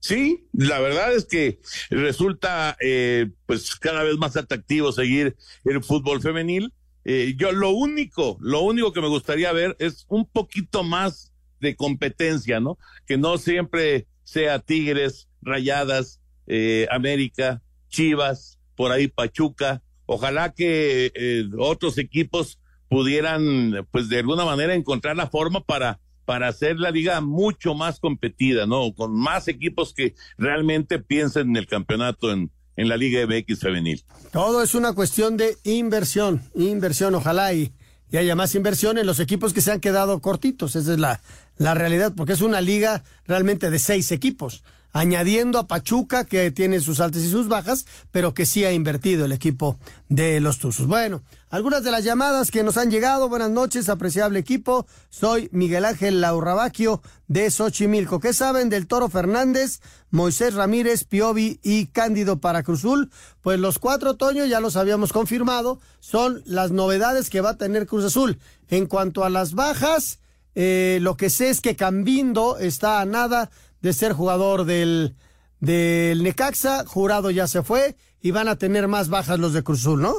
Sí, 0.00 0.48
la 0.52 0.80
verdad 0.80 1.14
es 1.14 1.24
que 1.24 1.60
resulta 1.88 2.76
eh, 2.80 3.30
pues 3.46 3.76
cada 3.76 4.02
vez 4.02 4.16
más 4.16 4.36
atractivo 4.36 4.90
seguir 4.90 5.36
el 5.64 5.84
fútbol 5.84 6.20
femenil. 6.20 6.72
Eh, 7.04 7.34
yo 7.36 7.52
lo 7.52 7.70
único, 7.70 8.38
lo 8.40 8.62
único 8.62 8.92
que 8.92 9.00
me 9.00 9.06
gustaría 9.06 9.52
ver 9.52 9.76
es 9.78 10.04
un 10.08 10.26
poquito 10.26 10.82
más 10.82 11.32
de 11.60 11.76
competencia, 11.76 12.58
¿no? 12.58 12.76
Que 13.06 13.16
no 13.16 13.38
siempre 13.38 14.08
sea 14.24 14.58
Tigres, 14.58 15.28
Rayadas, 15.42 16.20
eh, 16.48 16.88
América, 16.90 17.62
Chivas, 17.88 18.58
por 18.74 18.90
ahí 18.90 19.06
Pachuca. 19.06 19.80
Ojalá 20.06 20.54
que 20.54 21.12
eh, 21.14 21.44
otros 21.56 21.98
equipos 21.98 22.57
pudieran, 22.88 23.86
pues 23.90 24.08
de 24.08 24.18
alguna 24.18 24.44
manera, 24.44 24.74
encontrar 24.74 25.16
la 25.16 25.28
forma 25.28 25.60
para 25.62 26.00
para 26.28 26.48
hacer 26.48 26.78
la 26.78 26.90
liga 26.90 27.22
mucho 27.22 27.74
más 27.74 28.00
competida, 28.00 28.66
¿no? 28.66 28.92
Con 28.94 29.14
más 29.14 29.48
equipos 29.48 29.94
que 29.94 30.14
realmente 30.36 30.98
piensen 30.98 31.48
en 31.48 31.56
el 31.56 31.66
campeonato 31.66 32.30
en, 32.30 32.50
en 32.76 32.88
la 32.90 32.98
Liga 32.98 33.26
MX 33.26 33.60
femenil. 33.60 34.04
Todo 34.30 34.62
es 34.62 34.74
una 34.74 34.92
cuestión 34.92 35.38
de 35.38 35.56
inversión, 35.64 36.42
inversión, 36.54 37.14
ojalá 37.14 37.54
y, 37.54 37.72
y 38.10 38.18
haya 38.18 38.36
más 38.36 38.54
inversión 38.54 38.98
en 38.98 39.06
los 39.06 39.20
equipos 39.20 39.54
que 39.54 39.62
se 39.62 39.72
han 39.72 39.80
quedado 39.80 40.20
cortitos, 40.20 40.76
esa 40.76 40.92
es 40.92 40.98
la, 40.98 41.22
la 41.56 41.72
realidad, 41.72 42.12
porque 42.14 42.34
es 42.34 42.42
una 42.42 42.60
liga 42.60 43.04
realmente 43.26 43.70
de 43.70 43.78
seis 43.78 44.12
equipos 44.12 44.62
añadiendo 44.98 45.60
a 45.60 45.68
Pachuca, 45.68 46.24
que 46.24 46.50
tiene 46.50 46.80
sus 46.80 46.98
altas 46.98 47.22
y 47.22 47.30
sus 47.30 47.46
bajas, 47.46 47.86
pero 48.10 48.34
que 48.34 48.44
sí 48.44 48.64
ha 48.64 48.72
invertido 48.72 49.26
el 49.26 49.30
equipo 49.32 49.78
de 50.08 50.40
los 50.40 50.58
Tuzos. 50.58 50.88
Bueno, 50.88 51.22
algunas 51.50 51.84
de 51.84 51.92
las 51.92 52.02
llamadas 52.02 52.50
que 52.50 52.64
nos 52.64 52.76
han 52.76 52.90
llegado. 52.90 53.28
Buenas 53.28 53.50
noches, 53.50 53.88
apreciable 53.88 54.40
equipo. 54.40 54.88
Soy 55.08 55.50
Miguel 55.52 55.84
Ángel 55.84 56.20
Laurrabaquio 56.20 57.00
de 57.28 57.48
Xochimilco. 57.48 58.18
¿Qué 58.18 58.32
saben 58.32 58.70
del 58.70 58.88
Toro 58.88 59.08
Fernández, 59.08 59.78
Moisés 60.10 60.54
Ramírez, 60.54 61.04
Piovi 61.04 61.60
y 61.62 61.86
Cándido 61.86 62.40
para 62.40 62.64
Cruzul? 62.64 63.12
Pues 63.40 63.60
los 63.60 63.78
cuatro 63.78 64.10
otoños 64.10 64.48
ya 64.48 64.58
los 64.58 64.74
habíamos 64.74 65.12
confirmado, 65.12 65.78
son 66.00 66.42
las 66.44 66.72
novedades 66.72 67.30
que 67.30 67.40
va 67.40 67.50
a 67.50 67.56
tener 67.56 67.86
Cruz 67.86 68.04
Azul. 68.04 68.40
En 68.66 68.86
cuanto 68.86 69.22
a 69.22 69.30
las 69.30 69.54
bajas, 69.54 70.18
eh, 70.56 70.98
lo 71.02 71.16
que 71.16 71.30
sé 71.30 71.50
es 71.50 71.60
que 71.60 71.76
Cambindo 71.76 72.58
está 72.58 73.00
a 73.00 73.04
nada 73.04 73.48
de 73.80 73.92
ser 73.92 74.12
jugador 74.12 74.64
del, 74.64 75.14
del 75.60 76.22
Necaxa, 76.22 76.84
Jurado 76.86 77.30
ya 77.30 77.46
se 77.46 77.62
fue 77.62 77.96
y 78.20 78.30
van 78.30 78.48
a 78.48 78.56
tener 78.56 78.88
más 78.88 79.08
bajas 79.08 79.38
los 79.38 79.52
de 79.52 79.62
Cruzul, 79.62 80.00
¿no? 80.00 80.14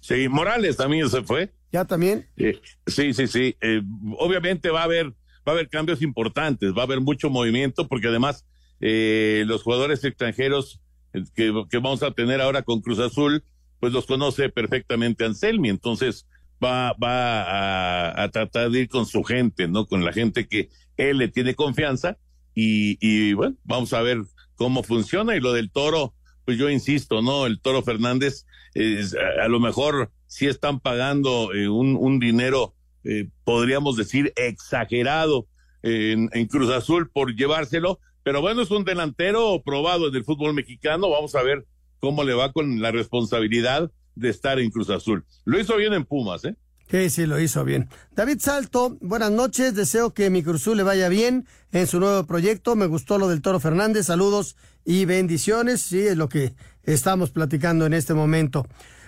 Sí, 0.00 0.28
Morales 0.28 0.76
también 0.76 1.08
se 1.08 1.22
fue. 1.22 1.52
¿Ya 1.70 1.84
también? 1.84 2.28
Eh, 2.36 2.60
sí, 2.86 3.14
sí, 3.14 3.26
sí. 3.26 3.56
Eh, 3.60 3.82
obviamente 4.18 4.70
va 4.70 4.80
a 4.80 4.84
haber, 4.84 5.10
va 5.10 5.14
a 5.46 5.50
haber 5.52 5.68
cambios 5.68 6.02
importantes, 6.02 6.72
va 6.76 6.82
a 6.82 6.84
haber 6.84 7.00
mucho 7.00 7.30
movimiento 7.30 7.88
porque 7.88 8.08
además 8.08 8.44
eh, 8.80 9.44
los 9.46 9.62
jugadores 9.62 10.04
extranjeros 10.04 10.80
que, 11.12 11.52
que, 11.70 11.78
vamos 11.78 12.02
a 12.02 12.10
tener 12.10 12.40
ahora 12.40 12.62
con 12.62 12.80
Cruz 12.80 12.98
Azul, 12.98 13.44
pues 13.80 13.92
los 13.92 14.06
conoce 14.06 14.48
perfectamente 14.48 15.24
Anselmi, 15.24 15.68
entonces 15.68 16.26
va, 16.62 16.94
va 16.94 17.42
a, 17.42 18.22
a 18.22 18.28
tratar 18.30 18.70
de 18.70 18.80
ir 18.80 18.88
con 18.88 19.06
su 19.06 19.22
gente, 19.22 19.68
¿no? 19.68 19.86
Con 19.86 20.04
la 20.04 20.12
gente 20.12 20.48
que 20.48 20.68
él 20.96 21.18
le 21.18 21.28
tiene 21.28 21.54
confianza 21.54 22.18
y, 22.54 22.98
y 23.00 23.32
bueno, 23.34 23.56
vamos 23.64 23.92
a 23.92 24.02
ver 24.02 24.22
cómo 24.56 24.82
funciona 24.82 25.36
y 25.36 25.40
lo 25.40 25.52
del 25.52 25.70
toro, 25.70 26.14
pues 26.44 26.58
yo 26.58 26.70
insisto, 26.70 27.22
¿no? 27.22 27.46
El 27.46 27.60
toro 27.60 27.82
Fernández, 27.82 28.46
es, 28.74 29.14
a, 29.14 29.48
lo 29.48 29.60
mejor 29.60 30.10
sí 30.26 30.46
están 30.46 30.80
pagando 30.80 31.52
eh, 31.54 31.68
un, 31.68 31.96
un, 31.96 32.18
dinero, 32.18 32.74
eh, 33.04 33.28
podríamos 33.44 33.96
decir, 33.96 34.32
exagerado 34.36 35.46
en, 35.82 36.30
en, 36.32 36.46
Cruz 36.46 36.70
Azul 36.70 37.10
por 37.10 37.34
llevárselo, 37.34 37.98
pero 38.22 38.40
bueno, 38.40 38.62
es 38.62 38.70
un 38.70 38.84
delantero 38.84 39.62
probado 39.64 40.08
en 40.08 40.14
el 40.14 40.24
fútbol 40.24 40.54
mexicano, 40.54 41.10
vamos 41.10 41.34
a 41.34 41.42
ver 41.42 41.66
cómo 41.98 42.24
le 42.24 42.34
va 42.34 42.52
con 42.52 42.80
la 42.80 42.92
responsabilidad 42.92 43.90
de 44.14 44.28
estar 44.28 44.58
en 44.58 44.70
Cruz 44.70 44.90
Azul. 44.90 45.24
Lo 45.44 45.58
hizo 45.58 45.76
bien 45.76 45.92
en 45.92 46.04
Pumas, 46.04 46.44
¿eh? 46.44 46.56
Sí, 46.92 47.08
sí, 47.08 47.24
lo 47.24 47.40
hizo 47.40 47.64
bien. 47.64 47.88
David 48.14 48.38
Salto, 48.40 48.98
buenas 49.00 49.30
noches. 49.30 49.74
Deseo 49.74 50.12
que 50.12 50.28
mi 50.28 50.42
Cruzul 50.42 50.76
le 50.76 50.82
vaya 50.82 51.08
bien 51.08 51.46
en 51.70 51.86
su 51.86 51.98
nuevo 51.98 52.26
proyecto. 52.26 52.76
Me 52.76 52.84
gustó 52.84 53.16
lo 53.16 53.28
del 53.28 53.40
Toro 53.40 53.60
Fernández. 53.60 54.04
Saludos 54.04 54.56
y 54.84 55.06
bendiciones. 55.06 55.80
Sí, 55.80 56.00
es 56.06 56.18
lo 56.18 56.28
que 56.28 56.54
estamos 56.82 57.30
platicando 57.30 57.86
en 57.86 57.94
este 57.94 58.12
momento. 58.12 58.66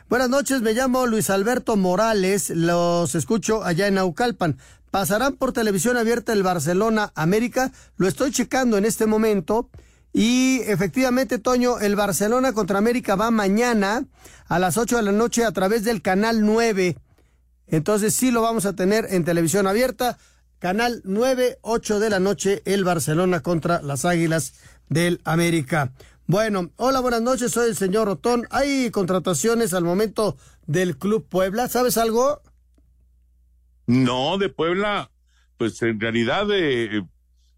Buenas 0.08 0.30
noches, 0.30 0.62
me 0.62 0.72
llamo 0.72 1.06
Luis 1.06 1.28
Alberto 1.28 1.76
Morales. 1.76 2.48
Los 2.48 3.14
escucho 3.14 3.62
allá 3.62 3.86
en 3.86 3.96
Naucalpan. 3.96 4.56
Pasarán 4.90 5.34
por 5.34 5.52
televisión 5.52 5.98
abierta 5.98 6.32
el 6.32 6.42
Barcelona 6.42 7.12
América. 7.14 7.70
Lo 7.98 8.08
estoy 8.08 8.30
checando 8.30 8.78
en 8.78 8.86
este 8.86 9.04
momento. 9.04 9.68
Y 10.10 10.60
efectivamente, 10.68 11.38
Toño, 11.38 11.78
el 11.80 11.96
Barcelona 11.96 12.54
contra 12.54 12.78
América 12.78 13.14
va 13.14 13.30
mañana 13.30 14.06
a 14.46 14.58
las 14.58 14.78
8 14.78 14.96
de 14.96 15.02
la 15.02 15.12
noche 15.12 15.44
a 15.44 15.52
través 15.52 15.84
del 15.84 16.00
canal 16.00 16.46
9. 16.46 16.96
Entonces 17.74 18.14
sí 18.14 18.30
lo 18.30 18.40
vamos 18.40 18.66
a 18.66 18.76
tener 18.76 19.06
en 19.10 19.24
televisión 19.24 19.66
abierta. 19.66 20.16
Canal 20.60 21.02
9, 21.04 21.58
8 21.62 21.98
de 21.98 22.08
la 22.08 22.20
noche, 22.20 22.62
el 22.66 22.84
Barcelona 22.84 23.40
contra 23.40 23.82
las 23.82 24.04
Águilas 24.04 24.54
del 24.88 25.20
América. 25.24 25.92
Bueno, 26.26 26.70
hola, 26.76 27.00
buenas 27.00 27.22
noches, 27.22 27.50
soy 27.50 27.70
el 27.70 27.76
señor 27.76 28.08
Otón. 28.08 28.46
¿Hay 28.50 28.90
contrataciones 28.92 29.74
al 29.74 29.82
momento 29.82 30.36
del 30.66 30.96
Club 30.96 31.26
Puebla? 31.28 31.66
¿Sabes 31.66 31.98
algo? 31.98 32.42
No, 33.88 34.38
de 34.38 34.50
Puebla, 34.50 35.10
pues 35.58 35.82
en 35.82 35.98
realidad 35.98 36.46
eh, 36.52 37.02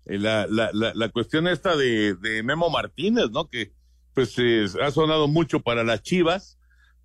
la, 0.07 0.47
la, 0.47 0.71
la, 0.73 0.93
la, 0.95 1.09
cuestión 1.11 1.47
esta 1.47 1.77
de, 1.77 2.17
Memo 2.43 2.71
Martínez, 2.71 3.31
¿no? 3.33 3.49
Que 3.49 3.73
pues 4.15 4.35
eh, 4.39 4.65
ha 4.83 4.91
sonado 4.91 5.29
mucho 5.29 5.61
para 5.61 5.85
las 5.85 6.03
Chivas 6.03 6.56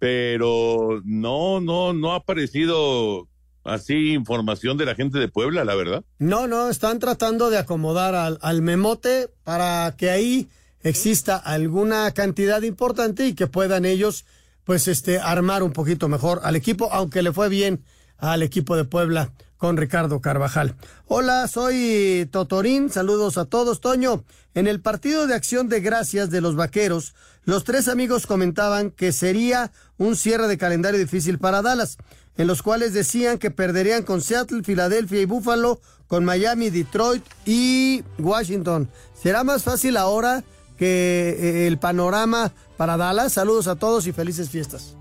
pero 0.02 1.00
no, 1.06 1.62
no, 1.62 1.94
no 1.94 2.14
ha 2.14 2.16
aparecido 2.16 3.28
así 3.64 4.14
información 4.14 4.76
de 4.76 4.86
la 4.88 4.96
gente 4.96 5.20
de 5.20 5.28
Puebla, 5.28 5.64
la 5.64 5.76
verdad. 5.76 6.04
No, 6.18 6.48
no, 6.48 6.70
están 6.70 6.98
tratando 6.98 7.52
de 7.52 7.60
acomodar 7.60 8.16
al, 8.16 8.40
al 8.42 8.64
memote 8.64 9.30
para 9.44 9.94
que 9.96 10.10
ahí 10.10 10.50
exista 10.82 11.38
alguna 11.38 12.12
cantidad 12.16 12.64
importante 12.64 13.28
y 13.28 13.36
que 13.36 13.46
puedan 13.46 13.86
ellos, 13.86 14.26
pues, 14.64 14.88
este, 14.88 15.20
armar 15.20 15.62
un 15.62 15.72
poquito 15.72 16.08
mejor 16.08 16.40
al 16.42 16.56
equipo, 16.56 16.90
aunque 16.92 17.22
le 17.22 17.32
fue 17.32 17.48
bien 17.48 17.84
al 18.18 18.42
equipo 18.42 18.76
de 18.76 18.86
Puebla 18.86 19.32
con 19.62 19.78
Ricardo 19.78 20.22
Carvajal. 20.22 20.74
Hola, 21.06 21.48
soy 21.48 22.28
Totorín, 22.32 22.90
saludos 22.90 23.38
a 23.38 23.46
todos. 23.46 23.80
Toño, 23.80 24.24
en 24.56 24.66
el 24.66 24.82
partido 24.82 25.28
de 25.28 25.36
acción 25.36 25.70
de 25.70 25.82
gracias 25.82 26.32
de 26.32 26.42
los 26.42 26.56
Vaqueros, 26.56 27.14
los 27.46 27.64
tres 27.64 27.88
amigos 27.88 28.26
comentaban 28.26 28.90
que 28.90 29.12
sería 29.12 29.72
un 30.00 30.16
cierre 30.16 30.48
de 30.48 30.58
calendario 30.58 31.00
difícil 31.00 31.38
para 31.38 31.62
Dallas, 31.62 32.00
en 32.38 32.48
los 32.48 32.64
cuales 32.64 32.94
decían 32.94 33.38
que 33.38 33.52
perderían 33.52 34.02
con 34.02 34.22
Seattle, 34.22 34.64
Filadelfia 34.64 35.22
y 35.22 35.26
Buffalo, 35.26 35.80
con 36.08 36.26
Miami, 36.26 36.72
Detroit 36.72 37.24
y 37.46 38.04
Washington. 38.18 38.90
¿Será 39.14 39.44
más 39.44 39.62
fácil 39.62 39.96
ahora 39.96 40.44
que 40.76 41.38
eh, 41.38 41.68
el 41.68 41.78
panorama 41.78 42.52
para 42.78 42.98
Dallas? 42.98 43.34
Saludos 43.34 43.68
a 43.68 43.76
todos 43.76 44.08
y 44.08 44.12
felices 44.12 44.50
fiestas. 44.50 44.98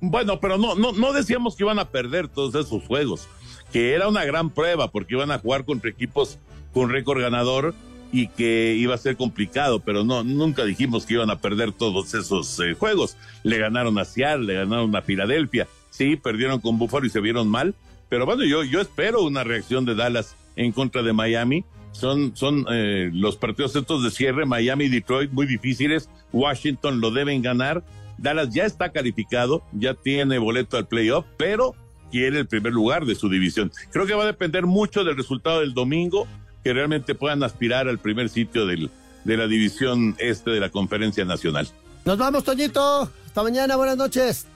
Bueno, 0.00 0.40
pero 0.40 0.56
no, 0.56 0.76
no, 0.76 0.92
no 0.92 1.12
decíamos 1.12 1.56
que 1.56 1.64
iban 1.64 1.78
a 1.78 1.90
perder 1.90 2.28
todos 2.28 2.54
esos 2.54 2.82
juegos 2.86 3.28
que 3.72 3.94
era 3.94 4.08
una 4.08 4.24
gran 4.24 4.50
prueba 4.50 4.90
porque 4.90 5.14
iban 5.14 5.30
a 5.30 5.38
jugar 5.38 5.64
contra 5.64 5.90
equipos 5.90 6.38
con 6.72 6.90
récord 6.90 7.20
ganador 7.20 7.74
y 8.10 8.28
que 8.28 8.74
iba 8.74 8.94
a 8.94 8.98
ser 8.98 9.16
complicado, 9.16 9.80
pero 9.80 10.04
no, 10.04 10.24
nunca 10.24 10.64
dijimos 10.64 11.04
que 11.04 11.14
iban 11.14 11.30
a 11.30 11.40
perder 11.40 11.72
todos 11.72 12.14
esos 12.14 12.58
eh, 12.60 12.74
juegos. 12.74 13.16
Le 13.42 13.58
ganaron 13.58 13.98
a 13.98 14.04
Seattle, 14.04 14.46
le 14.46 14.54
ganaron 14.54 14.94
a 14.96 15.02
Filadelfia, 15.02 15.68
sí, 15.90 16.16
perdieron 16.16 16.60
con 16.60 16.78
Buffalo 16.78 17.06
y 17.06 17.10
se 17.10 17.20
vieron 17.20 17.48
mal, 17.48 17.74
pero 18.08 18.24
bueno, 18.24 18.44
yo, 18.44 18.64
yo 18.64 18.80
espero 18.80 19.22
una 19.22 19.44
reacción 19.44 19.84
de 19.84 19.94
Dallas 19.94 20.36
en 20.56 20.72
contra 20.72 21.02
de 21.02 21.12
Miami. 21.12 21.64
Son, 21.92 22.36
son 22.36 22.64
eh, 22.70 23.10
los 23.12 23.36
partidos 23.36 23.74
estos 23.76 24.04
de 24.04 24.10
cierre, 24.10 24.46
Miami 24.46 24.84
y 24.84 24.88
Detroit, 24.88 25.30
muy 25.32 25.46
difíciles. 25.46 26.08
Washington 26.32 27.00
lo 27.00 27.10
deben 27.10 27.42
ganar. 27.42 27.82
Dallas 28.16 28.52
ya 28.52 28.64
está 28.64 28.90
calificado, 28.90 29.62
ya 29.72 29.94
tiene 29.94 30.38
boleto 30.38 30.76
al 30.76 30.88
playoff, 30.88 31.26
pero 31.36 31.74
quiere 32.10 32.38
el 32.38 32.46
primer 32.46 32.72
lugar 32.72 33.04
de 33.04 33.14
su 33.14 33.28
división. 33.28 33.72
Creo 33.90 34.06
que 34.06 34.14
va 34.14 34.24
a 34.24 34.26
depender 34.26 34.66
mucho 34.66 35.04
del 35.04 35.16
resultado 35.16 35.60
del 35.60 35.74
domingo, 35.74 36.26
que 36.64 36.72
realmente 36.72 37.14
puedan 37.14 37.42
aspirar 37.42 37.88
al 37.88 37.98
primer 37.98 38.28
sitio 38.28 38.66
del, 38.66 38.90
de 39.24 39.36
la 39.36 39.46
división 39.46 40.16
este 40.18 40.50
de 40.50 40.60
la 40.60 40.70
Conferencia 40.70 41.24
Nacional. 41.24 41.68
Nos 42.04 42.18
vamos, 42.18 42.44
Toñito. 42.44 43.10
Hasta 43.26 43.42
mañana, 43.42 43.76
buenas 43.76 43.96
noches. 43.96 44.46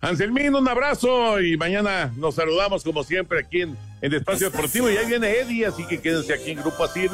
Anselmín, 0.00 0.54
un 0.54 0.66
abrazo 0.66 1.40
y 1.40 1.56
mañana 1.58 2.12
nos 2.16 2.34
saludamos 2.34 2.82
como 2.82 3.04
siempre 3.04 3.40
aquí 3.40 3.62
en, 3.62 3.76
en 4.00 4.14
Espacio 4.14 4.50
Deportivo. 4.50 4.90
Y 4.90 4.96
ahí 4.96 5.06
viene 5.06 5.30
Eddie, 5.30 5.66
así 5.66 5.86
que 5.86 6.00
quédense 6.00 6.32
aquí 6.32 6.52
en 6.52 6.60
Grupo 6.60 6.84
Asir. 6.84 7.10